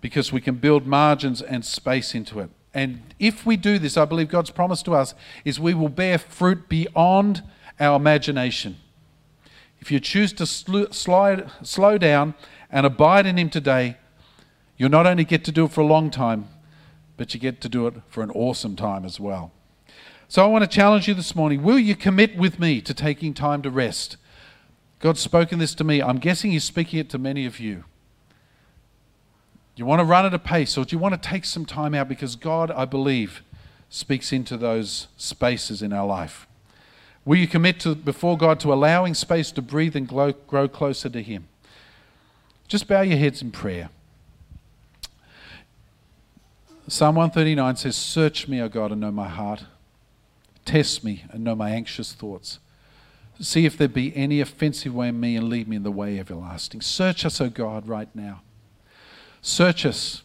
because 0.00 0.32
we 0.32 0.40
can 0.40 0.56
build 0.56 0.86
margins 0.86 1.42
and 1.42 1.64
space 1.64 2.14
into 2.14 2.40
it. 2.40 2.50
And 2.74 3.14
if 3.18 3.46
we 3.46 3.56
do 3.56 3.78
this, 3.78 3.96
I 3.96 4.04
believe 4.04 4.28
God's 4.28 4.50
promise 4.50 4.82
to 4.84 4.94
us 4.94 5.14
is 5.44 5.58
we 5.58 5.74
will 5.74 5.88
bear 5.88 6.18
fruit 6.18 6.68
beyond 6.68 7.42
our 7.80 7.96
imagination. 7.96 8.76
If 9.80 9.90
you 9.90 10.00
choose 10.00 10.32
to 10.34 10.46
sl- 10.46 10.90
slide, 10.90 11.50
slow 11.62 11.98
down 11.98 12.34
and 12.70 12.84
abide 12.84 13.26
in 13.26 13.38
Him 13.38 13.50
today, 13.50 13.96
You'll 14.78 14.90
not 14.90 15.06
only 15.06 15.24
get 15.24 15.44
to 15.44 15.52
do 15.52 15.64
it 15.64 15.72
for 15.72 15.80
a 15.80 15.86
long 15.86 16.08
time, 16.08 16.48
but 17.16 17.34
you 17.34 17.40
get 17.40 17.60
to 17.62 17.68
do 17.68 17.88
it 17.88 17.94
for 18.08 18.22
an 18.22 18.30
awesome 18.30 18.76
time 18.76 19.04
as 19.04 19.18
well. 19.18 19.50
So 20.28 20.44
I 20.44 20.46
want 20.46 20.62
to 20.62 20.70
challenge 20.70 21.08
you 21.08 21.14
this 21.14 21.34
morning. 21.34 21.64
Will 21.64 21.80
you 21.80 21.96
commit 21.96 22.36
with 22.36 22.60
me 22.60 22.80
to 22.82 22.94
taking 22.94 23.34
time 23.34 23.60
to 23.62 23.70
rest? 23.70 24.16
God's 25.00 25.20
spoken 25.20 25.58
this 25.58 25.74
to 25.74 25.84
me. 25.84 26.00
I'm 26.00 26.18
guessing 26.18 26.52
He's 26.52 26.64
speaking 26.64 27.00
it 27.00 27.10
to 27.10 27.18
many 27.18 27.44
of 27.44 27.58
you. 27.58 27.84
Do 29.78 29.82
you 29.82 29.86
want 29.86 30.00
to 30.00 30.04
run 30.04 30.26
at 30.26 30.34
a 30.34 30.40
pace, 30.40 30.76
or 30.76 30.84
do 30.84 30.96
you 30.96 30.98
want 30.98 31.14
to 31.22 31.28
take 31.28 31.44
some 31.44 31.64
time 31.64 31.94
out? 31.94 32.08
Because 32.08 32.34
God, 32.34 32.72
I 32.72 32.84
believe, 32.84 33.44
speaks 33.88 34.32
into 34.32 34.56
those 34.56 35.06
spaces 35.16 35.82
in 35.82 35.92
our 35.92 36.04
life. 36.04 36.48
Will 37.24 37.36
you 37.36 37.46
commit 37.46 37.78
to, 37.80 37.94
before 37.94 38.36
God 38.36 38.58
to 38.58 38.72
allowing 38.72 39.14
space 39.14 39.52
to 39.52 39.62
breathe 39.62 39.94
and 39.94 40.08
grow, 40.08 40.32
grow 40.32 40.66
closer 40.66 41.08
to 41.10 41.22
Him? 41.22 41.46
Just 42.66 42.88
bow 42.88 43.02
your 43.02 43.18
heads 43.18 43.40
in 43.40 43.52
prayer. 43.52 43.90
Psalm 46.88 47.14
139 47.14 47.76
says, 47.76 47.94
Search 47.94 48.48
me, 48.48 48.60
O 48.60 48.68
God, 48.68 48.90
and 48.90 49.00
know 49.00 49.12
my 49.12 49.28
heart. 49.28 49.62
Test 50.64 51.04
me 51.04 51.24
and 51.30 51.44
know 51.44 51.54
my 51.54 51.70
anxious 51.70 52.12
thoughts. 52.12 52.58
See 53.38 53.64
if 53.64 53.78
there 53.78 53.86
be 53.86 54.12
any 54.16 54.40
offensive 54.40 54.92
way 54.92 55.10
in 55.10 55.20
me 55.20 55.36
and 55.36 55.48
lead 55.48 55.68
me 55.68 55.76
in 55.76 55.84
the 55.84 55.92
way 55.92 56.18
everlasting. 56.18 56.80
Search 56.80 57.24
us, 57.24 57.40
O 57.40 57.48
God, 57.48 57.86
right 57.86 58.08
now. 58.12 58.40
Search 59.42 59.86
us. 59.86 60.22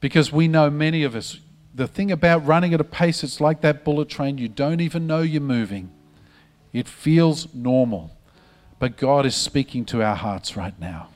Because 0.00 0.32
we 0.32 0.48
know 0.48 0.70
many 0.70 1.02
of 1.02 1.14
us, 1.16 1.40
the 1.74 1.86
thing 1.88 2.12
about 2.12 2.46
running 2.46 2.72
at 2.74 2.80
a 2.80 2.84
pace, 2.84 3.24
it's 3.24 3.40
like 3.40 3.60
that 3.62 3.84
bullet 3.84 4.08
train. 4.08 4.38
You 4.38 4.48
don't 4.48 4.80
even 4.80 5.06
know 5.06 5.22
you're 5.22 5.40
moving, 5.40 5.90
it 6.72 6.88
feels 6.88 7.52
normal. 7.54 8.14
But 8.78 8.96
God 8.96 9.26
is 9.26 9.34
speaking 9.34 9.84
to 9.86 10.02
our 10.02 10.14
hearts 10.14 10.56
right 10.56 10.78
now. 10.78 11.08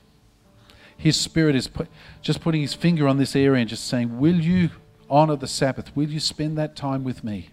His 0.97 1.19
Spirit 1.19 1.55
is 1.55 1.67
put, 1.67 1.87
just 2.21 2.41
putting 2.41 2.61
His 2.61 2.73
finger 2.73 3.07
on 3.07 3.17
this 3.17 3.35
area 3.35 3.61
and 3.61 3.69
just 3.69 3.85
saying, 3.87 4.19
Will 4.19 4.35
you 4.35 4.69
honor 5.09 5.35
the 5.35 5.47
Sabbath? 5.47 5.95
Will 5.95 6.09
you 6.09 6.19
spend 6.19 6.57
that 6.57 6.75
time 6.75 7.03
with 7.03 7.23
me? 7.23 7.49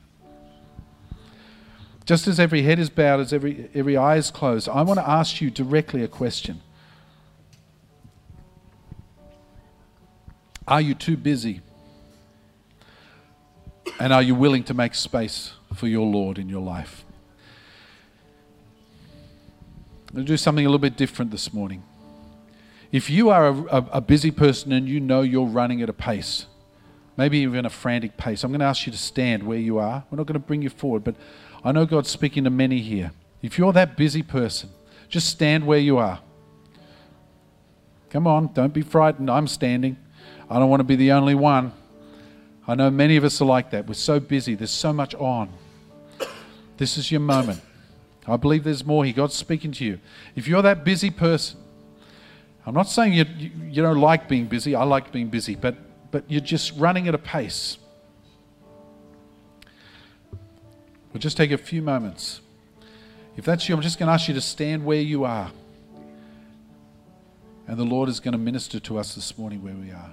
Just 2.07 2.27
as 2.27 2.41
every 2.41 2.63
head 2.63 2.79
is 2.79 2.91
bowed, 2.91 3.21
as 3.21 3.33
every, 3.33 3.71
every 3.75 3.97
eye 3.97 4.17
is 4.17 4.31
closed, 4.31 4.69
I 4.69 4.83
want 4.83 4.99
to 4.99 5.09
ask 5.09 5.41
you 5.41 5.51
directly 5.51 6.03
a 6.03 6.09
question. 6.09 6.61
Are 10.71 10.81
you 10.81 10.95
too 10.95 11.17
busy? 11.17 11.63
And 13.99 14.13
are 14.13 14.23
you 14.23 14.37
willing 14.37 14.63
to 14.65 14.75
make 14.75 14.95
space 14.95 15.53
for 15.75 15.89
your 15.89 16.07
Lord 16.07 16.39
in 16.39 16.49
your 16.49 16.63
life? 16.63 17.05
I'm 20.09 20.15
going 20.15 20.27
to 20.27 20.33
do 20.33 20.37
something 20.37 20.65
a 20.65 20.69
little 20.69 20.79
bit 20.79 20.97
different 20.97 21.33
this 21.33 21.53
morning. 21.53 21.83
If 22.93 23.11
you 23.11 23.31
are 23.31 23.49
a, 23.49 23.55
a, 23.55 23.87
a, 23.95 24.01
busy 24.01 24.31
person 24.31 24.73
and 24.73 24.89
you 24.89 25.01
know 25.01 25.23
you're 25.23 25.47
running 25.47 25.83
at 25.83 25.89
a 25.89 25.93
pace, 25.93 26.47
maybe 27.17 27.39
even 27.39 27.67
a 27.67 27.71
frantic 27.71 28.17
pace, 28.17 28.45
I'm 28.45 28.51
going 28.51 28.61
to 28.61 28.67
ask 28.67 28.87
you 28.87 28.93
to 28.93 28.99
stand 28.99 29.43
where 29.43 29.59
you 29.59 29.79
are. 29.79 30.05
We're 30.11 30.19
not 30.19 30.27
going 30.27 30.41
to 30.41 30.47
bring 30.47 30.63
you 30.63 30.71
forward, 30.71 31.05
but 31.05 31.17
I 31.65 31.73
know 31.73 31.85
God's 31.85 32.11
speaking 32.11 32.45
to 32.45 32.51
many 32.51 32.81
here. 32.81 33.13
If 33.43 33.59
you're 33.59 33.73
that 33.73 33.97
busy 33.97 34.23
person, 34.23 34.71
just 35.09 35.29
stand 35.29 35.67
where 35.67 35.79
you 35.79 35.99
are. 35.99 36.21
Come 38.11 38.27
on, 38.27 38.53
don't 38.53 38.75
be 38.75 38.83
frightened. 38.83 39.31
I'm 39.31 39.47
standing. 39.47 39.97
I 40.51 40.59
don't 40.59 40.69
want 40.69 40.81
to 40.81 40.85
be 40.85 40.97
the 40.97 41.13
only 41.13 41.37
one. 41.37 41.73
I 42.67 42.75
know 42.75 42.91
many 42.91 43.17
of 43.17 43.25
us 43.25 43.41
are 43.41 43.47
like 43.47 43.71
that. 43.71 43.87
We're 43.87 43.95
so 43.95 44.19
busy, 44.19 44.55
there's 44.57 44.71
so 44.71 44.93
much 44.93 45.15
on. 45.15 45.51
This 46.77 46.99
is 46.99 47.11
your 47.11 47.21
moment. 47.21 47.61
I 48.27 48.37
believe 48.37 48.65
there's 48.65 48.85
more 48.85 49.05
here. 49.05 49.15
God's 49.15 49.35
speaking 49.35 49.73
to 49.73 49.85
you. 49.85 49.99
If 50.37 50.47
you're 50.47 50.63
that 50.63 50.85
busy 50.85 51.11
person, 51.11 51.59
I'm 52.65 52.75
not 52.75 52.89
saying 52.89 53.13
you, 53.13 53.25
you, 53.37 53.51
you 53.69 53.83
don't 53.83 54.01
like 54.01 54.29
being 54.29 54.47
busy. 54.47 54.75
I 54.75 54.85
like 54.85 55.11
being 55.11 55.29
busy, 55.29 55.57
but, 55.57 55.77
but 56.11 56.25
you're 56.29 56.41
just 56.41 56.73
running 56.77 57.09
at 57.09 57.15
a 57.15 57.19
pace. 57.19 57.79
We'll 61.13 61.21
just 61.21 61.37
take 61.37 61.51
a 61.51 61.59
few 61.59 61.83
moments. 61.83 62.41
If 63.37 63.45
that's 63.45 63.69
you, 63.69 63.75
I'm 63.75 63.81
just 63.81 63.99
going 63.99 64.07
to 64.07 64.13
ask 64.13 64.29
you 64.29 64.35
to 64.35 64.41
stand 64.41 64.85
where 64.85 65.01
you 65.01 65.25
are. 65.25 65.51
And 67.67 67.79
the 67.79 67.85
Lord 67.85 68.09
is 68.09 68.21
going 68.21 68.33
to 68.33 68.39
minister 68.39 68.79
to 68.81 68.99
us 68.99 69.15
this 69.15 69.37
morning 69.39 69.63
where 69.63 69.75
we 69.75 69.91
are. 69.91 70.13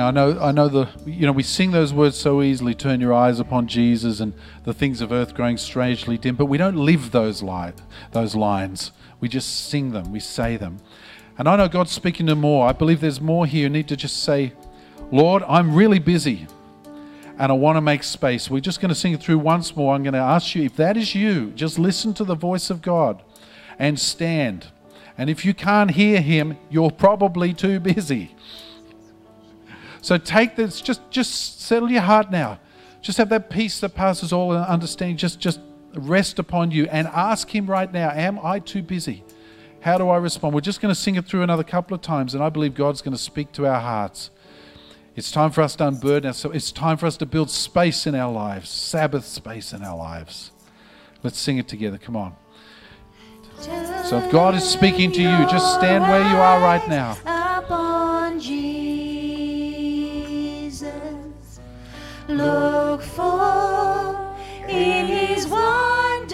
Now 0.00 0.06
I 0.06 0.10
know 0.12 0.38
I 0.40 0.50
know 0.50 0.68
the 0.68 0.88
you 1.04 1.26
know 1.26 1.32
we 1.32 1.42
sing 1.42 1.72
those 1.72 1.92
words 1.92 2.16
so 2.16 2.40
easily 2.40 2.74
turn 2.74 3.02
your 3.02 3.12
eyes 3.12 3.38
upon 3.38 3.66
Jesus 3.66 4.20
and 4.20 4.32
the 4.64 4.72
things 4.72 5.02
of 5.02 5.12
earth 5.12 5.34
growing 5.34 5.58
strangely 5.58 6.16
dim 6.16 6.36
but 6.36 6.46
we 6.46 6.56
don't 6.56 6.76
live 6.78 7.10
those 7.10 7.42
light 7.42 7.74
those 8.12 8.34
lines. 8.34 8.92
We 9.20 9.28
just 9.28 9.68
sing 9.68 9.90
them 9.90 10.10
we 10.10 10.18
say 10.18 10.56
them. 10.56 10.78
And 11.36 11.46
I 11.46 11.56
know 11.56 11.68
God's 11.68 11.90
speaking 11.90 12.26
to 12.28 12.34
more. 12.34 12.66
I 12.66 12.72
believe 12.72 13.02
there's 13.02 13.20
more 13.20 13.44
here. 13.44 13.64
You 13.64 13.68
need 13.68 13.88
to 13.88 13.96
just 13.96 14.22
say 14.22 14.54
Lord 15.12 15.42
I'm 15.46 15.74
really 15.74 15.98
busy 15.98 16.46
and 17.38 17.52
I 17.52 17.54
want 17.54 17.76
to 17.76 17.82
make 17.82 18.02
space. 18.02 18.48
We're 18.48 18.60
just 18.60 18.80
going 18.80 18.88
to 18.88 18.94
sing 18.94 19.12
it 19.12 19.20
through 19.20 19.40
once 19.40 19.76
more. 19.76 19.94
I'm 19.94 20.02
going 20.02 20.14
to 20.14 20.18
ask 20.18 20.54
you 20.54 20.62
if 20.62 20.76
that 20.76 20.96
is 20.96 21.14
you 21.14 21.50
just 21.50 21.78
listen 21.78 22.14
to 22.14 22.24
the 22.24 22.34
voice 22.34 22.70
of 22.70 22.80
God 22.80 23.22
and 23.78 24.00
stand. 24.00 24.68
And 25.18 25.28
if 25.28 25.44
you 25.44 25.52
can't 25.52 25.90
hear 25.90 26.22
him 26.22 26.56
you're 26.70 26.90
probably 26.90 27.52
too 27.52 27.80
busy 27.80 28.34
so 30.02 30.16
take 30.18 30.56
this, 30.56 30.80
just 30.80 31.00
just 31.10 31.60
settle 31.60 31.90
your 31.90 32.02
heart 32.02 32.30
now. 32.30 32.58
Just 33.02 33.18
have 33.18 33.28
that 33.30 33.48
peace 33.50 33.80
that 33.80 33.94
passes 33.94 34.32
all 34.32 34.52
understanding. 34.52 35.16
Just 35.16 35.40
just 35.40 35.60
rest 35.94 36.38
upon 36.38 36.70
you 36.70 36.86
and 36.86 37.06
ask 37.08 37.54
him 37.54 37.66
right 37.66 37.92
now, 37.92 38.10
am 38.10 38.38
I 38.42 38.58
too 38.58 38.82
busy? 38.82 39.24
How 39.80 39.96
do 39.96 40.08
I 40.08 40.18
respond? 40.18 40.54
We're 40.54 40.60
just 40.60 40.80
going 40.80 40.94
to 40.94 41.00
sing 41.00 41.14
it 41.14 41.24
through 41.24 41.42
another 41.42 41.64
couple 41.64 41.94
of 41.94 42.02
times, 42.02 42.34
and 42.34 42.44
I 42.44 42.50
believe 42.50 42.74
God's 42.74 43.00
going 43.00 43.16
to 43.16 43.22
speak 43.22 43.52
to 43.52 43.66
our 43.66 43.80
hearts. 43.80 44.30
It's 45.16 45.32
time 45.32 45.50
for 45.50 45.62
us 45.62 45.74
to 45.76 45.88
unburden 45.88 46.28
ourselves. 46.28 46.56
It's 46.56 46.70
time 46.70 46.96
for 46.96 47.06
us 47.06 47.16
to 47.16 47.26
build 47.26 47.50
space 47.50 48.06
in 48.06 48.14
our 48.14 48.30
lives, 48.30 48.68
Sabbath 48.68 49.24
space 49.24 49.72
in 49.72 49.82
our 49.82 49.96
lives. 49.96 50.52
Let's 51.22 51.38
sing 51.38 51.58
it 51.58 51.66
together. 51.66 51.98
Come 51.98 52.16
on. 52.16 52.36
So 53.58 54.18
if 54.18 54.30
God 54.30 54.54
is 54.54 54.64
speaking 54.64 55.12
to 55.12 55.20
you, 55.20 55.46
just 55.50 55.74
stand 55.74 56.04
where 56.04 56.22
you 56.22 56.36
are 56.36 56.60
right 56.60 56.86
now. 56.88 57.16
Look 62.30 63.02
for 63.02 64.16
in 64.68 65.06
his 65.06 65.46
wonderful 65.46 66.30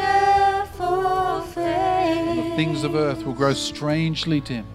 face. 1.40 2.36
The 2.36 2.56
things 2.56 2.84
of 2.84 2.94
earth 2.94 3.24
will 3.24 3.34
grow 3.34 3.52
strangely 3.54 4.40
dim. 4.40 4.66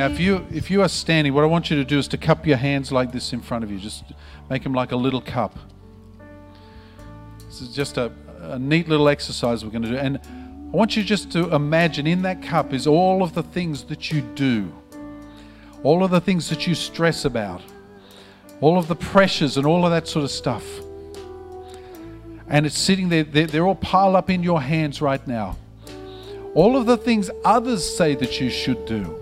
Now 0.00 0.06
if 0.06 0.18
you 0.18 0.46
if 0.50 0.70
you 0.70 0.80
are 0.80 0.88
standing, 0.88 1.34
what 1.34 1.44
I 1.44 1.46
want 1.46 1.68
you 1.68 1.76
to 1.76 1.84
do 1.84 1.98
is 1.98 2.08
to 2.08 2.16
cup 2.16 2.46
your 2.46 2.56
hands 2.56 2.90
like 2.90 3.12
this 3.12 3.34
in 3.34 3.42
front 3.42 3.64
of 3.64 3.70
you. 3.70 3.78
Just 3.78 4.04
make 4.48 4.62
them 4.62 4.72
like 4.72 4.92
a 4.92 4.96
little 4.96 5.20
cup. 5.20 5.58
This 7.44 7.60
is 7.60 7.74
just 7.74 7.98
a, 7.98 8.10
a 8.40 8.58
neat 8.58 8.88
little 8.88 9.10
exercise 9.10 9.62
we're 9.62 9.70
going 9.70 9.82
to 9.82 9.90
do. 9.90 9.98
And 9.98 10.16
I 10.16 10.74
want 10.74 10.96
you 10.96 11.02
just 11.02 11.30
to 11.32 11.54
imagine 11.54 12.06
in 12.06 12.22
that 12.22 12.42
cup 12.42 12.72
is 12.72 12.86
all 12.86 13.22
of 13.22 13.34
the 13.34 13.42
things 13.42 13.84
that 13.84 14.10
you 14.10 14.22
do, 14.34 14.72
all 15.82 16.02
of 16.02 16.10
the 16.10 16.20
things 16.20 16.48
that 16.48 16.66
you 16.66 16.74
stress 16.74 17.26
about, 17.26 17.60
all 18.62 18.78
of 18.78 18.88
the 18.88 18.96
pressures 18.96 19.58
and 19.58 19.66
all 19.66 19.84
of 19.84 19.90
that 19.90 20.08
sort 20.08 20.24
of 20.24 20.30
stuff. 20.30 20.64
And 22.48 22.64
it's 22.64 22.78
sitting 22.78 23.10
there, 23.10 23.24
they're, 23.24 23.46
they're 23.46 23.66
all 23.66 23.74
piled 23.74 24.16
up 24.16 24.30
in 24.30 24.42
your 24.42 24.62
hands 24.62 25.02
right 25.02 25.24
now. 25.26 25.58
All 26.54 26.74
of 26.78 26.86
the 26.86 26.96
things 26.96 27.30
others 27.44 27.84
say 27.84 28.14
that 28.14 28.40
you 28.40 28.48
should 28.48 28.86
do 28.86 29.20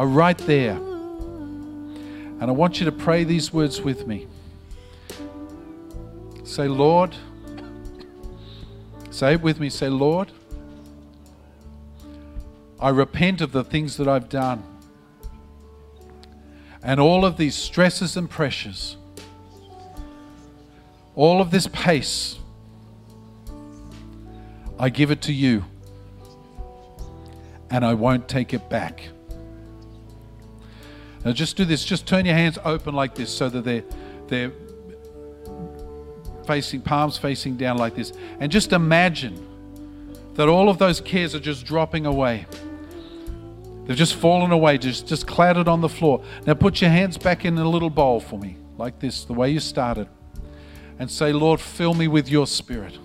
are 0.00 0.06
right 0.06 0.38
there. 0.38 0.76
And 0.76 2.44
I 2.44 2.52
want 2.52 2.80
you 2.80 2.86
to 2.86 2.92
pray 2.92 3.22
these 3.22 3.52
words 3.52 3.82
with 3.82 4.06
me. 4.06 4.28
Say, 6.42 6.68
Lord, 6.68 7.14
say 9.10 9.34
it 9.34 9.42
with 9.42 9.60
me. 9.60 9.68
Say, 9.68 9.90
Lord, 9.90 10.32
I 12.80 12.88
repent 12.88 13.42
of 13.42 13.52
the 13.52 13.62
things 13.62 13.98
that 13.98 14.08
I've 14.08 14.30
done 14.30 14.64
and 16.82 16.98
all 16.98 17.26
of 17.26 17.36
these 17.36 17.54
stresses 17.54 18.16
and 18.16 18.30
pressures, 18.30 18.96
all 21.14 21.42
of 21.42 21.50
this 21.50 21.66
pace. 21.66 22.38
I 24.78 24.88
give 24.88 25.10
it 25.10 25.20
to 25.22 25.34
you 25.34 25.66
and 27.68 27.84
I 27.84 27.92
won't 27.92 28.28
take 28.28 28.54
it 28.54 28.70
back. 28.70 29.10
Now 31.24 31.32
just 31.32 31.56
do 31.56 31.64
this. 31.64 31.84
Just 31.84 32.06
turn 32.06 32.24
your 32.24 32.34
hands 32.34 32.58
open 32.64 32.94
like 32.94 33.14
this 33.14 33.34
so 33.34 33.48
that 33.48 33.64
they're 33.64 33.84
they're 34.28 34.52
facing 36.46 36.80
palms 36.80 37.18
facing 37.18 37.56
down 37.56 37.76
like 37.76 37.94
this. 37.94 38.12
And 38.38 38.50
just 38.50 38.72
imagine 38.72 39.46
that 40.34 40.48
all 40.48 40.68
of 40.68 40.78
those 40.78 41.00
cares 41.00 41.34
are 41.34 41.40
just 41.40 41.66
dropping 41.66 42.06
away. 42.06 42.46
They've 43.84 43.96
just 43.96 44.14
fallen 44.14 44.52
away, 44.52 44.78
just 44.78 45.06
just 45.06 45.26
clattered 45.26 45.68
on 45.68 45.80
the 45.80 45.88
floor. 45.88 46.22
Now 46.46 46.54
put 46.54 46.80
your 46.80 46.90
hands 46.90 47.18
back 47.18 47.44
in 47.44 47.58
a 47.58 47.68
little 47.68 47.90
bowl 47.90 48.20
for 48.20 48.38
me, 48.38 48.56
like 48.78 48.98
this, 49.00 49.24
the 49.24 49.34
way 49.34 49.50
you 49.50 49.60
started. 49.60 50.08
And 50.98 51.10
say, 51.10 51.32
Lord, 51.32 51.60
fill 51.60 51.94
me 51.94 52.08
with 52.08 52.28
your 52.28 52.46
spirit. 52.46 52.98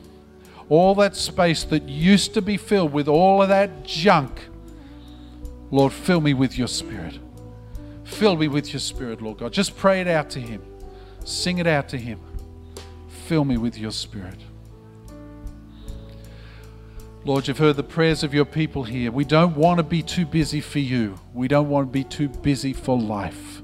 All 0.67 0.95
that 0.95 1.15
space 1.15 1.63
that 1.65 1.87
used 1.87 2.33
to 2.33 2.41
be 2.41 2.57
filled 2.57 2.91
with 2.91 3.07
all 3.07 3.41
of 3.41 3.49
that 3.49 3.83
junk. 3.83 4.39
Lord, 5.71 5.93
fill 5.93 6.21
me 6.21 6.33
with 6.33 6.57
your 6.57 6.67
spirit. 6.67 7.19
Fill 8.05 8.37
me 8.37 8.47
with 8.47 8.71
your 8.71 8.79
spirit, 8.79 9.21
Lord 9.21 9.39
God. 9.39 9.51
Just 9.51 9.75
pray 9.75 9.99
it 9.99 10.07
out 10.07 10.29
to 10.31 10.39
Him. 10.39 10.63
Sing 11.25 11.57
it 11.57 11.67
out 11.67 11.89
to 11.89 11.97
Him. 11.97 12.19
Fill 13.25 13.43
me 13.43 13.57
with 13.57 13.77
your 13.77 13.91
spirit. 13.91 14.39
Lord, 17.25 17.47
you've 17.47 17.57
heard 17.57 17.75
the 17.75 17.83
prayers 17.83 18.23
of 18.23 18.35
your 18.35 18.45
people 18.45 18.83
here. 18.83 19.11
We 19.11 19.25
don't 19.25 19.55
want 19.55 19.79
to 19.79 19.83
be 19.83 20.03
too 20.03 20.27
busy 20.27 20.61
for 20.61 20.77
you. 20.77 21.19
We 21.33 21.47
don't 21.47 21.69
want 21.69 21.87
to 21.87 21.91
be 21.91 22.03
too 22.03 22.29
busy 22.29 22.71
for 22.71 22.97
life. 22.97 23.63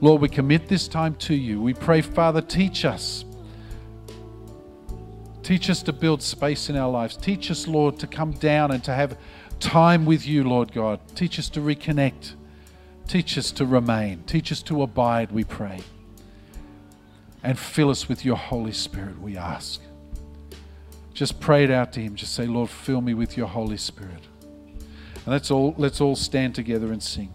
Lord, 0.00 0.22
we 0.22 0.30
commit 0.30 0.66
this 0.66 0.88
time 0.88 1.14
to 1.16 1.34
you. 1.34 1.60
We 1.60 1.74
pray, 1.74 2.00
Father, 2.00 2.40
teach 2.40 2.86
us. 2.86 3.26
Teach 5.42 5.68
us 5.68 5.82
to 5.82 5.92
build 5.92 6.22
space 6.22 6.70
in 6.70 6.76
our 6.76 6.90
lives. 6.90 7.18
Teach 7.18 7.50
us, 7.50 7.68
Lord, 7.68 7.98
to 7.98 8.06
come 8.06 8.32
down 8.32 8.70
and 8.70 8.82
to 8.84 8.94
have 8.94 9.18
time 9.60 10.06
with 10.06 10.26
you, 10.26 10.42
Lord 10.42 10.72
God. 10.72 11.00
Teach 11.14 11.38
us 11.38 11.50
to 11.50 11.60
reconnect. 11.60 12.34
Teach 13.12 13.36
us 13.36 13.52
to 13.52 13.66
remain. 13.66 14.22
Teach 14.22 14.50
us 14.52 14.62
to 14.62 14.80
abide, 14.80 15.32
we 15.32 15.44
pray. 15.44 15.80
And 17.42 17.58
fill 17.58 17.90
us 17.90 18.08
with 18.08 18.24
your 18.24 18.36
Holy 18.36 18.72
Spirit, 18.72 19.20
we 19.20 19.36
ask. 19.36 19.82
Just 21.12 21.38
pray 21.38 21.62
it 21.64 21.70
out 21.70 21.92
to 21.92 22.00
him. 22.00 22.14
Just 22.14 22.34
say, 22.34 22.46
Lord, 22.46 22.70
fill 22.70 23.02
me 23.02 23.12
with 23.12 23.36
your 23.36 23.48
Holy 23.48 23.76
Spirit. 23.76 24.22
And 24.40 25.26
let's 25.26 25.50
all 25.50 25.74
let's 25.76 26.00
all 26.00 26.16
stand 26.16 26.54
together 26.54 26.90
and 26.90 27.02
sing. 27.02 27.34